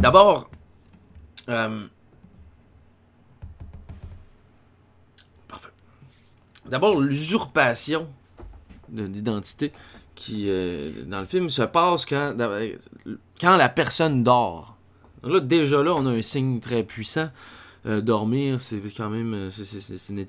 D'abord, 0.00 0.48
euh, 1.50 1.86
parfait. 5.46 5.68
D'abord, 6.66 6.98
l'usurpation 7.00 8.08
de- 8.88 9.06
d'identité 9.06 9.72
qui, 10.14 10.46
euh, 10.48 11.04
dans 11.04 11.20
le 11.20 11.26
film, 11.26 11.50
se 11.50 11.62
passe 11.62 12.06
quand, 12.06 12.34
quand 13.40 13.56
la 13.56 13.68
personne 13.68 14.24
dort. 14.24 14.76
Là, 15.22 15.40
déjà 15.40 15.82
là, 15.82 15.92
on 15.94 16.06
a 16.06 16.10
un 16.10 16.22
signe 16.22 16.60
très 16.60 16.82
puissant. 16.82 17.28
Euh, 17.86 18.00
dormir, 18.00 18.60
c'est 18.60 18.80
quand 18.94 19.08
même, 19.10 19.34
euh, 19.34 19.50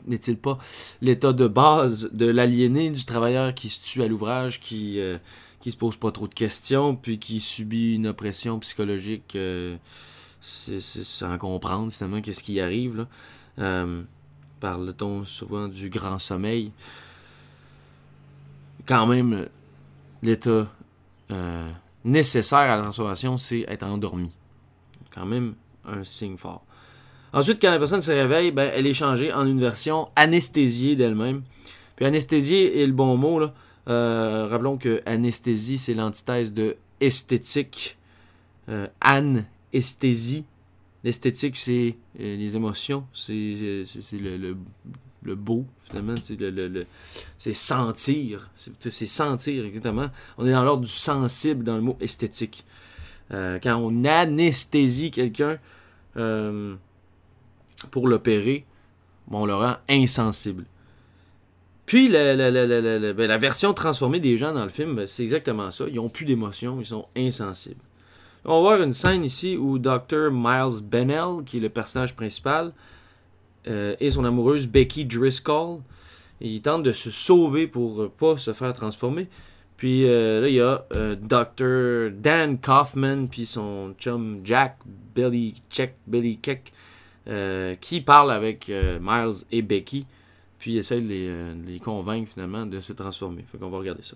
n'est-il 0.05 0.37
pas 0.37 0.57
l'état 1.01 1.33
de 1.33 1.47
base 1.47 2.09
de 2.11 2.25
l'aliéné, 2.25 2.89
du 2.89 3.05
travailleur 3.05 3.53
qui 3.53 3.69
se 3.69 3.81
tue 3.81 4.01
à 4.03 4.07
l'ouvrage, 4.07 4.59
qui, 4.59 5.01
qui 5.61 5.71
se 5.71 5.77
pose 5.77 5.95
pas 5.95 6.11
trop 6.11 6.27
de 6.27 6.33
questions, 6.33 6.95
puis 6.95 7.19
qui 7.19 7.39
subit 7.39 7.95
une 7.95 8.07
oppression 8.07 8.59
psychologique 8.59 9.35
euh, 9.35 9.77
c'est- 10.41 10.79
sans 10.81 11.37
comprendre 11.37 11.91
finalement 11.91 12.21
qu'est-ce 12.21 12.43
qui 12.43 12.59
arrive. 12.59 12.97
Là. 12.97 13.07
Euh, 13.59 14.01
Parle-t-on 14.59 15.25
souvent 15.25 15.67
du 15.67 15.89
grand 15.89 16.19
sommeil? 16.19 16.71
Quand 18.85 19.07
même, 19.07 19.47
l'état 20.21 20.67
euh, 21.31 21.69
nécessaire 22.03 22.59
à 22.59 22.75
la 22.75 22.81
transformation, 22.81 23.37
c'est 23.37 23.61
être 23.67 23.83
endormi. 23.83 24.31
Quand 25.13 25.25
même 25.25 25.55
un 25.87 26.03
signe 26.03 26.37
fort. 26.37 26.63
Ensuite, 27.33 27.61
quand 27.61 27.71
la 27.71 27.79
personne 27.79 28.01
se 28.01 28.11
réveille, 28.11 28.51
ben, 28.51 28.69
elle 28.73 28.85
est 28.85 28.93
changée 28.93 29.31
en 29.33 29.45
une 29.47 29.59
version 29.59 30.09
anesthésiée 30.15 30.95
d'elle-même. 30.95 31.43
Puis 31.95 32.05
anesthésiée 32.05 32.81
est 32.83 32.85
le 32.87 32.93
bon 32.93 33.15
mot. 33.17 33.39
Là. 33.39 33.53
Euh, 33.87 34.47
rappelons 34.47 34.77
que 34.77 35.01
anesthésie, 35.05 35.77
c'est 35.77 35.93
l'antithèse 35.93 36.53
de 36.53 36.77
esthétique. 36.99 37.97
Euh, 38.69 38.87
anesthésie. 39.01 40.45
L'esthétique, 41.03 41.55
c'est 41.57 41.95
euh, 42.19 42.37
les 42.37 42.55
émotions, 42.55 43.05
c'est 43.13 43.33
le, 43.33 44.55
beau, 45.35 45.65
finalement. 45.85 46.15
C'est 46.23 46.39
le, 46.39 46.85
sentir. 47.53 48.51
C'est 48.55 49.05
sentir, 49.07 49.65
exactement. 49.65 50.09
On 50.37 50.45
est 50.45 50.51
dans 50.51 50.63
l'ordre 50.63 50.83
du 50.83 50.89
sensible 50.89 51.63
dans 51.63 51.75
le 51.75 51.81
mot 51.81 51.97
esthétique. 51.99 52.65
Quand 53.29 53.77
on 53.77 54.03
anesthésie 54.03 55.09
quelqu'un 55.09 55.57
pour 57.89 58.07
l'opérer, 58.09 58.65
bon, 59.29 59.43
on 59.43 59.45
le 59.45 59.55
rend 59.55 59.77
insensible. 59.87 60.65
Puis 61.91 62.07
ben, 62.07 62.37
la 62.37 63.37
version 63.37 63.73
transformée 63.73 64.21
des 64.21 64.37
gens 64.37 64.53
dans 64.53 64.63
le 64.63 64.69
film, 64.69 64.95
ben, 64.95 65.05
c'est 65.05 65.23
exactement 65.23 65.71
ça. 65.71 65.83
Ils 65.89 65.95
n'ont 65.95 66.07
plus 66.07 66.23
d'émotion, 66.23 66.77
ils 66.79 66.85
sont 66.85 67.05
insensibles. 67.17 67.81
On 68.45 68.63
va 68.63 68.69
voir 68.69 68.81
une 68.81 68.93
scène 68.93 69.25
ici 69.25 69.57
où 69.57 69.77
Dr. 69.77 70.31
Miles 70.31 70.85
Bennell, 70.85 71.43
qui 71.45 71.57
est 71.57 71.59
le 71.59 71.67
personnage 71.67 72.15
principal, 72.15 72.71
euh, 73.67 73.97
et 73.99 74.09
son 74.09 74.23
amoureuse 74.23 74.67
Becky 74.67 75.03
Driscoll, 75.03 75.79
ils 76.39 76.61
tentent 76.61 76.83
de 76.83 76.93
se 76.93 77.11
sauver 77.11 77.67
pour 77.67 78.03
euh, 78.03 78.09
pas 78.17 78.37
se 78.37 78.53
faire 78.53 78.71
transformer. 78.71 79.27
Puis 79.75 80.07
euh, 80.07 80.39
là, 80.39 80.47
il 80.47 80.55
y 80.55 80.61
a 80.61 80.85
Dr. 81.17 82.11
Dan 82.13 82.57
Kaufman, 82.57 83.27
puis 83.27 83.45
son 83.45 83.95
chum 83.99 84.39
Jack 84.45 84.77
Billy 85.13 85.55
Check, 85.69 85.95
Billy 86.07 86.37
Keck, 86.37 86.71
qui 87.81 87.99
parle 87.99 88.31
avec 88.31 88.69
Miles 88.69 89.43
et 89.51 89.61
Becky, 89.61 90.05
puis 90.61 90.77
essaie 90.77 91.01
de 91.01 91.07
les, 91.07 91.27
euh, 91.27 91.55
de 91.55 91.71
les 91.71 91.79
convaincre 91.79 92.31
finalement 92.31 92.67
de 92.67 92.79
se 92.79 92.93
transformer. 92.93 93.43
Fait 93.51 93.57
qu'on 93.57 93.71
va 93.71 93.79
regarder 93.79 94.03
ça. 94.03 94.15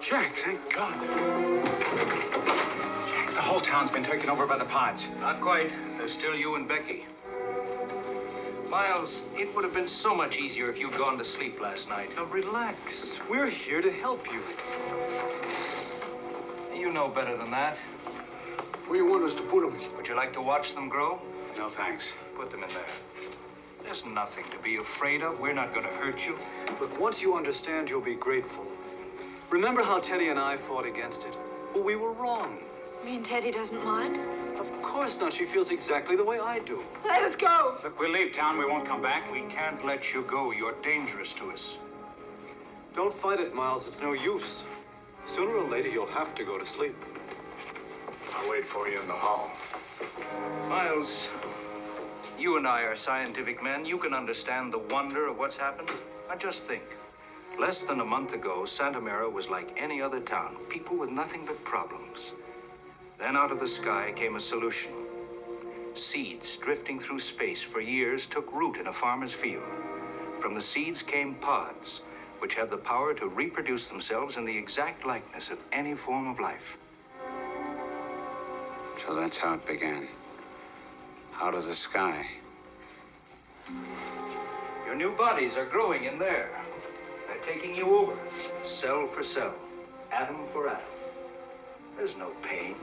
Jack, 0.00 0.34
thank 0.34 0.58
God. 0.74 0.92
Jack, 3.08 3.30
the 3.34 3.40
whole 3.40 3.60
town's 3.60 3.90
been 3.90 4.02
taken 4.02 4.28
over 4.28 4.46
by 4.46 4.58
the 4.58 4.66
pods. 4.66 5.08
Not 5.20 5.40
quite. 5.40 5.72
There's 5.96 6.12
still 6.12 6.34
you 6.34 6.56
and 6.56 6.68
Becky. 6.68 7.06
Miles, 8.68 9.22
it 9.38 9.54
would 9.54 9.64
have 9.64 9.72
been 9.72 9.86
so 9.86 10.14
much 10.14 10.38
easier 10.38 10.68
if 10.68 10.78
you'd 10.78 10.98
gone 10.98 11.16
to 11.18 11.24
sleep 11.24 11.60
last 11.60 11.88
night. 11.88 12.14
Now 12.16 12.24
relax. 12.24 13.16
We're 13.30 13.48
here 13.48 13.80
to 13.80 13.92
help 13.92 14.26
you. 14.30 14.42
You 16.76 16.92
know 16.92 17.08
better 17.08 17.36
than 17.36 17.50
that. 17.52 17.76
Where 18.88 18.98
you 18.98 19.06
want 19.06 19.24
us 19.24 19.34
to 19.36 19.42
put 19.42 19.62
them? 19.62 19.78
Would 19.96 20.08
you 20.08 20.16
like 20.16 20.32
to 20.34 20.42
watch 20.42 20.74
them 20.74 20.88
grow? 20.88 21.20
No, 21.56 21.68
thanks. 21.68 22.12
Put 22.36 22.50
them 22.50 22.64
in 22.64 22.70
there. 22.70 22.84
There's 23.82 24.04
nothing 24.04 24.44
to 24.50 24.58
be 24.58 24.76
afraid 24.76 25.22
of. 25.22 25.38
We're 25.38 25.52
not 25.52 25.74
going 25.74 25.86
to 25.86 25.92
hurt 25.92 26.26
you. 26.26 26.38
But 26.78 26.98
once 26.98 27.20
you 27.20 27.36
understand, 27.36 27.90
you'll 27.90 28.00
be 28.00 28.14
grateful. 28.14 28.66
Remember 29.50 29.82
how 29.82 30.00
Teddy 30.00 30.28
and 30.30 30.38
I 30.38 30.56
fought 30.56 30.86
against 30.86 31.22
it? 31.22 31.34
Well, 31.74 31.84
we 31.84 31.96
were 31.96 32.12
wrong. 32.12 32.58
You 33.04 33.10
mean 33.10 33.22
Teddy 33.22 33.50
doesn't 33.50 33.84
mind? 33.84 34.18
Of 34.58 34.70
course 34.82 35.18
not. 35.18 35.32
She 35.32 35.44
feels 35.44 35.70
exactly 35.70 36.16
the 36.16 36.24
way 36.24 36.40
I 36.40 36.60
do. 36.60 36.82
Let 37.04 37.22
us 37.22 37.36
go! 37.36 37.78
Look, 37.84 37.98
we'll 38.00 38.10
leave 38.10 38.32
town. 38.32 38.58
We 38.58 38.64
won't 38.64 38.86
come 38.86 39.02
back. 39.02 39.30
We 39.30 39.42
can't 39.42 39.84
let 39.84 40.14
you 40.14 40.22
go. 40.22 40.50
You're 40.50 40.80
dangerous 40.82 41.32
to 41.34 41.50
us. 41.50 41.76
Don't 42.96 43.14
fight 43.14 43.40
it, 43.40 43.54
Miles. 43.54 43.86
It's 43.86 44.00
no 44.00 44.12
use. 44.12 44.64
Sooner 45.26 45.56
or 45.56 45.68
later, 45.68 45.88
you'll 45.88 46.06
have 46.06 46.34
to 46.36 46.44
go 46.44 46.58
to 46.58 46.64
sleep. 46.66 46.96
I'll 48.34 48.48
wait 48.48 48.68
for 48.68 48.88
you 48.88 49.00
in 49.00 49.06
the 49.06 49.12
hall. 49.12 49.50
Miles, 50.68 51.26
you 52.38 52.56
and 52.56 52.66
I 52.66 52.82
are 52.82 52.96
scientific 52.96 53.62
men. 53.62 53.84
You 53.84 53.98
can 53.98 54.12
understand 54.12 54.72
the 54.72 54.78
wonder 54.78 55.26
of 55.28 55.38
what's 55.38 55.56
happened. 55.56 55.90
Now 56.28 56.36
just 56.36 56.64
think. 56.64 56.82
Less 57.58 57.82
than 57.84 58.00
a 58.00 58.04
month 58.04 58.32
ago, 58.32 58.64
Santa 58.64 59.00
Mira 59.00 59.30
was 59.30 59.48
like 59.48 59.76
any 59.76 60.02
other 60.02 60.20
town. 60.20 60.56
People 60.68 60.96
with 60.96 61.10
nothing 61.10 61.44
but 61.46 61.62
problems. 61.64 62.32
Then 63.18 63.36
out 63.36 63.52
of 63.52 63.60
the 63.60 63.68
sky 63.68 64.12
came 64.16 64.34
a 64.34 64.40
solution. 64.40 64.92
Seeds 65.94 66.56
drifting 66.56 66.98
through 66.98 67.20
space 67.20 67.62
for 67.62 67.80
years 67.80 68.26
took 68.26 68.52
root 68.52 68.76
in 68.76 68.88
a 68.88 68.92
farmer's 68.92 69.32
field. 69.32 69.62
From 70.40 70.54
the 70.54 70.62
seeds 70.62 71.02
came 71.02 71.36
pods, 71.36 72.02
which 72.40 72.54
have 72.56 72.70
the 72.70 72.76
power 72.76 73.14
to 73.14 73.28
reproduce 73.28 73.86
themselves 73.86 74.36
in 74.36 74.44
the 74.44 74.58
exact 74.58 75.06
likeness 75.06 75.50
of 75.50 75.58
any 75.72 75.94
form 75.94 76.28
of 76.28 76.40
life. 76.40 76.76
So 79.06 79.14
that's 79.14 79.38
how 79.38 79.54
it 79.54 79.66
began. 79.66 80.08
Out 81.40 81.54
of 81.54 81.66
the 81.66 81.74
sky. 81.74 82.26
Your 84.86 84.94
new 84.94 85.16
bodies 85.16 85.56
are 85.56 85.66
growing 85.66 86.04
in 86.04 86.18
there. 86.18 86.50
They're 87.26 87.54
taking 87.54 87.74
you 87.74 87.96
over, 87.96 88.16
cell 88.62 89.06
for 89.08 89.22
cell, 89.22 89.54
atom 90.12 90.46
for 90.52 90.68
atom. 90.68 90.80
There's 91.96 92.16
no 92.16 92.30
pain. 92.42 92.76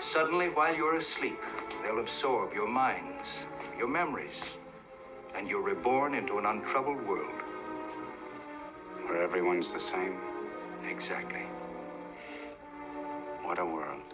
Suddenly, 0.00 0.48
while 0.50 0.74
you're 0.74 0.96
asleep, 0.96 1.40
they'll 1.82 1.98
absorb 1.98 2.52
your 2.52 2.68
minds, 2.68 3.28
your 3.76 3.88
memories, 3.88 4.40
and 5.34 5.48
you're 5.48 5.62
reborn 5.62 6.14
into 6.14 6.38
an 6.38 6.46
untroubled 6.46 7.04
world. 7.06 7.40
Where 9.06 9.22
everyone's 9.22 9.72
the 9.72 9.80
same. 9.80 10.18
Exactly. 10.88 11.42
What 13.42 13.58
a 13.58 13.64
world. 13.64 14.13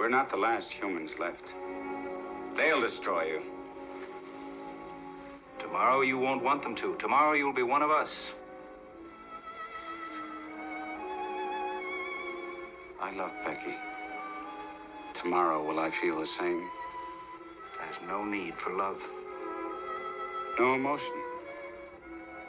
We're 0.00 0.08
not 0.08 0.30
the 0.30 0.38
last 0.38 0.72
humans 0.72 1.18
left. 1.18 1.44
They'll 2.56 2.80
destroy 2.80 3.24
you. 3.24 3.42
Tomorrow 5.58 6.00
you 6.00 6.16
won't 6.16 6.42
want 6.42 6.62
them 6.62 6.74
to. 6.76 6.96
Tomorrow 6.96 7.34
you'll 7.34 7.52
be 7.52 7.62
one 7.62 7.82
of 7.82 7.90
us. 7.90 8.30
I 12.98 13.14
love 13.14 13.32
Becky. 13.44 13.74
Tomorrow, 15.12 15.62
will 15.62 15.78
I 15.78 15.90
feel 15.90 16.18
the 16.18 16.26
same? 16.26 16.66
There's 17.76 18.08
no 18.08 18.24
need 18.24 18.54
for 18.54 18.72
love. 18.72 19.02
No 20.58 20.76
emotion. 20.76 21.12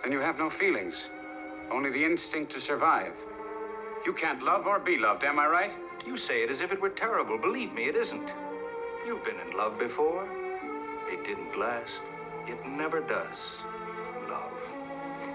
Then 0.04 0.14
you 0.14 0.22
have 0.22 0.40
no 0.40 0.50
feelings. 0.50 1.10
Only 1.70 1.90
the 1.90 2.06
instinct 2.06 2.54
to 2.54 2.62
survive. 2.62 3.12
You 4.06 4.14
can't 4.14 4.42
love 4.42 4.68
or 4.68 4.80
be 4.80 4.98
loved, 4.98 5.26
am 5.26 5.38
I 5.38 5.48
right? 5.48 5.91
You 6.06 6.18
say 6.18 6.44
it 6.44 6.50
as 6.50 6.62
if 6.62 6.72
it 6.72 6.82
were 6.82 6.90
terrible. 6.90 7.38
Believe 7.38 7.74
me, 7.74 7.88
it 7.88 7.96
isn't. 7.96 8.28
You've 9.06 9.24
been 9.24 9.40
in 9.40 9.58
love 9.58 9.78
before. 9.78 10.28
It 11.10 11.24
didn't 11.26 11.58
last. 11.58 12.02
It 12.48 12.66
never 12.66 13.02
does. 13.02 13.38
Love, 14.30 14.52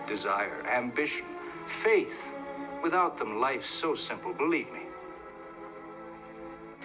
desire, 0.08 0.64
ambition, 0.66 1.26
faith. 1.82 2.32
Without 2.82 3.18
them, 3.18 3.40
life's 3.40 3.68
so 3.68 3.94
simple. 3.94 4.32
Believe 4.32 4.72
me. 4.72 4.80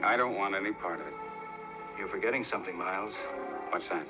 I 0.03 0.17
don't 0.17 0.35
want 0.35 0.55
any 0.55 0.71
part 0.71 0.99
of 0.99 1.07
it. 1.07 1.13
You're 1.97 2.07
forgetting 2.07 2.43
something, 2.43 2.77
Miles. 2.77 3.15
What's 3.69 3.87
that? 3.89 4.05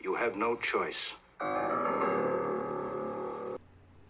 You 0.00 0.14
have 0.14 0.36
no 0.36 0.56
choice. 0.56 1.12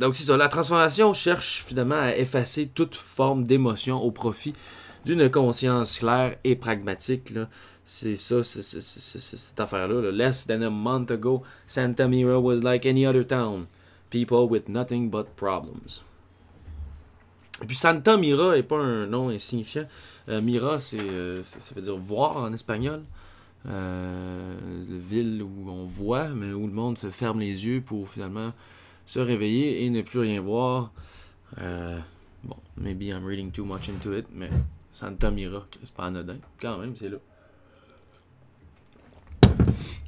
Donc 0.01 0.15
c'est 0.17 0.25
ça, 0.25 0.37
la 0.37 0.49
transformation 0.49 1.13
cherche 1.13 1.65
finalement 1.67 1.97
à 2.01 2.15
effacer 2.17 2.69
toute 2.73 2.95
forme 2.95 3.45
d'émotion 3.45 4.01
au 4.03 4.11
profit 4.13 4.55
d'une 5.05 5.29
conscience 5.31 5.99
claire 5.99 6.37
et 6.45 6.55
pragmatique. 6.57 7.33
C'est 7.85 8.17
ça, 8.17 8.43
c'est- 8.43 8.63
cette 8.63 9.59
affaire-là. 9.59 10.03
là. 10.03 10.11
Less 10.13 10.47
than 10.47 10.61
a 10.63 10.71
month 10.71 11.11
ago, 11.11 11.43
Santa 11.67 12.07
Mira 12.07 12.39
was 12.39 12.57
like 12.61 12.85
any 12.87 13.07
other 13.07 13.27
town. 13.27 13.67
People 14.11 14.47
with 14.49 14.69
nothing 14.69 15.11
but 15.11 15.27
problems. 15.37 16.05
Et 17.63 17.67
puis 17.67 17.77
Santa 17.77 18.17
Mira 18.17 18.57
est 18.57 18.63
pas 18.63 18.79
un 18.79 19.07
nom 19.07 19.31
insignifiant. 19.31 19.87
Euh, 20.29 20.41
Mira, 20.41 20.79
c'est, 20.79 21.01
euh, 21.01 21.43
c'est- 21.43 21.61
ça 21.61 21.75
veut 21.75 21.83
dire 21.83 21.97
voir 21.97 22.37
en 22.37 22.53
espagnol. 22.53 23.03
Euh, 23.67 24.55
ville 25.09 25.43
où 25.43 25.69
on 25.71 25.85
voit, 25.85 26.29
mais 26.29 26.53
où 26.53 26.67
le 26.67 26.73
monde 26.73 26.97
se 26.99 27.11
ferme 27.11 27.41
les 27.41 27.67
yeux 27.67 27.81
pour 27.81 28.09
finalement 28.09 28.53
se 29.09 29.19
réveiller 29.21 29.85
et 29.85 29.91
ne 29.91 30.03
plus 30.03 30.21
rien 30.21 30.41
voir. 30.41 30.93
Euh, 31.63 31.99
bon, 32.45 32.57
maybe 32.77 33.05
I'm 33.05 33.25
reading 33.25 33.51
too 33.51 33.65
much 33.65 33.89
into 33.89 34.13
it, 34.15 34.27
mais 34.31 34.51
Santa 34.93 35.31
Mira, 35.31 35.67
c'est 35.83 35.95
pas 35.95 36.05
anodin. 36.05 36.37
Quand 36.61 36.77
même, 36.77 36.95
c'est 36.95 37.09
là. 37.09 37.17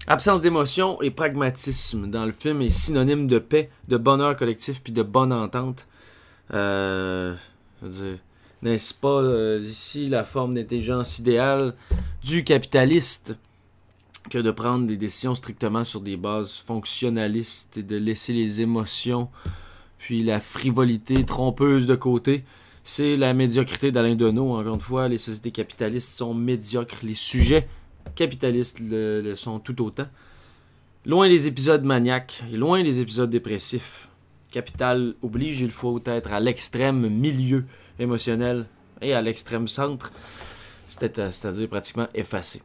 Absence 0.06 0.42
d'émotion 0.42 1.00
et 1.00 1.10
pragmatisme 1.10 2.10
dans 2.10 2.26
le 2.26 2.32
film 2.32 2.60
est 2.60 2.68
synonyme 2.68 3.26
de 3.26 3.38
paix, 3.38 3.70
de 3.88 3.96
bonheur 3.96 4.36
collectif 4.36 4.82
puis 4.82 4.92
de 4.92 5.02
bonne 5.02 5.32
entente. 5.32 5.86
Euh, 6.52 7.34
n'est-ce 8.60 8.92
pas 8.92 9.22
euh, 9.22 9.58
ici 9.62 10.08
la 10.08 10.24
forme 10.24 10.54
d'intelligence 10.54 11.18
idéale 11.18 11.74
du 12.22 12.44
capitaliste? 12.44 13.34
Que 14.28 14.38
de 14.38 14.50
prendre 14.50 14.86
des 14.86 14.96
décisions 14.96 15.34
strictement 15.34 15.84
sur 15.84 16.00
des 16.00 16.16
bases 16.16 16.56
fonctionnalistes 16.66 17.78
et 17.78 17.82
de 17.82 17.96
laisser 17.96 18.32
les 18.32 18.60
émotions 18.60 19.28
puis 19.98 20.22
la 20.22 20.40
frivolité 20.40 21.24
trompeuse 21.24 21.86
de 21.86 21.94
côté. 21.94 22.44
C'est 22.84 23.16
la 23.16 23.34
médiocrité 23.34 23.92
d'Alain 23.92 24.14
Deneau, 24.14 24.52
encore 24.54 24.74
une 24.74 24.80
fois. 24.80 25.08
Les 25.08 25.18
sociétés 25.18 25.50
capitalistes 25.50 26.16
sont 26.16 26.32
médiocres. 26.32 26.96
Les 27.02 27.14
sujets 27.14 27.68
capitalistes 28.14 28.80
le, 28.80 29.20
le 29.20 29.34
sont 29.34 29.58
tout 29.58 29.82
autant. 29.84 30.06
Loin 31.04 31.28
des 31.28 31.46
épisodes 31.46 31.84
maniaques 31.84 32.42
et 32.52 32.56
loin 32.56 32.82
des 32.82 33.00
épisodes 33.00 33.28
dépressifs. 33.28 34.08
Capital 34.50 35.14
oblige, 35.22 35.60
il 35.60 35.70
faut 35.70 36.00
être 36.06 36.32
à 36.32 36.40
l'extrême 36.40 37.08
milieu 37.08 37.64
émotionnel 37.98 38.66
et 39.02 39.12
à 39.12 39.20
l'extrême 39.20 39.68
centre, 39.68 40.12
c'est- 40.88 41.14
c'est-à-dire 41.30 41.68
pratiquement 41.68 42.08
effacé. 42.14 42.62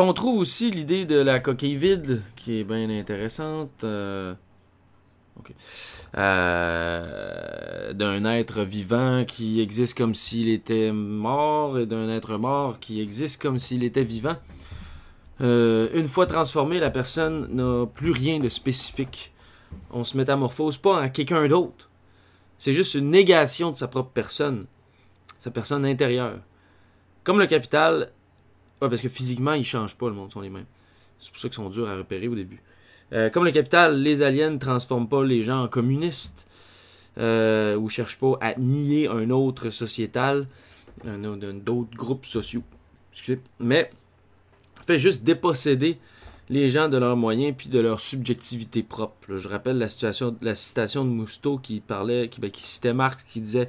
On 0.00 0.12
trouve 0.12 0.38
aussi 0.38 0.70
l'idée 0.70 1.06
de 1.06 1.16
la 1.16 1.40
coquille 1.40 1.74
vide, 1.74 2.22
qui 2.36 2.60
est 2.60 2.64
bien 2.64 2.88
intéressante. 2.88 3.82
euh. 3.82 4.32
Euh, 6.16 7.92
d'un 7.92 8.24
être 8.24 8.62
vivant 8.62 9.24
qui 9.26 9.60
existe 9.60 9.98
comme 9.98 10.14
s'il 10.14 10.48
était 10.48 10.92
mort 10.92 11.78
et 11.78 11.86
d'un 11.86 12.08
être 12.10 12.38
mort 12.38 12.78
qui 12.78 13.00
existe 13.00 13.42
comme 13.42 13.58
s'il 13.58 13.82
était 13.82 14.04
vivant. 14.04 14.36
Euh, 15.40 15.88
une 15.94 16.06
fois 16.06 16.26
transformé, 16.26 16.78
la 16.78 16.90
personne 16.90 17.48
n'a 17.52 17.86
plus 17.86 18.12
rien 18.12 18.38
de 18.38 18.48
spécifique. 18.48 19.32
On 19.90 20.04
se 20.04 20.16
métamorphose 20.16 20.76
pas 20.76 21.02
en 21.02 21.08
quelqu'un 21.08 21.46
d'autre. 21.48 21.90
C'est 22.58 22.72
juste 22.72 22.94
une 22.94 23.10
négation 23.10 23.72
de 23.72 23.76
sa 23.76 23.88
propre 23.88 24.10
personne, 24.14 24.66
sa 25.40 25.50
personne 25.50 25.84
intérieure. 25.84 26.38
Comme 27.24 27.40
le 27.40 27.46
capital, 27.46 28.12
Ouais, 28.80 28.88
parce 28.88 29.00
que 29.00 29.08
physiquement, 29.08 29.52
ils 29.52 29.64
changent 29.64 29.96
pas, 29.96 30.08
le 30.08 30.14
monde 30.14 30.32
sont 30.32 30.40
les 30.40 30.50
mêmes. 30.50 30.66
C'est 31.20 31.30
pour 31.30 31.40
ça 31.40 31.48
qu'ils 31.48 31.56
sont 31.56 31.68
durs 31.68 31.88
à 31.88 31.96
repérer 31.96 32.28
au 32.28 32.34
début. 32.34 32.62
Euh, 33.12 33.30
comme 33.30 33.44
le 33.44 33.50
capital, 33.50 34.00
les 34.00 34.22
aliens 34.22 34.50
ne 34.50 34.58
transforment 34.58 35.08
pas 35.08 35.24
les 35.24 35.42
gens 35.42 35.64
en 35.64 35.68
communistes 35.68 36.46
euh, 37.18 37.76
ou 37.76 37.88
cherchent 37.88 38.18
pas 38.18 38.38
à 38.40 38.54
nier 38.56 39.08
un 39.08 39.30
autre 39.30 39.70
sociétal, 39.70 40.46
d'autres 41.04 41.96
groupes 41.96 42.26
sociaux. 42.26 42.62
Excusez. 43.12 43.40
Mais 43.58 43.90
fait 44.86 44.98
juste 44.98 45.24
déposséder 45.24 45.98
les 46.50 46.70
gens 46.70 46.88
de 46.88 46.96
leurs 46.96 47.16
moyens 47.16 47.54
puis 47.56 47.68
de 47.68 47.78
leur 47.78 48.00
subjectivité 48.00 48.82
propre. 48.82 49.36
Je 49.36 49.48
rappelle 49.48 49.78
la, 49.78 49.88
citation 49.88 51.04
de 51.04 51.10
Mousteau 51.10 51.58
qui 51.58 51.80
parlait, 51.80 52.28
qui, 52.28 52.40
ben, 52.40 52.50
citait 52.54 52.94
Marx, 52.94 53.24
qui 53.24 53.40
disait 53.40 53.68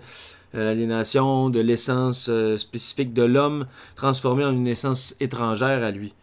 euh, 0.55 0.63
l'aliénation 0.63 1.49
de 1.49 1.59
l'essence 1.59 2.27
euh, 2.29 2.57
spécifique 2.57 3.13
de 3.13 3.23
l'homme 3.23 3.67
transformée 3.95 4.45
en 4.45 4.53
une 4.53 4.67
essence 4.67 5.15
étrangère 5.19 5.83
à 5.83 5.91
lui. 5.91 6.13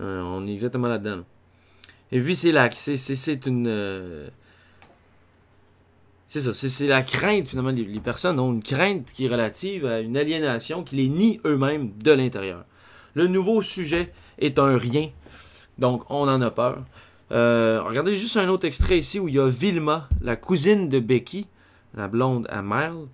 Euh, 0.00 0.22
on 0.22 0.46
est 0.46 0.52
exactement 0.52 0.88
là-dedans. 0.88 1.16
là. 1.16 1.24
Et 2.12 2.20
puis 2.20 2.34
c'est 2.34 2.50
là, 2.50 2.68
c'est, 2.72 3.46
une, 3.46 4.30
c'est 6.28 6.40
ça, 6.40 6.52
c'est 6.52 6.86
la 6.88 7.02
crainte 7.02 7.46
finalement. 7.46 7.70
Les, 7.70 7.84
les 7.84 8.00
personnes 8.00 8.40
ont 8.40 8.52
une 8.52 8.64
crainte 8.64 9.12
qui 9.12 9.26
est 9.26 9.28
relative 9.28 9.86
à 9.86 10.00
une 10.00 10.16
aliénation 10.16 10.82
qui 10.82 10.96
les 10.96 11.08
nie 11.08 11.40
eux-mêmes 11.44 11.92
de 12.02 12.10
l'intérieur. 12.10 12.64
Le 13.14 13.28
nouveau 13.28 13.62
sujet 13.62 14.12
est 14.38 14.58
un 14.58 14.76
rien, 14.76 15.10
donc 15.78 16.02
on 16.10 16.28
en 16.28 16.40
a 16.40 16.50
peur. 16.50 16.84
Euh, 17.32 17.80
regardez 17.84 18.16
juste 18.16 18.36
un 18.36 18.48
autre 18.48 18.66
extrait 18.66 18.98
ici 18.98 19.20
où 19.20 19.28
il 19.28 19.34
y 19.34 19.38
a 19.38 19.48
Vilma, 19.48 20.08
la 20.20 20.36
cousine 20.36 20.88
de 20.88 20.98
Becky, 20.98 21.46
la 21.94 22.08
blonde 22.08 22.46
à 22.50 22.62
Miles, 22.62 23.06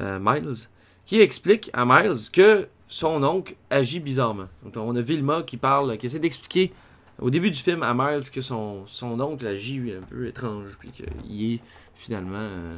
euh, 0.00 0.18
Miles, 0.20 0.68
qui 1.04 1.20
explique 1.20 1.70
à 1.72 1.84
Miles 1.84 2.30
que 2.32 2.68
son 2.88 3.22
oncle 3.22 3.54
agit 3.70 4.00
bizarrement. 4.00 4.48
Donc 4.64 4.76
on 4.76 4.96
a 4.96 5.00
Vilma 5.00 5.42
qui 5.42 5.56
parle, 5.56 5.96
qui 5.98 6.06
essaie 6.06 6.18
d'expliquer 6.18 6.72
au 7.20 7.30
début 7.30 7.50
du 7.50 7.60
film 7.60 7.82
à 7.82 7.94
Miles 7.94 8.28
que 8.30 8.40
son, 8.40 8.86
son 8.86 9.20
oncle 9.20 9.46
agit 9.46 9.92
un 9.92 10.02
peu 10.02 10.26
étrange, 10.26 10.76
puis 10.78 10.90
qu'il 10.90 11.54
est 11.54 11.60
finalement, 11.94 12.36
euh, 12.38 12.76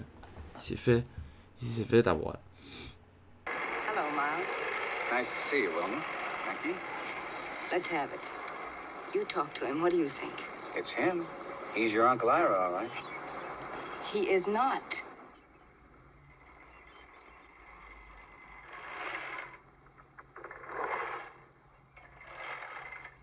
il 0.57 0.61
s'est 0.61 0.77
fait, 0.77 1.05
il 1.63 1.69
s'est 1.69 1.85
fait 1.85 2.07
avoir. 2.07 2.37
Hello, 3.47 4.03
Miles. 4.13 4.47
Nice 5.11 5.27
to 5.27 5.51
see 5.51 5.63
you, 5.63 5.71
Wilma. 5.71 6.03
Thank 6.45 6.67
you. 6.67 6.75
Let's 7.73 7.89
have 7.89 8.11
it. 8.13 8.36
You 9.15 9.25
talk 9.25 9.55
to 9.55 9.67
him. 9.67 9.83
What 9.83 9.93
do 9.93 9.99
you 9.99 10.09
think? 10.09 10.35
It's 10.75 10.91
him. 10.91 11.27
He's 11.75 11.93
your 11.93 12.09
Uncle 12.09 12.31
Ira, 12.31 12.59
all 12.59 12.73
right. 12.73 12.91
He 14.13 14.31
is 14.31 14.47
not. 14.47 14.83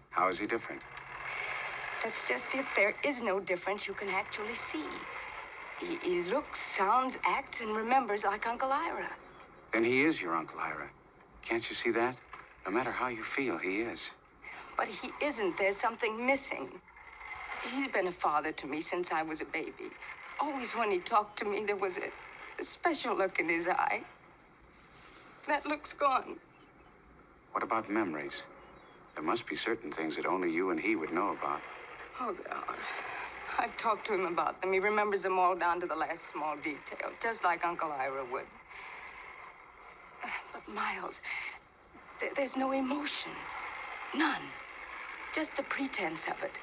How 0.09 0.29
is 0.29 0.37
he 0.39 0.45
different? 0.45 0.81
That's 2.03 2.21
just 2.23 2.53
it. 2.53 2.65
There 2.75 2.95
is 3.03 3.21
no 3.21 3.39
difference 3.39 3.87
you 3.87 3.93
can 3.93 4.09
actually 4.09 4.55
see. 4.55 4.85
He, 5.79 5.97
he 6.03 6.23
looks, 6.23 6.59
sounds, 6.59 7.17
acts, 7.25 7.61
and 7.61 7.75
remembers 7.75 8.23
like 8.23 8.45
Uncle 8.47 8.71
Ira. 8.71 9.09
Then 9.73 9.83
he 9.83 10.03
is 10.03 10.21
your 10.21 10.35
Uncle 10.35 10.59
Ira. 10.59 10.89
Can't 11.43 11.67
you 11.69 11.75
see 11.75 11.91
that? 11.91 12.15
No 12.65 12.71
matter 12.71 12.91
how 12.91 13.07
you 13.07 13.23
feel, 13.23 13.57
he 13.57 13.81
is. 13.81 13.99
But 14.77 14.87
he 14.87 15.11
isn't. 15.21 15.57
There's 15.57 15.77
something 15.77 16.25
missing. 16.25 16.69
He's 17.73 17.87
been 17.87 18.07
a 18.07 18.11
father 18.11 18.51
to 18.51 18.67
me 18.67 18.81
since 18.81 19.11
I 19.11 19.23
was 19.23 19.41
a 19.41 19.45
baby. 19.45 19.91
Always 20.39 20.71
when 20.71 20.91
he 20.91 20.99
talked 20.99 21.39
to 21.39 21.45
me, 21.45 21.63
there 21.65 21.75
was 21.75 21.97
a, 21.97 22.11
a 22.59 22.63
special 22.63 23.15
look 23.15 23.39
in 23.39 23.47
his 23.47 23.67
eye. 23.67 24.01
That 25.47 25.65
look's 25.65 25.93
gone. 25.93 26.37
What 27.51 27.63
about 27.63 27.89
memories? 27.89 28.33
There 29.15 29.23
must 29.23 29.47
be 29.47 29.55
certain 29.55 29.91
things 29.91 30.15
that 30.15 30.25
only 30.25 30.51
you 30.51 30.71
and 30.71 30.79
he 30.79 30.95
would 30.95 31.13
know 31.13 31.35
about. 31.37 31.61
Oh, 32.19 32.33
there 32.33 32.53
are. 32.53 32.75
I've 33.59 33.77
talked 33.77 34.07
to 34.07 34.13
him 34.13 34.25
about 34.25 34.61
them. 34.61 34.73
He 34.73 34.79
remembers 34.79 35.21
them 35.21 35.37
all 35.37 35.55
down 35.55 35.79
to 35.81 35.85
the 35.85 35.95
last 35.95 36.31
small 36.31 36.55
detail, 36.57 37.11
just 37.21 37.43
like 37.43 37.63
Uncle 37.63 37.91
Ira 37.91 38.25
would. 38.31 38.45
But, 40.51 40.67
Miles, 40.73 41.21
there, 42.19 42.31
there's 42.35 42.57
no 42.57 42.71
emotion. 42.71 43.31
None. 44.15 44.41
Just 45.33 45.55
the 45.55 45.63
pretense 45.63 46.25
of 46.27 46.41
it. 46.43 46.59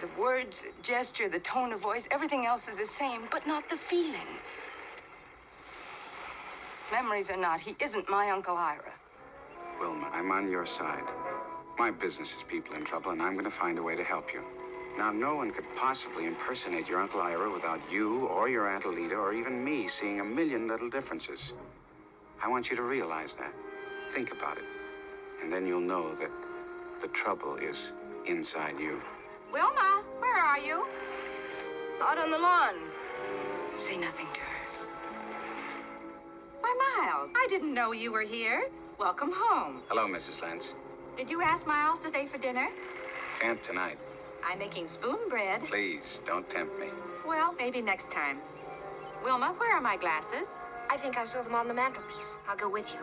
The, 0.00 0.08
words, 0.20 0.64
gesture, 0.82 1.28
the 1.28 1.40
tone 1.40 1.72
of 1.72 1.80
voice, 1.80 2.06
everything 2.10 2.46
else 2.46 2.68
is 2.68 2.76
the 2.76 2.86
same, 2.86 3.22
but 3.30 3.46
not 3.46 3.68
the 3.68 3.76
feeling. 3.76 4.28
Memories 6.92 7.30
or 7.30 7.36
not, 7.36 7.60
he 7.60 7.74
isn't 7.80 8.08
my 8.08 8.30
Uncle 8.30 8.56
Ira. 8.56 8.92
Wilma, 9.80 10.08
I'm 10.12 10.30
on 10.30 10.50
your 10.50 10.66
side. 10.66 11.02
My 11.78 11.90
business 11.90 12.28
is 12.28 12.44
people 12.48 12.76
in 12.76 12.84
trouble, 12.84 13.10
and 13.10 13.20
I'm 13.20 13.32
going 13.32 13.44
to 13.44 13.50
find 13.50 13.78
a 13.78 13.82
way 13.82 13.96
to 13.96 14.04
help 14.04 14.32
you. 14.32 14.42
Now, 14.96 15.10
no 15.10 15.34
one 15.34 15.50
could 15.50 15.64
possibly 15.76 16.26
impersonate 16.26 16.86
your 16.86 17.00
Uncle 17.00 17.20
Ira 17.20 17.52
without 17.52 17.80
you 17.90 18.26
or 18.26 18.48
your 18.48 18.68
Aunt 18.68 18.84
Alita 18.84 19.18
or 19.18 19.32
even 19.34 19.64
me 19.64 19.88
seeing 20.00 20.20
a 20.20 20.24
million 20.24 20.68
little 20.68 20.88
differences. 20.88 21.40
I 22.40 22.48
want 22.48 22.70
you 22.70 22.76
to 22.76 22.82
realize 22.82 23.30
that. 23.38 23.52
Think 24.14 24.30
about 24.30 24.58
it. 24.58 24.64
And 25.42 25.52
then 25.52 25.66
you'll 25.66 25.80
know 25.80 26.14
that 26.16 26.30
the 27.00 27.08
trouble 27.08 27.56
is 27.56 27.76
inside 28.26 28.78
you. 28.78 29.00
Wilma, 29.52 30.02
where 30.18 30.36
are 30.36 30.58
you? 30.58 30.84
Out 32.02 32.18
on 32.18 32.30
the 32.30 32.38
lawn. 32.38 32.74
Say 33.76 33.96
nothing 33.96 34.26
to 34.34 34.40
her. 34.40 34.54
Why, 36.60 36.74
Miles, 36.96 37.30
I 37.34 37.46
didn't 37.48 37.74
know 37.74 37.92
you 37.92 38.12
were 38.12 38.22
here. 38.22 38.68
Welcome 38.98 39.32
home. 39.34 39.82
Hello, 39.88 40.06
Mrs. 40.06 40.40
Lance. 40.42 40.64
Did 41.16 41.30
you 41.30 41.42
ask 41.42 41.66
Miles 41.66 41.98
to 42.00 42.08
stay 42.08 42.26
for 42.26 42.38
dinner? 42.38 42.68
Can't 43.40 43.62
tonight. 43.62 43.98
I'm 44.44 44.58
making 44.58 44.88
spoon 44.88 45.28
bread. 45.28 45.62
Please, 45.68 46.02
don't 46.26 46.48
tempt 46.50 46.78
me. 46.78 46.88
Well, 47.26 47.54
maybe 47.58 47.80
next 47.80 48.10
time. 48.10 48.38
Wilma, 49.22 49.54
where 49.58 49.74
are 49.74 49.80
my 49.80 49.96
glasses? 49.96 50.58
I 50.90 50.96
think 50.96 51.16
I 51.16 51.24
saw 51.24 51.42
them 51.42 51.54
on 51.54 51.68
the 51.68 51.74
mantelpiece. 51.74 52.36
I'll 52.48 52.56
go 52.56 52.68
with 52.68 52.92
you. 52.92 53.00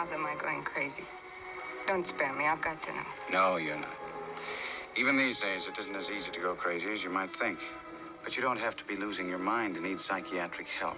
Miles, 0.00 0.12
am 0.12 0.24
I 0.24 0.34
going 0.34 0.62
crazy? 0.62 1.04
Don't 1.86 2.06
spare 2.06 2.32
me. 2.32 2.46
I've 2.46 2.62
got 2.62 2.82
to 2.84 2.90
know. 2.90 3.02
No, 3.30 3.56
you're 3.56 3.76
not. 3.76 3.98
Even 4.96 5.14
these 5.14 5.38
days, 5.38 5.66
it 5.66 5.78
isn't 5.78 5.94
as 5.94 6.10
easy 6.10 6.30
to 6.30 6.40
go 6.40 6.54
crazy 6.54 6.90
as 6.90 7.04
you 7.04 7.10
might 7.10 7.36
think. 7.36 7.58
But 8.24 8.34
you 8.34 8.42
don't 8.42 8.58
have 8.58 8.74
to 8.76 8.84
be 8.86 8.96
losing 8.96 9.28
your 9.28 9.38
mind 9.38 9.74
to 9.74 9.82
need 9.82 10.00
psychiatric 10.00 10.68
help. 10.68 10.96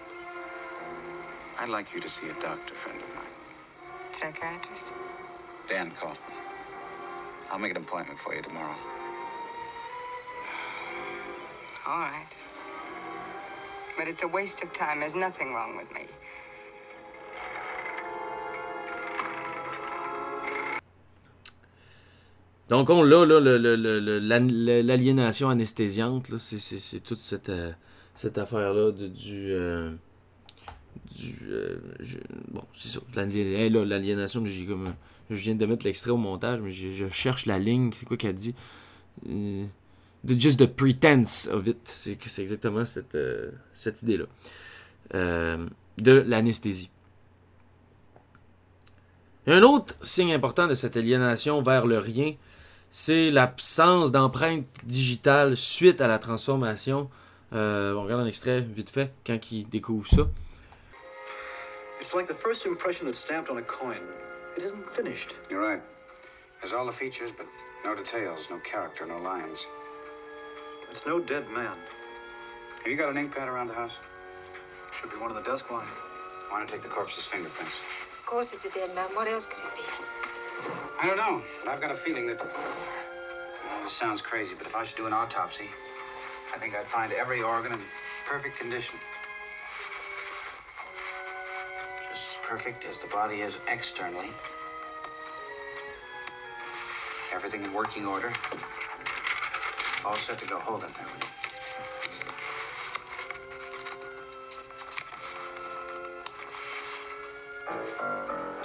I'd 1.58 1.68
like 1.68 1.92
you 1.92 2.00
to 2.00 2.08
see 2.08 2.28
a 2.28 2.34
doctor 2.34 2.76
friend 2.76 3.02
of 3.02 3.08
mine, 3.16 3.34
Psychiatrist? 4.12 4.84
Dan 5.68 5.90
Kaufman. 6.00 6.36
I'll 7.50 7.58
make 7.58 7.72
an 7.72 7.78
appointment 7.78 8.20
for 8.20 8.36
you 8.36 8.42
tomorrow. 8.42 8.76
All 11.88 11.98
right. 11.98 12.36
But 13.98 14.06
it's 14.06 14.22
a 14.22 14.28
waste 14.28 14.62
of 14.62 14.72
time. 14.72 15.00
There's 15.00 15.16
nothing 15.16 15.54
wrong 15.54 15.76
with 15.76 15.90
me. 15.92 16.06
Donc 22.72 22.88
on 22.88 23.02
l'a, 23.02 23.26
l'aliénation 24.82 25.50
anesthésiante, 25.50 26.30
là, 26.30 26.38
c'est, 26.38 27.00
toute 27.00 27.18
cette, 27.18 27.50
euh, 27.50 27.70
cette 28.14 28.38
affaire-là 28.38 28.92
de, 28.92 29.08
du... 29.08 29.52
euh, 29.52 29.90
du 31.14 31.36
euh, 31.50 31.76
bon, 32.50 32.62
c'est 32.72 32.88
ça. 32.88 33.00
là, 33.14 33.84
l'aliénation, 33.84 34.42
j'ai 34.46 34.64
comme... 34.64 34.94
Je 35.28 35.36
viens 35.42 35.54
de 35.54 35.66
mettre 35.66 35.84
l'extrait 35.84 36.12
au 36.12 36.16
montage, 36.16 36.62
mais 36.62 36.70
je, 36.70 37.06
cherche 37.10 37.44
la 37.44 37.58
ligne. 37.58 37.90
C'est 37.92 38.06
quoi 38.06 38.16
qu'elle 38.16 38.36
dit? 38.36 38.54
The- 39.26 40.40
just 40.40 40.58
the 40.58 40.66
pretense 40.66 41.50
of 41.52 41.66
it. 41.66 41.76
C'est, 41.84 42.16
exactement 42.38 42.86
cette, 42.86 43.18
cette 43.74 44.00
idée-là. 44.00 44.24
De 45.98 46.24
l'anesthésie. 46.26 46.88
Un 49.46 49.62
autre 49.62 49.94
signe 50.00 50.32
important 50.32 50.68
de 50.68 50.74
cette 50.74 50.96
aliénation 50.96 51.60
vers 51.60 51.86
le 51.86 51.98
rien, 51.98 52.32
c'est 52.92 53.30
l'absence 53.30 54.12
d'empreinte 54.12 54.66
digitale 54.84 55.56
suite 55.56 56.00
à 56.00 56.06
la 56.06 56.18
transformation. 56.18 57.10
Euh, 57.54 57.94
on 57.94 58.04
regarde 58.04 58.20
un 58.20 58.26
extrait 58.26 58.60
vite 58.60 58.90
fait 58.90 59.12
quand 59.26 59.50
il 59.50 59.68
découvre 59.68 60.08
ça. 60.08 60.28
It's 62.00 62.14
like 62.14 62.28
the 62.28 62.34
first 62.34 62.66
impression 62.66 63.06
that's 63.06 63.18
stamped 63.18 63.50
on 63.50 63.58
a 63.58 63.62
coin. 63.62 64.02
It 64.56 64.64
isn't 64.64 64.92
finished. 64.94 65.34
You're 65.50 65.60
right. 65.60 65.80
There's 66.60 66.74
all 66.74 66.86
the 66.86 66.92
features, 66.92 67.30
but 67.36 67.46
no 67.84 67.94
details, 67.94 68.40
no 68.50 68.58
character, 68.58 69.06
no 69.06 69.18
lines. 69.18 69.66
It's 70.90 71.06
no 71.06 71.18
dead 71.20 71.48
man. 71.50 71.76
Have 72.82 72.90
you 72.90 72.96
got 72.96 73.10
an 73.10 73.16
ink 73.16 73.34
pad 73.34 73.48
around 73.48 73.68
the 73.68 73.74
house? 73.74 73.96
Should 75.00 75.10
be 75.10 75.16
one 75.16 75.30
on 75.30 75.36
the 75.36 75.48
desk 75.48 75.70
line. 75.70 75.86
I 76.50 76.58
want 76.58 76.68
to 76.68 76.74
take 76.74 76.82
the 76.82 76.88
corpse's 76.88 77.24
fingerprints? 77.24 77.72
Of 78.18 78.26
course 78.26 78.52
it's 78.52 78.64
a 78.66 78.70
dead 78.70 78.94
man. 78.94 79.08
What 79.14 79.28
else 79.28 79.46
could 79.46 79.58
it 79.58 79.70
be? 79.76 80.31
I 80.98 81.06
don't 81.06 81.16
know, 81.16 81.42
but 81.60 81.68
I've 81.68 81.80
got 81.80 81.90
a 81.90 81.96
feeling 81.96 82.26
that. 82.28 82.38
Well, 82.38 83.82
this 83.82 83.92
sounds 83.92 84.22
crazy, 84.22 84.54
but 84.56 84.66
if 84.66 84.74
I 84.74 84.84
should 84.84 84.96
do 84.96 85.06
an 85.06 85.12
autopsy, 85.12 85.68
I 86.54 86.58
think 86.58 86.74
I'd 86.74 86.86
find 86.86 87.12
every 87.12 87.42
organ 87.42 87.72
in 87.72 87.80
perfect 88.26 88.56
condition. 88.56 88.94
Just 92.10 92.22
as 92.30 92.36
perfect 92.46 92.84
as 92.84 92.98
the 92.98 93.08
body 93.08 93.40
is 93.40 93.56
externally. 93.66 94.30
Everything 97.32 97.64
in 97.64 97.72
working 97.72 98.06
order. 98.06 98.32
All 100.04 100.16
set 100.16 100.38
to 100.38 100.46
go. 100.46 100.58
Hold 100.58 100.84
it 100.84 100.90
there. 100.94 101.06
you? 101.06 101.26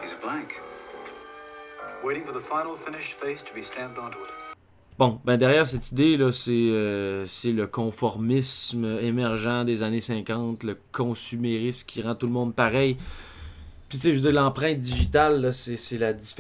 He's 0.01 0.11
a 0.11 0.17
blank. 0.17 0.59
Waiting 2.03 2.23
for 2.25 2.33
the 2.33 2.43
final 2.43 2.75
finished 2.85 3.17
face 3.19 3.43
to 3.43 3.53
be 3.53 3.63
stamped 3.63 3.97
onto 3.99 4.17
it. 4.19 4.29
Bon, 4.97 5.19
ben 5.25 5.37
derrière 5.37 5.65
cette 5.67 5.91
idée, 5.91 6.17
là, 6.17 6.31
c'est, 6.31 6.51
euh, 6.51 7.25
c'est 7.27 7.51
le 7.51 7.67
conformisme 7.67 8.97
émergent 9.01 9.63
des 9.65 9.83
années 9.83 10.01
50, 10.01 10.63
le 10.63 10.77
consumérisme 10.91 11.83
qui 11.85 12.01
rend 12.01 12.15
tout 12.15 12.25
le 12.27 12.31
monde 12.33 12.55
pareil. 12.55 12.97
Puis 13.89 13.97
tu 13.99 14.03
sais, 14.03 14.09
je 14.13 14.15
veux 14.19 14.31
dire, 14.31 14.41
l'empreinte 14.41 14.79
digitale, 14.79 15.41
là, 15.41 15.51
c'est 15.51 15.75
c'est 15.75 15.97
la, 15.97 16.13
c'est 16.19 16.37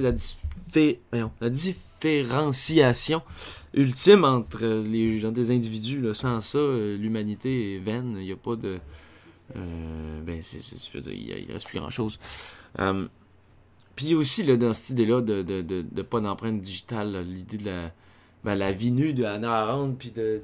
la, 0.00 0.12
diffé- 0.12 0.98
la 1.40 1.50
différenciation 1.50 3.22
ultime 3.74 4.24
entre 4.24 4.64
les 4.64 5.18
gens 5.18 5.32
des 5.32 5.50
individus. 5.50 6.14
Sans 6.14 6.40
ça, 6.40 6.58
euh, 6.58 6.96
l'humanité 6.96 7.76
est 7.76 7.78
vaine. 7.78 8.14
Il 8.18 8.24
n'y 8.24 8.32
a 8.32 8.36
pas 8.36 8.54
de. 8.56 8.78
euh, 9.56 10.20
ben, 10.22 10.40
c'est, 10.42 10.60
c'est- 10.62 10.96
dire, 11.00 11.12
il 11.12 11.52
reste 11.52 11.66
plus 11.66 11.78
grand-chose. 11.80 12.18
Euh, 12.78 13.06
puis 14.00 14.14
aussi, 14.14 14.42
là, 14.44 14.56
dans 14.56 14.72
cette 14.72 14.88
idée-là 14.88 15.20
de, 15.20 15.42
de, 15.42 15.60
de, 15.60 16.02
pas 16.02 16.20
d'empreinte 16.22 16.62
digitale, 16.62 17.22
l'idée 17.22 17.58
de 17.58 17.66
la, 17.66 17.92
ben, 18.42 18.54
la 18.54 18.72
vie 18.72 18.92
nue 18.92 19.12
de 19.12 19.24
Hannah 19.24 19.60
Arendt, 19.60 19.96
puis 19.98 20.10
de, 20.10 20.40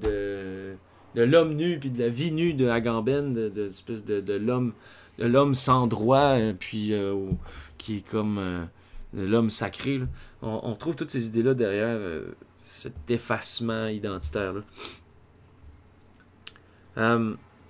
de, 1.14 1.22
l'homme 1.22 1.54
nu, 1.54 1.78
puis 1.78 1.88
de 1.88 2.00
la 2.00 2.10
vie 2.10 2.32
nue 2.32 2.52
de 2.52 2.68
Agamben, 2.68 3.32
de, 3.32 3.48
de, 3.48 4.20
de, 4.20 4.32
l'homme 4.34 4.74
de 5.18 5.24
l'homme 5.24 5.54
sans 5.54 5.86
droit, 5.86 6.36
euh, 6.36 6.52
puis 6.52 6.92
euh, 6.92 7.30
qui 7.78 7.96
est 7.96 8.06
comme 8.06 8.36
euh, 8.36 8.66
l'homme 9.14 9.48
sacré. 9.48 10.00
là. 10.00 10.06
On, 10.42 10.74
trouve 10.74 10.94
toutes 10.94 11.10
ces 11.10 11.28
idées-là 11.28 11.54
derrière 11.54 11.98
cet 12.58 13.10
effacement 13.10 13.86
identitaire-là. 13.86 14.60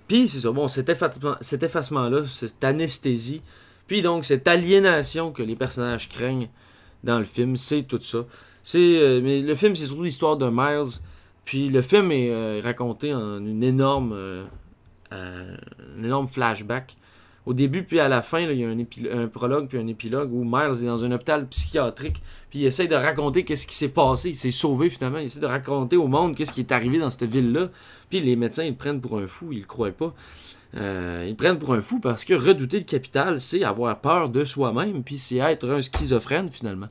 Puis 0.09 0.27
c'est 0.27 0.41
ça, 0.41 0.51
bon, 0.51 0.67
cet, 0.67 0.91
cet 1.39 1.63
effacement-là, 1.63 2.25
cette 2.25 2.61
anesthésie, 2.61 3.41
puis 3.87 4.01
donc 4.01 4.25
cette 4.25 4.47
aliénation 4.47 5.31
que 5.31 5.41
les 5.43 5.55
personnages 5.55 6.09
craignent 6.09 6.49
dans 7.03 7.19
le 7.19 7.25
film, 7.25 7.55
c'est 7.55 7.83
tout 7.83 8.01
ça. 8.01 8.25
Euh, 8.75 9.21
mais 9.23 9.41
le 9.41 9.55
film, 9.55 9.75
c'est 9.75 9.85
surtout 9.85 10.03
l'histoire 10.03 10.37
de 10.37 10.49
Miles. 10.49 10.99
Puis 11.45 11.69
le 11.69 11.81
film 11.81 12.11
est 12.11 12.29
euh, 12.29 12.61
raconté 12.63 13.13
en 13.13 13.37
une 13.37 13.63
énorme, 13.63 14.11
euh, 14.13 14.45
un 15.11 16.03
énorme 16.03 16.27
flashback. 16.27 16.97
Au 17.45 17.53
début, 17.53 17.83
puis 17.83 18.01
à 18.01 18.09
la 18.09 18.21
fin, 18.21 18.41
il 18.41 18.59
y 18.59 18.65
a 18.65 19.17
un 19.17 19.27
prologue 19.27 19.69
puis 19.69 19.77
un 19.77 19.87
épilogue 19.87 20.33
où 20.33 20.43
Miles 20.43 20.83
est 20.83 20.85
dans 20.85 21.05
un 21.05 21.11
hôpital 21.13 21.47
psychiatrique. 21.47 22.21
Puis 22.49 22.59
il 22.59 22.65
essaye 22.65 22.89
de 22.89 22.95
raconter 22.95 23.45
qu'est-ce 23.45 23.65
qui 23.65 23.75
s'est 23.75 23.87
passé. 23.87 24.29
Il 24.29 24.35
s'est 24.35 24.51
sauvé 24.51 24.89
finalement. 24.89 25.19
Il 25.19 25.27
essaie 25.27 25.39
de 25.39 25.45
raconter 25.45 25.95
au 25.95 26.07
monde 26.07 26.35
qu'est-ce 26.35 26.51
qui 26.51 26.59
est 26.59 26.73
arrivé 26.73 26.99
dans 26.99 27.09
cette 27.09 27.23
ville-là. 27.23 27.69
Puis 28.09 28.19
les 28.19 28.35
médecins, 28.35 28.65
ils 28.65 28.71
le 28.71 28.75
prennent 28.75 28.99
pour 28.99 29.17
un 29.17 29.27
fou. 29.27 29.53
Ils 29.53 29.61
le 29.61 29.65
croient 29.65 29.91
pas. 29.91 30.13
Euh, 30.75 31.25
ils 31.27 31.35
prennent 31.35 31.59
pour 31.59 31.73
un 31.73 31.81
fou 31.81 31.99
parce 31.99 32.25
que 32.25 32.33
redouter 32.33 32.77
le 32.77 32.83
capital, 32.83 33.39
c'est 33.39 33.63
avoir 33.63 33.99
peur 33.99 34.29
de 34.29 34.43
soi-même. 34.43 35.03
Puis 35.03 35.17
c'est 35.17 35.37
être 35.37 35.69
un 35.69 35.81
schizophrène 35.81 36.49
finalement. 36.49 36.89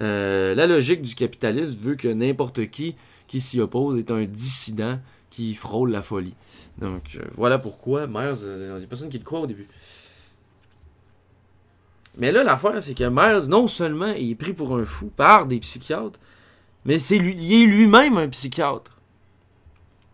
Euh, 0.00 0.54
la 0.54 0.66
logique 0.66 1.02
du 1.02 1.14
capitalisme 1.14 1.76
veut 1.76 1.94
que 1.94 2.08
n'importe 2.08 2.66
qui 2.68 2.96
qui 3.26 3.40
s'y 3.40 3.60
oppose 3.60 3.96
est 3.96 4.10
un 4.10 4.24
dissident 4.24 4.98
qui 5.30 5.54
frôle 5.54 5.90
la 5.90 6.02
folie. 6.02 6.34
Donc 6.78 7.02
euh, 7.16 7.22
voilà 7.36 7.58
pourquoi 7.58 8.06
Myers, 8.06 8.42
il 8.42 8.80
y 8.80 8.84
a 8.84 8.86
personne 8.88 9.08
qui 9.08 9.18
le 9.18 9.24
croit 9.24 9.40
au 9.40 9.46
début. 9.46 9.68
Mais 12.18 12.32
là, 12.32 12.42
l'affaire, 12.42 12.82
c'est 12.82 12.94
que 12.94 13.04
Myers, 13.04 13.48
non 13.48 13.68
seulement 13.68 14.12
il 14.12 14.32
est 14.32 14.34
pris 14.34 14.52
pour 14.52 14.76
un 14.76 14.84
fou 14.84 15.06
par 15.16 15.46
des 15.46 15.60
psychiatres, 15.60 16.18
mais 16.84 16.98
c'est 16.98 17.18
lui, 17.18 17.36
il 17.38 17.52
est 17.62 17.66
lui-même 17.66 18.18
un 18.18 18.28
psychiatre. 18.28 18.99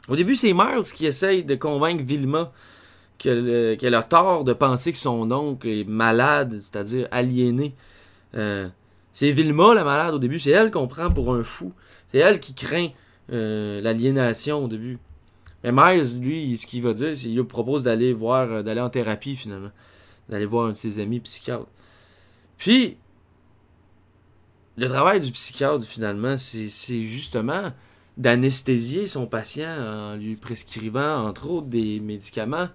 Au 0.09 0.17
début, 0.17 0.37
c'est 0.37 0.53
Myers 0.53 0.93
qui 0.95 1.07
essaye 1.07 1.45
de 1.45 1.55
convaincre 1.55 2.03
Vilma 2.03 2.53
qu'elle 3.19 3.95
a 3.95 4.03
tort 4.03 4.45
de 4.45 4.53
penser 4.53 4.93
que 4.93 4.99
son 4.99 5.31
oncle 5.33 5.67
est 5.67 5.85
malade, 5.85 6.59
c'est-à-dire 6.61 7.09
aliéné. 7.11 7.75
Euh, 8.35 8.69
c'est 9.13 9.31
Vilma, 9.33 9.75
la 9.75 9.85
malade, 9.85 10.15
au 10.15 10.19
début. 10.19 10.39
C'est 10.39 10.51
elle 10.51 10.71
qu'on 10.71 10.87
prend 10.87 11.11
pour 11.11 11.35
un 11.35 11.43
fou. 11.43 11.73
C'est 12.09 12.19
elle 12.19 12.41
qui 12.41 12.55
craint 12.55 12.89
euh, 13.33 13.81
l'aliénation 13.81 14.65
au 14.65 14.69
début. 14.69 14.99
Mais 15.65 15.73
Myers, 15.73 16.21
lui, 16.21 16.57
ce 16.59 16.67
qu'il 16.67 16.83
va 16.83 16.93
dire, 16.93 17.15
c'est 17.15 17.23
qu'il 17.23 17.37
lui 17.37 17.45
propose 17.45 17.83
d'aller 17.83 18.13
voir, 18.13 18.53
euh, 18.53 18.63
d'aller 18.63 18.81
en 18.81 18.91
thérapie 18.91 19.35
finalement. 19.35 19.73
D'aller 20.29 20.47
voir 20.47 20.67
un 20.67 20.73
de 20.73 20.77
ses 20.77 20.99
amis 21.01 21.21
psychiatres. 21.21 21.67
Puis, 22.59 22.97
le 24.77 24.89
travail 24.89 25.21
du 25.21 25.33
psychiatre, 25.33 25.85
finalement, 25.87 26.37
c'est 26.37 27.03
justement 27.03 27.73
d'anesthésier 28.17 29.07
son 29.07 29.27
patient 29.27 29.71
en 29.71 30.17
lui 30.17 30.37
prescrivant, 30.37 31.27
entre 31.27 31.51
autres, 31.51 31.67
des 31.67 32.01
médicaments 32.01 32.69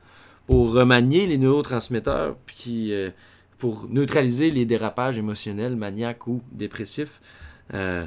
pour 0.47 0.73
remanier 0.73 1.27
les 1.27 1.37
neurotransmetteurs, 1.37 2.35
puis 2.45 2.93
euh, 2.93 3.09
pour 3.57 3.87
neutraliser 3.89 4.51
les 4.51 4.65
dérapages 4.65 5.17
émotionnels, 5.17 5.75
maniaques 5.75 6.27
ou 6.27 6.41
dépressifs. 6.51 7.21
Euh, 7.73 8.05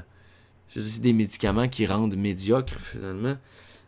c'est 0.68 1.01
des 1.01 1.12
médicaments 1.12 1.68
qui 1.68 1.87
rendent 1.87 2.16
médiocres, 2.16 2.78
finalement. 2.78 3.37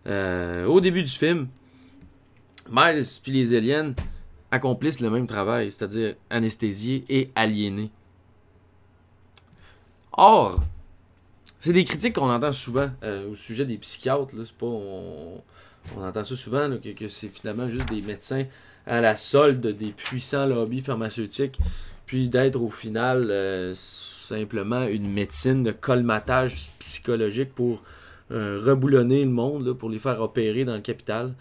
Euh, 0.06 0.66
au 0.66 0.80
début 0.80 1.02
du 1.02 1.10
film, 1.10 1.48
Miles 2.70 3.04
puis 3.22 3.32
les 3.32 3.54
aliens 3.54 3.94
accomplissent 4.50 5.00
le 5.00 5.10
même 5.10 5.26
travail, 5.26 5.70
c'est-à-dire 5.70 6.14
anesthésier 6.30 7.04
et 7.08 7.30
aliéner. 7.34 7.90
Or, 10.12 10.62
c'est 11.58 11.72
des 11.72 11.84
critiques 11.84 12.14
qu'on 12.14 12.30
entend 12.30 12.52
souvent 12.52 12.90
euh, 13.02 13.30
au 13.30 13.34
sujet 13.34 13.64
des 13.64 13.78
psychiatres. 13.78 14.34
Là, 14.36 14.42
pas, 14.58 14.66
on, 14.66 15.42
entend 15.98 16.24
ça 16.24 16.36
souvent, 16.36 16.68
là, 16.68 16.76
que, 16.76 16.90
que 16.90 17.08
c'est 17.08 17.28
finalement 17.28 17.68
juste 17.68 17.88
des 17.88 18.02
médecins 18.02 18.44
à 18.86 19.00
la 19.00 19.16
solde 19.16 19.66
des 19.66 19.90
puissants 19.90 20.46
lobbies 20.46 20.80
pharmaceutiques, 20.80 21.58
puis 22.06 22.28
d'être 22.28 22.60
au 22.60 22.68
final 22.68 23.28
euh, 23.30 23.74
simplement 23.74 24.86
une 24.86 25.10
médecine 25.10 25.62
de 25.62 25.72
colmatage 25.72 26.70
psychologique 26.78 27.52
pour 27.54 27.82
euh, 28.30 28.60
reboulonner 28.64 29.24
le 29.24 29.30
monde, 29.30 29.72
pour 29.72 29.88
les 29.88 29.98
faire 29.98 30.20
opérer 30.20 30.64
dans 30.64 30.74
le 30.74 30.82
capital, 30.82 31.34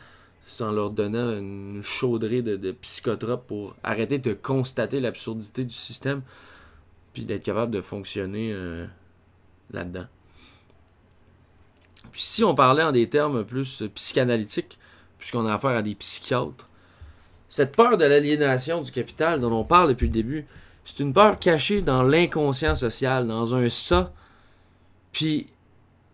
en 0.59 0.71
leur 0.71 0.91
donnant 0.91 1.31
une 1.37 1.81
chaudrée 1.83 2.41
de, 2.41 2.55
de 2.55 2.71
psychotropes 2.71 3.45
pour 3.47 3.75
arrêter 3.83 4.19
de 4.19 4.33
constater 4.33 4.99
l'absurdité 4.99 5.63
du 5.63 5.73
système, 5.73 6.21
puis 7.13 7.25
d'être 7.25 7.43
capable 7.43 7.71
de 7.71 7.81
fonctionner 7.81 8.53
là-dedans. 9.71 10.05
Puis 12.11 12.21
si 12.21 12.43
on 12.43 12.55
parlait 12.55 12.83
en 12.83 12.91
des 12.91 13.09
termes 13.09 13.43
plus 13.43 13.83
psychanalytiques, 13.93 14.79
puisqu'on 15.17 15.45
a 15.45 15.53
affaire 15.53 15.71
à 15.71 15.81
des 15.81 15.95
psychiatres, 15.95 16.69
cette 17.49 17.75
peur 17.75 17.97
de 17.97 18.05
l'aliénation 18.05 18.81
du 18.81 18.91
capital 18.91 19.39
dont 19.39 19.51
on 19.51 19.63
parle 19.63 19.89
depuis 19.89 20.07
le 20.07 20.13
début, 20.13 20.45
c'est 20.83 20.99
une 20.99 21.13
peur 21.13 21.39
cachée 21.39 21.81
dans 21.81 22.03
l'inconscient 22.03 22.75
social, 22.75 23.27
dans 23.27 23.55
un 23.55 23.67
ça. 23.69 24.13
Puis 25.11 25.47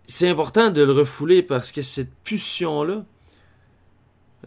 c'est 0.07 0.29
important 0.29 0.69
de 0.69 0.81
le 0.81 0.91
refouler 0.91 1.43
parce 1.43 1.71
que 1.71 1.81
cette 1.81 2.13
pulsion-là, 2.23 3.03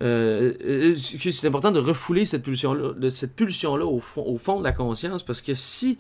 euh, 0.03 0.55
euh, 0.65 0.95
que 1.21 1.31
c'est 1.31 1.47
important 1.47 1.71
de 1.71 1.79
refouler 1.79 2.25
cette 2.27 2.43
pulsion-là, 2.43 3.11
cette 3.11 3.37
pulsion-là 3.37 3.87
au 3.87 4.01
fond, 4.01 4.23
au 4.23 4.39
fond 4.39 4.59
de 4.59 4.65
la 4.65 4.73
conscience 4.73 5.23
parce 5.23 5.41
que 5.41 5.55
si 5.55 5.99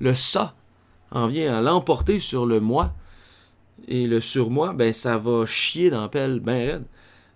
le 0.00 0.14
ça 0.14 0.54
en 1.14 1.28
vient 1.28 1.56
à 1.56 1.62
l'emporter 1.62 2.18
sur 2.18 2.44
le 2.44 2.60
moi 2.60 2.92
et 3.88 4.06
le 4.06 4.20
surmoi, 4.20 4.72
ben 4.72 4.92
ça 4.92 5.16
va 5.16 5.46
chier 5.46 5.88
dans 5.88 6.08
pelle 6.08 6.40
ben 6.40 6.66
raide. 6.66 6.84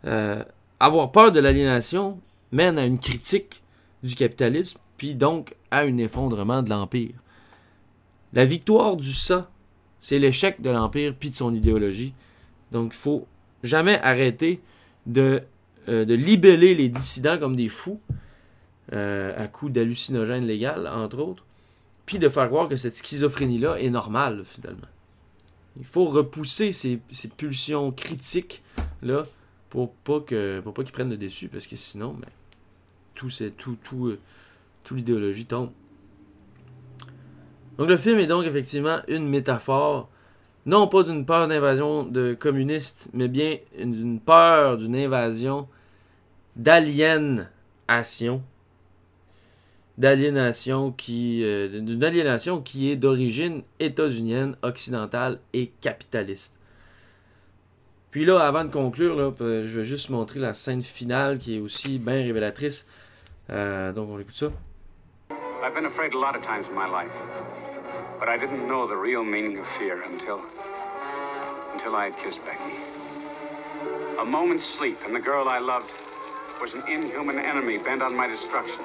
Euh, 0.04 0.42
avoir 0.80 1.10
peur 1.10 1.32
de 1.32 1.40
l'aliénation 1.40 2.20
mène 2.52 2.78
à 2.78 2.84
une 2.84 2.98
critique 2.98 3.62
du 4.02 4.14
capitalisme, 4.14 4.78
puis 4.96 5.14
donc 5.14 5.54
à 5.70 5.80
un 5.80 5.96
effondrement 5.98 6.62
de 6.62 6.70
l'Empire. 6.70 7.14
La 8.32 8.44
victoire 8.44 8.96
du 8.96 9.12
ça, 9.12 9.50
c'est 10.00 10.18
l'échec 10.18 10.60
de 10.60 10.70
l'Empire 10.70 11.14
puis 11.18 11.30
de 11.30 11.34
son 11.34 11.54
idéologie. 11.54 12.14
Donc 12.72 12.92
il 12.94 12.98
faut 12.98 13.26
jamais 13.62 14.00
arrêter 14.00 14.60
de, 15.06 15.42
euh, 15.88 16.04
libeller 16.04 16.74
les 16.74 16.88
dissidents 16.88 17.38
comme 17.38 17.56
des 17.56 17.68
fous, 17.68 18.00
euh, 18.92 19.32
à 19.36 19.46
coup 19.48 19.68
d'hallucinogènes 19.68 20.46
légal, 20.46 20.86
entre 20.86 21.18
autres, 21.18 21.44
puis 22.08 22.18
de 22.18 22.30
faire 22.30 22.48
croire 22.48 22.68
que 22.68 22.76
cette 22.76 22.96
schizophrénie-là 22.96 23.76
est 23.76 23.90
normale, 23.90 24.42
finalement. 24.46 24.88
Il 25.78 25.84
faut 25.84 26.06
repousser 26.06 26.72
ces, 26.72 27.00
ces 27.10 27.28
pulsions 27.28 27.92
critiques-là 27.92 29.26
pour 29.68 29.92
pas 29.92 30.20
que 30.20 30.62
qu'ils 30.62 30.92
prennent 30.92 31.10
le 31.10 31.18
dessus, 31.18 31.48
parce 31.48 31.66
que 31.66 31.76
sinon, 31.76 32.14
ben, 32.14 32.30
tout, 33.14 33.28
tout, 33.58 33.76
tout, 33.84 34.06
euh, 34.06 34.18
tout 34.84 34.94
l'idéologie 34.94 35.44
tombe. 35.44 35.68
Donc 37.76 37.88
le 37.90 37.98
film 37.98 38.18
est 38.20 38.26
donc 38.26 38.46
effectivement 38.46 39.00
une 39.06 39.28
métaphore, 39.28 40.08
non 40.64 40.88
pas 40.88 41.02
d'une 41.02 41.26
peur 41.26 41.46
d'invasion 41.46 42.04
de 42.04 42.32
communistes, 42.32 43.10
mais 43.12 43.28
bien 43.28 43.58
une, 43.76 43.92
d'une 43.92 44.18
peur 44.18 44.78
d'une 44.78 44.96
invasion 44.96 45.68
d'aliénation. 46.56 48.42
D'aliénation 49.98 50.92
qui. 50.92 51.42
euh, 51.44 51.68
d'une 51.80 52.02
aliénation 52.02 52.62
qui 52.62 52.90
est 52.90 52.96
d'origine 52.96 53.62
états-unienne, 53.80 54.56
occidentale 54.62 55.40
et 55.52 55.72
capitaliste. 55.80 56.58
Puis 58.10 58.24
là, 58.24 58.38
avant 58.40 58.64
de 58.64 58.70
conclure, 58.70 59.16
là, 59.16 59.32
euh, 59.40 59.64
je 59.64 59.78
vais 59.78 59.84
juste 59.84 60.08
montrer 60.08 60.40
la 60.40 60.54
scène 60.54 60.80
finale 60.82 61.38
qui 61.38 61.56
est 61.56 61.60
aussi 61.60 61.98
bien 61.98 62.14
révélatrice. 62.14 62.86
Euh, 63.50 63.92
donc 63.92 64.08
on 64.10 64.18
écoute 64.18 64.36
ça. 64.36 64.46
I've 65.62 65.74
been 65.74 65.86
afraid 65.86 66.14
a 66.14 66.18
lot 66.18 66.34
of 66.34 66.42
times 66.42 66.66
in 66.70 66.74
my 66.74 66.86
life, 66.86 67.12
but 68.18 68.28
I 68.28 68.38
didn't 68.38 68.66
know 68.66 68.86
the 68.86 68.96
real 68.96 69.22
meaning 69.24 69.58
of 69.58 69.66
fear 69.78 70.02
until. 70.10 70.38
until 71.78 71.94
I 71.94 72.06
had 72.06 72.16
kissed 72.18 72.40
Becky. 72.44 72.74
A 74.18 74.24
moment's 74.24 74.66
sleep, 74.66 74.98
and 75.06 75.14
the 75.14 75.20
girl 75.20 75.48
I 75.48 75.60
loved 75.60 75.92
was 76.60 76.74
an 76.74 76.82
inhuman 76.88 77.38
enemy 77.38 77.78
bent 77.78 78.02
on 78.02 78.16
my 78.16 78.26
destruction. 78.26 78.80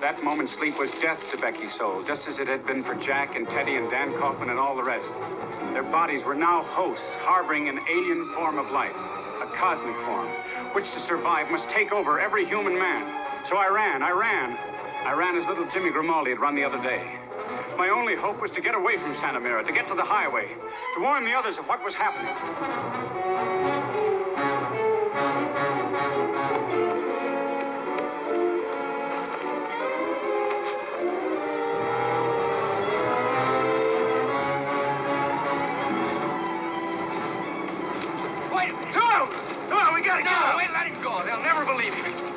That 0.00 0.22
moment's 0.22 0.52
sleep 0.52 0.78
was 0.78 0.90
death 1.00 1.30
to 1.30 1.38
Becky's 1.38 1.72
soul, 1.72 2.02
just 2.02 2.28
as 2.28 2.38
it 2.38 2.46
had 2.48 2.66
been 2.66 2.82
for 2.82 2.94
Jack 2.94 3.36
and 3.36 3.48
Teddy 3.48 3.76
and 3.76 3.90
Dan 3.90 4.12
Kaufman 4.18 4.50
and 4.50 4.58
all 4.58 4.76
the 4.76 4.82
rest. 4.84 5.08
Their 5.72 5.82
bodies 5.82 6.24
were 6.24 6.34
now 6.34 6.62
hosts, 6.62 7.14
harboring 7.20 7.68
an 7.68 7.80
alien 7.88 8.28
form 8.34 8.58
of 8.58 8.70
life, 8.70 8.94
a 9.42 9.46
cosmic 9.54 9.96
form, 10.04 10.28
which 10.74 10.92
to 10.92 11.00
survive 11.00 11.50
must 11.50 11.70
take 11.70 11.92
over 11.92 12.20
every 12.20 12.44
human 12.44 12.74
man. 12.78 13.04
So 13.46 13.56
I 13.56 13.68
ran, 13.68 14.02
I 14.02 14.10
ran. 14.10 14.58
I 15.06 15.12
ran 15.12 15.36
as 15.36 15.46
little 15.46 15.66
Jimmy 15.66 15.90
Grimaldi 15.90 16.30
had 16.30 16.40
run 16.40 16.54
the 16.54 16.64
other 16.64 16.82
day. 16.82 17.02
My 17.78 17.88
only 17.88 18.14
hope 18.14 18.40
was 18.40 18.50
to 18.52 18.60
get 18.60 18.74
away 18.74 18.96
from 18.98 19.14
Santa 19.14 19.40
Mira, 19.40 19.64
to 19.64 19.72
get 19.72 19.88
to 19.88 19.94
the 19.94 20.04
highway, 20.04 20.48
to 20.96 21.00
warn 21.02 21.24
the 21.24 21.32
others 21.34 21.58
of 21.58 21.68
what 21.68 21.82
was 21.84 21.94
happening. 21.94 22.34
Believe 41.76 41.96
you. 41.96 42.33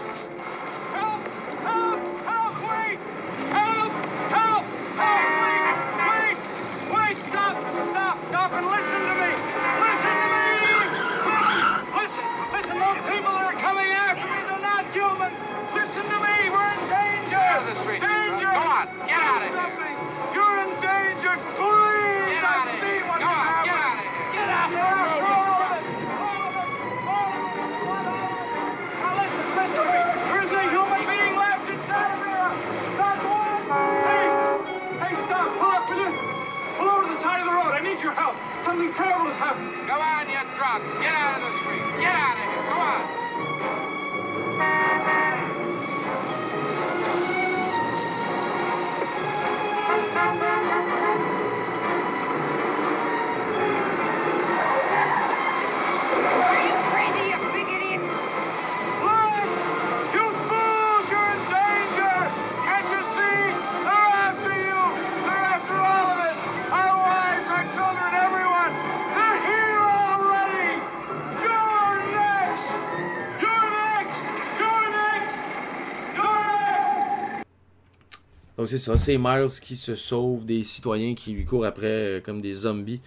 C'est 78.68 78.78
ça, 78.78 78.98
c'est 78.98 79.18
Miles 79.18 79.48
qui 79.62 79.76
se 79.76 79.96
sauve 79.96 80.46
des 80.46 80.64
citoyens 80.64 81.16
qui 81.16 81.32
lui 81.32 81.46
courent 81.46 81.66
après 81.66 81.88
euh, 81.88 82.20
comme 82.22 82.42
des 82.42 82.54
zombies. 82.54 83.00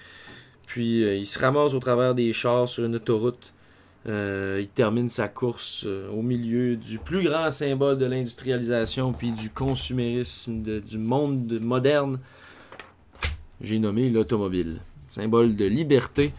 Puis 0.66 1.04
euh, 1.04 1.16
il 1.16 1.26
se 1.26 1.38
ramasse 1.38 1.74
au 1.74 1.78
travers 1.80 2.14
des 2.14 2.32
chars 2.32 2.68
sur 2.68 2.84
une 2.84 2.96
autoroute. 2.96 3.52
Euh, 4.08 4.58
il 4.62 4.68
termine 4.68 5.10
sa 5.10 5.28
course 5.28 5.84
au 5.84 6.22
milieu 6.22 6.76
du 6.76 6.98
plus 6.98 7.22
grand 7.22 7.50
symbole 7.50 7.98
de 7.98 8.06
l'industrialisation 8.06 9.12
puis 9.12 9.30
du 9.32 9.50
consumérisme 9.50 10.62
du 10.62 10.96
monde 10.98 11.46
de- 11.46 11.58
moderne. 11.58 12.18
J'ai 13.60 13.78
nommé 13.78 14.08
l'automobile. 14.08 14.80
Symbole 15.08 15.54
de 15.56 15.66
liberté, 15.66 16.32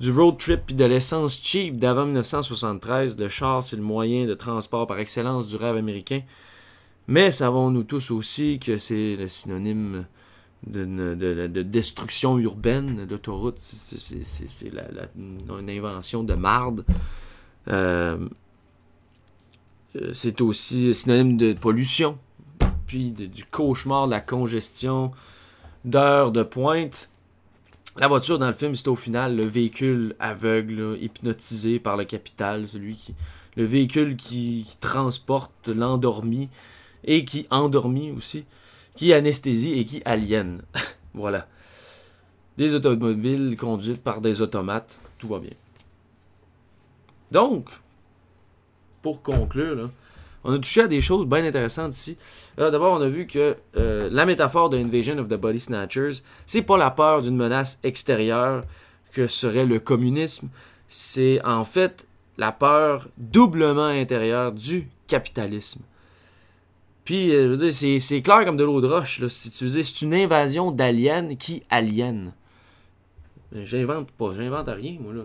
du 0.00 0.10
road 0.10 0.38
trip 0.38 0.62
puis 0.66 0.74
de 0.74 0.84
l'essence 0.84 1.40
cheap 1.40 1.78
d'avant 1.78 2.06
1973. 2.06 3.16
Le 3.18 3.28
char, 3.28 3.62
c'est 3.62 3.76
le 3.76 3.82
moyen 3.82 4.26
de 4.26 4.34
transport 4.34 4.88
par 4.88 4.98
excellence 4.98 5.46
du 5.48 5.54
rêve 5.56 5.76
américain. 5.76 6.22
Mais 7.06 7.30
savons-nous 7.30 7.84
tous 7.84 8.10
aussi 8.10 8.58
que 8.58 8.76
c'est 8.76 9.16
le 9.16 9.28
synonyme 9.28 10.06
de, 10.66 10.84
de- 10.84 11.14
de- 11.14 11.46
de 11.46 11.62
destruction 11.62 12.38
urbaine, 12.38 13.06
l'autoroute, 13.10 13.58
c'est- 13.58 14.70
une 15.16 15.70
invention 15.70 16.24
de 16.24 16.34
marde. 16.34 16.84
Euh, 17.68 18.26
euh, 19.96 20.12
c'est 20.12 20.40
aussi 20.40 20.94
synonyme 20.94 21.36
de 21.36 21.52
pollution, 21.52 22.18
puis 22.86 23.10
du 23.10 23.44
cauchemar, 23.44 24.06
de 24.06 24.12
la 24.12 24.20
congestion, 24.20 25.10
d'heures 25.84 26.32
de 26.32 26.42
pointe. 26.42 27.10
La 27.96 28.08
voiture 28.08 28.38
dans 28.38 28.48
le 28.48 28.54
film, 28.54 28.74
c'est 28.74 28.88
au 28.88 28.96
final 28.96 29.36
le 29.36 29.44
véhicule 29.44 30.16
aveugle, 30.18 30.96
hypnotisé 31.00 31.78
par 31.78 31.96
le 31.98 32.04
capital, 32.04 32.66
celui 32.66 32.96
qui, 32.96 33.14
le 33.56 33.64
véhicule 33.64 34.16
qui 34.16 34.66
transporte 34.80 35.68
l'endormi 35.68 36.48
et 37.04 37.24
qui 37.24 37.46
endormi 37.50 38.10
aussi, 38.10 38.44
qui 38.94 39.12
anesthésie 39.12 39.78
et 39.78 39.84
qui 39.84 40.02
aliène. 40.04 40.62
voilà. 41.14 41.46
Des 42.56 42.74
automobiles 42.74 43.56
conduites 43.58 44.02
par 44.02 44.20
des 44.20 44.42
automates, 44.42 44.98
tout 45.18 45.28
va 45.28 45.38
bien. 45.38 45.50
Donc, 47.30 47.68
pour 49.02 49.22
conclure, 49.22 49.90
on 50.44 50.52
a 50.52 50.58
touché 50.58 50.82
à 50.82 50.86
des 50.86 51.00
choses 51.00 51.26
bien 51.26 51.44
intéressantes 51.44 51.96
ici. 51.96 52.16
Euh, 52.58 52.70
D'abord, 52.70 52.92
on 52.92 53.02
a 53.02 53.08
vu 53.08 53.26
que 53.26 53.56
euh, 53.76 54.08
la 54.12 54.26
métaphore 54.26 54.68
de 54.68 54.76
Invasion 54.76 55.18
of 55.18 55.28
the 55.28 55.34
Body 55.34 55.58
Snatchers, 55.58 56.22
c'est 56.46 56.62
pas 56.62 56.76
la 56.76 56.90
peur 56.90 57.22
d'une 57.22 57.36
menace 57.36 57.80
extérieure 57.82 58.62
que 59.12 59.26
serait 59.26 59.64
le 59.64 59.80
communisme, 59.80 60.48
c'est 60.86 61.42
en 61.44 61.64
fait 61.64 62.06
la 62.36 62.52
peur 62.52 63.08
doublement 63.16 63.86
intérieure 63.86 64.52
du 64.52 64.88
capitalisme. 65.06 65.80
Puis, 67.04 67.34
euh, 67.34 67.44
je 67.44 67.48
veux 67.48 67.70
dire, 67.70 68.00
c'est, 68.00 68.22
clair 68.22 68.44
comme 68.44 68.56
de 68.56 68.64
l'eau 68.64 68.80
de 68.80 68.86
roche. 68.86 69.26
C'est 69.28 70.02
une 70.02 70.14
invasion 70.14 70.70
d'aliens 70.70 71.34
qui 71.34 71.62
aliènent. 71.68 72.32
Euh, 73.54 73.64
J'invente 73.64 74.10
pas, 74.12 74.32
j'invente 74.34 74.68
rien, 74.68 74.96
moi, 75.00 75.12
là. 75.12 75.22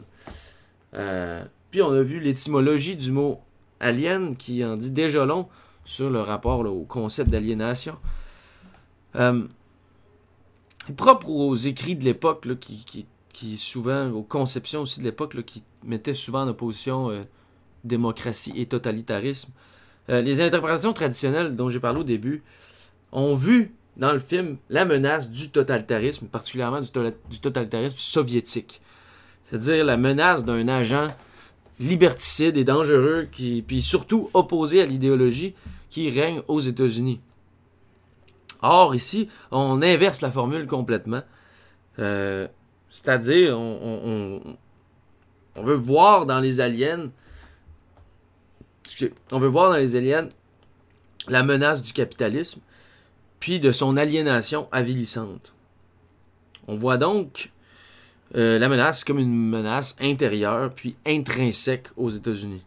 Euh, 0.96 1.44
puis, 1.72 1.82
on 1.82 1.92
a 1.92 2.02
vu 2.02 2.20
l'étymologie 2.20 2.96
du 2.96 3.12
mot 3.12 3.40
alien 3.80 4.36
qui 4.36 4.66
en 4.66 4.76
dit 4.76 4.90
déjà 4.90 5.26
long 5.26 5.48
sur 5.86 6.10
le 6.10 6.20
rapport 6.20 6.60
au 6.60 6.84
concept 6.84 7.30
d'aliénation. 7.30 7.96
Propre 10.98 11.30
aux 11.30 11.56
écrits 11.56 11.96
de 11.96 12.04
l'époque, 12.04 12.46
qui, 12.60 13.58
souvent, 13.58 14.10
aux 14.10 14.24
conceptions 14.24 14.82
aussi 14.82 15.00
de 15.00 15.06
l'époque, 15.06 15.42
qui 15.46 15.64
mettaient 15.84 16.14
souvent 16.14 16.42
en 16.42 16.48
opposition 16.50 17.26
démocratie 17.86 18.54
et 18.58 18.66
totalitarisme. 18.66 19.52
Euh, 20.10 20.22
les 20.22 20.42
interprétations 20.42 20.94
traditionnelles 20.94 21.56
dont 21.56 21.70
j'ai 21.70 21.80
parlé 21.80 22.00
au 22.00 22.04
début 22.04 22.44
ont 23.12 23.36
vu 23.36 23.74
dans 23.98 24.12
le 24.12 24.20
film 24.20 24.58
la 24.70 24.86
menace 24.86 25.30
du 25.30 25.50
totalitarisme, 25.50 26.28
particulièrement 26.28 26.82
du, 26.82 26.90
to- 26.90 27.12
du 27.30 27.40
totalitarisme 27.40 27.98
soviétique. 27.98 28.82
C'est-à-dire 29.50 29.84
la 29.86 29.98
menace 29.98 30.46
d'un 30.46 30.68
agent 30.68 31.08
liberticide 31.80 32.58
et 32.58 32.64
dangereux, 32.64 33.28
qui, 33.32 33.64
puis 33.66 33.82
surtout 33.82 34.30
opposé 34.34 34.82
à 34.82 34.86
l'idéologie 34.86 35.54
qui 35.90 36.10
règne 36.10 36.42
aux 36.48 36.60
États-Unis. 36.60 37.20
Or, 38.62 38.94
ici, 38.94 39.30
on 39.52 39.82
inverse 39.82 40.22
la 40.22 40.32
formule 40.32 40.68
complètement. 40.68 41.22
Euh, 42.00 42.48
C'est-à-dire, 42.90 43.58
on, 43.58 44.42
veut 45.56 45.76
voir 45.76 46.26
dans 46.26 46.40
les 46.40 46.62
aliens 46.62 47.10
on 49.32 49.40
veut 49.40 49.48
voir 49.48 49.70
dans 49.72 49.78
les 49.78 49.96
aliens 49.96 50.30
la 51.28 51.44
menace 51.44 51.82
du 51.82 51.94
capitalisme, 51.94 52.62
puis 53.40 53.60
de 53.60 53.72
son 53.72 53.98
aliénation 53.98 54.68
avilissante. 54.72 55.54
On 56.68 56.76
voit 56.76 56.98
donc 56.98 57.52
euh, 58.36 58.60
la 58.60 58.70
menace 58.70 59.04
comme 59.04 59.20
une 59.20 59.50
menace 59.50 59.96
intérieure, 60.00 60.72
puis 60.74 60.96
intrinsèque 61.06 61.88
aux 61.98 62.10
États-Unis. 62.10 62.64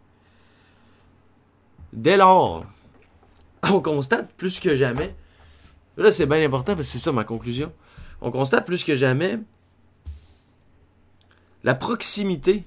Dès 1.93 2.17
lors, 2.17 2.67
on 3.63 3.81
constate 3.81 4.33
plus 4.33 4.59
que 4.59 4.75
jamais, 4.75 5.15
là 5.97 6.11
c'est 6.11 6.27
bien 6.27 6.45
important 6.45 6.75
parce 6.75 6.89
que 6.89 6.93
c'est 6.93 6.99
ça 6.99 7.13
ma 7.13 7.25
conclusion, 7.25 7.73
on 8.21 8.31
constate 8.31 8.67
plus 8.67 8.83
que 8.83 8.95
jamais 8.95 9.39
la 11.65 11.75
proximité, 11.75 12.65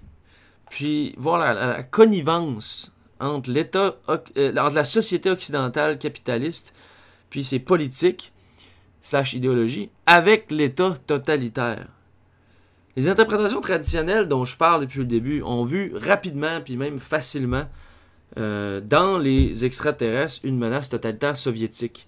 puis 0.70 1.16
voir 1.18 1.38
la, 1.38 1.84
connivence 1.84 2.95
entre 3.20 3.50
l'État, 3.52 3.96
euh, 4.10 4.52
la 4.52 4.84
société 4.84 5.30
occidentale 5.30 5.98
capitaliste 5.98 6.74
puis 7.30 7.44
ses 7.44 7.60
politiques 7.60 8.32
slash 9.02 9.34
idéologie 9.34 9.90
avec 10.06 10.52
l'État 10.52 10.94
totalitaire. 11.06 11.88
Les 12.96 13.10
interprétations 13.10 13.62
traditionnelles 13.62 14.28
dont 14.28 14.46
je 14.46 14.58
parle 14.58 14.82
depuis 14.82 15.00
le 15.00 15.06
début 15.06 15.42
ont 15.44 15.64
vu 15.64 15.94
rapidement, 15.96 16.62
puis 16.62 16.78
même 16.78 17.00
facilement, 17.00 17.66
euh, 18.38 18.80
dans 18.82 19.18
les 19.18 19.66
extraterrestres, 19.66 20.40
une 20.44 20.58
menace 20.58 20.90
totalitaire 20.90 21.36
soviétique. 21.36 22.08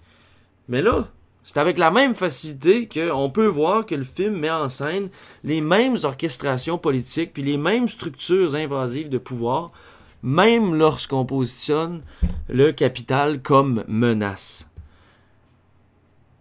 Mais 0.70 0.82
là, 0.82 1.10
c'est 1.44 1.58
avec 1.58 1.78
la 1.78 1.92
même 1.92 2.16
facilité 2.16 2.88
qu'on 2.88 3.30
peut 3.30 3.48
voir 3.48 3.86
que 3.86 3.96
le 3.96 4.04
film 4.04 4.38
met 4.38 4.50
en 4.50 4.70
scène 4.70 5.10
les 5.44 5.62
mêmes 5.62 5.98
orchestrations 6.04 6.78
politiques 6.78 7.34
puis 7.34 7.44
les 7.44 7.58
mêmes 7.58 7.88
structures 7.88 8.56
invasives 8.56 9.10
de 9.10 9.18
pouvoir, 9.18 9.72
même 10.24 10.76
lorsqu'on 10.76 11.26
positionne 11.26 12.02
le 12.50 12.72
capital 12.72 13.42
comme 13.42 13.84
menace. 13.88 14.70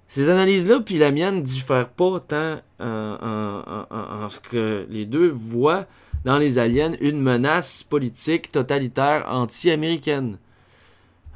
Ces 0.09 0.31
analyses-là, 0.31 0.81
puis 0.81 0.99
la 0.99 1.11
mienne, 1.11 1.43
diffèrent 1.43 1.91
pas 1.91 2.21
tant 2.21 2.61
en, 2.81 4.29
ce 4.29 4.41
que 4.41 4.87
les 4.89 5.05
deux 5.05 5.29
voient 5.29 5.87
dans 6.25 6.39
les 6.39 6.59
aliens 6.59 6.95
une 7.01 7.21
menace 7.21 7.83
politique 7.83 8.51
totalitaire 8.51 9.27
anti-américaine. 9.29 10.39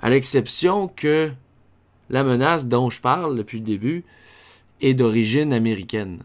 À 0.00 0.08
l'exception 0.08 0.88
que 0.88 1.30
la 2.08 2.24
menace 2.24 2.66
dont 2.66 2.90
je 2.90 3.00
parle 3.00 3.36
depuis 3.36 3.58
le 3.58 3.64
début 3.64 4.04
est 4.80 4.94
d'origine 4.94 5.52
américaine. 5.52 6.22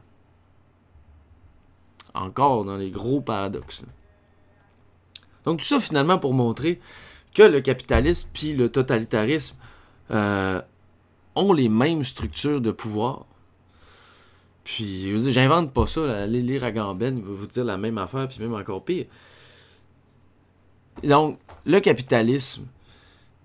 Encore 2.13 2.63
dans 2.63 2.78
les 2.78 2.89
gros 2.89 3.22
paradoxes. 3.22 3.84
Donc 5.46 5.60
tout 5.60 5.66
ça 5.66 5.80
finalement 5.80 6.18
pour 6.18 6.34
montrer 6.34 6.80
que 7.34 7.43
le 7.43 7.62
capitalisme 7.62 8.30
puis 8.34 8.54
le 8.54 8.70
totalitarisme 8.70 9.58
euh, 10.12 10.62
ont 11.36 11.54
les 11.54 11.70
mêmes 11.70 12.04
structures 12.04 12.62
de 12.62 12.72
pouvoir. 12.72 13.26
Puis, 14.64 15.14
j'invente 15.32 15.72
pas 15.72 15.86
ça. 15.86 16.24
Allez 16.24 16.41
lire 16.41 16.64
Agamben, 16.64 17.18
il 17.18 17.24
va 17.24 17.32
vous 17.32 17.46
dire 17.46 17.64
la 17.64 17.78
même 17.78 18.00
affaire, 18.00 18.28
puis 18.28 18.39
même 18.39 18.56
encore 18.56 18.84
pire. 18.84 19.06
Donc, 21.04 21.38
le 21.66 21.80
capitalisme, 21.80 22.66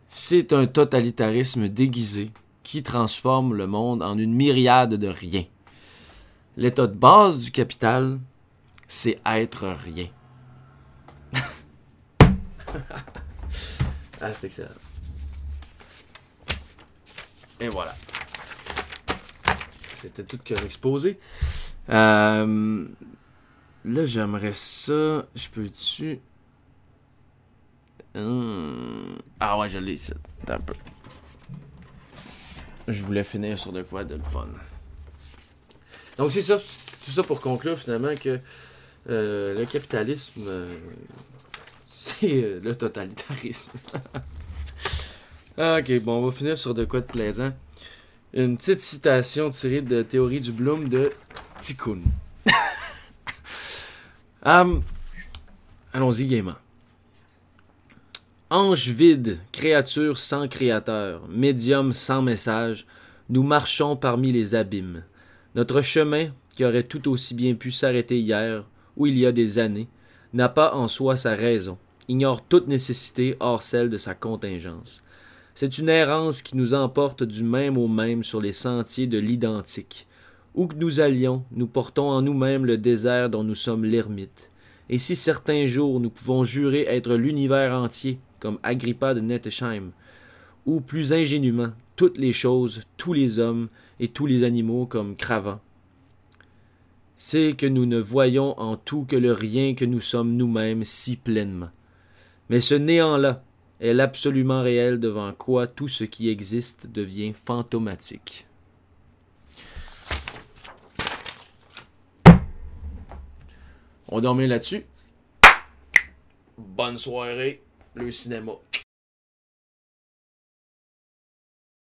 c'est 0.08 0.52
un 0.52 0.66
totalitarisme 0.66 1.68
déguisé 1.68 2.30
qui 2.62 2.82
transforme 2.82 3.54
le 3.54 3.66
monde 3.66 4.02
en 4.02 4.16
une 4.16 4.34
myriade 4.34 4.94
de 4.94 5.08
rien. 5.08 5.44
L'état 6.56 6.86
de 6.86 6.94
base 6.94 7.38
du 7.38 7.50
capital, 7.50 8.18
c'est 8.88 9.20
être 9.26 9.66
rien. 9.66 10.06
ah, 14.20 14.32
c'est 14.32 14.46
excellent. 14.46 14.68
Et 17.60 17.68
voilà. 17.68 17.94
C'était 19.92 20.24
tout 20.24 20.38
qu'un 20.38 20.56
exposé. 20.64 21.18
Euh, 21.90 22.86
là, 23.84 24.06
j'aimerais 24.06 24.54
ça. 24.54 25.26
Je 25.34 25.48
peux-tu? 25.52 26.20
Hum. 28.14 29.18
Ah 29.38 29.58
ouais, 29.58 29.68
je 29.68 29.78
l'ai 29.78 29.92
ici. 29.92 30.12
un 30.48 30.58
peu. 30.58 30.74
Je 32.88 33.02
voulais 33.04 33.24
finir 33.24 33.58
sur 33.58 33.72
de 33.72 33.82
quoi 33.82 34.04
de 34.04 34.16
le 34.16 34.22
fun. 34.22 34.48
Donc 36.16 36.32
c'est 36.32 36.42
ça. 36.42 36.58
Tout 37.04 37.10
ça 37.10 37.22
pour 37.22 37.40
conclure 37.40 37.78
finalement 37.78 38.14
que 38.14 38.40
euh, 39.08 39.58
le 39.58 39.64
capitalisme, 39.64 40.42
euh, 40.46 40.76
c'est 42.20 42.60
le 42.62 42.74
totalitarisme. 42.74 43.72
ok, 45.58 46.00
bon, 46.02 46.18
on 46.18 46.26
va 46.26 46.32
finir 46.32 46.58
sur 46.58 46.74
de 46.74 46.84
quoi 46.84 47.00
de 47.00 47.06
plaisant. 47.06 47.52
Une 48.32 48.56
petite 48.56 48.80
citation 48.80 49.50
tirée 49.50 49.80
de 49.80 50.02
Théorie 50.02 50.40
du 50.40 50.52
Bloom 50.52 50.88
de 50.88 51.10
Tikkun. 51.60 52.00
um, 54.44 54.82
Allons-y 55.92 56.26
gaiement. 56.26 56.54
Ange 58.50 58.88
vide, 58.88 59.38
créature 59.52 60.18
sans 60.18 60.48
créateur, 60.48 61.26
médium 61.28 61.92
sans 61.92 62.22
message, 62.22 62.86
nous 63.28 63.42
marchons 63.42 63.96
parmi 63.96 64.32
les 64.32 64.54
abîmes. 64.54 65.04
Notre 65.54 65.82
chemin, 65.82 66.30
qui 66.56 66.64
aurait 66.64 66.84
tout 66.84 67.08
aussi 67.08 67.34
bien 67.34 67.54
pu 67.54 67.70
s'arrêter 67.70 68.18
hier, 68.18 68.64
ou 68.96 69.06
il 69.06 69.16
y 69.18 69.26
a 69.26 69.32
des 69.32 69.58
années, 69.60 69.88
n'a 70.32 70.48
pas 70.48 70.74
en 70.74 70.88
soi 70.88 71.16
sa 71.16 71.34
raison, 71.34 71.78
ignore 72.10 72.42
toute 72.42 72.66
nécessité 72.66 73.36
hors 73.40 73.62
celle 73.62 73.88
de 73.88 73.96
sa 73.96 74.14
contingence. 74.14 75.02
C'est 75.54 75.78
une 75.78 75.88
errance 75.88 76.42
qui 76.42 76.56
nous 76.56 76.74
emporte 76.74 77.22
du 77.22 77.42
même 77.42 77.76
au 77.76 77.86
même 77.86 78.24
sur 78.24 78.40
les 78.40 78.52
sentiers 78.52 79.06
de 79.06 79.18
l'identique. 79.18 80.06
Où 80.54 80.66
que 80.66 80.74
nous 80.74 81.00
allions, 81.00 81.44
nous 81.52 81.68
portons 81.68 82.08
en 82.08 82.22
nous-mêmes 82.22 82.66
le 82.66 82.78
désert 82.78 83.30
dont 83.30 83.44
nous 83.44 83.54
sommes 83.54 83.84
l'ermite. 83.84 84.50
Et 84.88 84.98
si 84.98 85.14
certains 85.14 85.66
jours 85.66 86.00
nous 86.00 86.10
pouvons 86.10 86.42
jurer 86.42 86.82
être 86.88 87.14
l'univers 87.14 87.74
entier, 87.74 88.18
comme 88.40 88.58
Agrippa 88.64 89.14
de 89.14 89.20
Nettesheim, 89.20 89.92
ou 90.66 90.80
plus 90.80 91.12
ingénument, 91.12 91.70
toutes 91.94 92.18
les 92.18 92.32
choses, 92.32 92.82
tous 92.96 93.12
les 93.12 93.38
hommes 93.38 93.68
et 94.00 94.08
tous 94.08 94.26
les 94.26 94.42
animaux 94.42 94.86
comme 94.86 95.14
Cravant, 95.14 95.60
c'est 97.14 97.52
que 97.52 97.66
nous 97.66 97.86
ne 97.86 98.00
voyons 98.00 98.58
en 98.58 98.76
tout 98.76 99.04
que 99.04 99.16
le 99.16 99.32
rien 99.32 99.74
que 99.74 99.84
nous 99.84 100.00
sommes 100.00 100.36
nous-mêmes 100.36 100.84
si 100.84 101.16
pleinement. 101.16 101.68
Mais 102.50 102.58
ce 102.60 102.74
néant-là 102.74 103.44
est 103.78 103.92
l'absolument 103.92 104.60
réel 104.60 104.98
devant 104.98 105.32
quoi 105.32 105.68
tout 105.68 105.86
ce 105.86 106.02
qui 106.02 106.28
existe 106.28 106.88
devient 106.88 107.32
fantomatique. 107.32 108.44
On 114.08 114.20
dormait 114.20 114.48
là-dessus. 114.48 114.84
Bonne 116.58 116.98
soirée, 116.98 117.62
le 117.94 118.10
cinéma. 118.10 118.54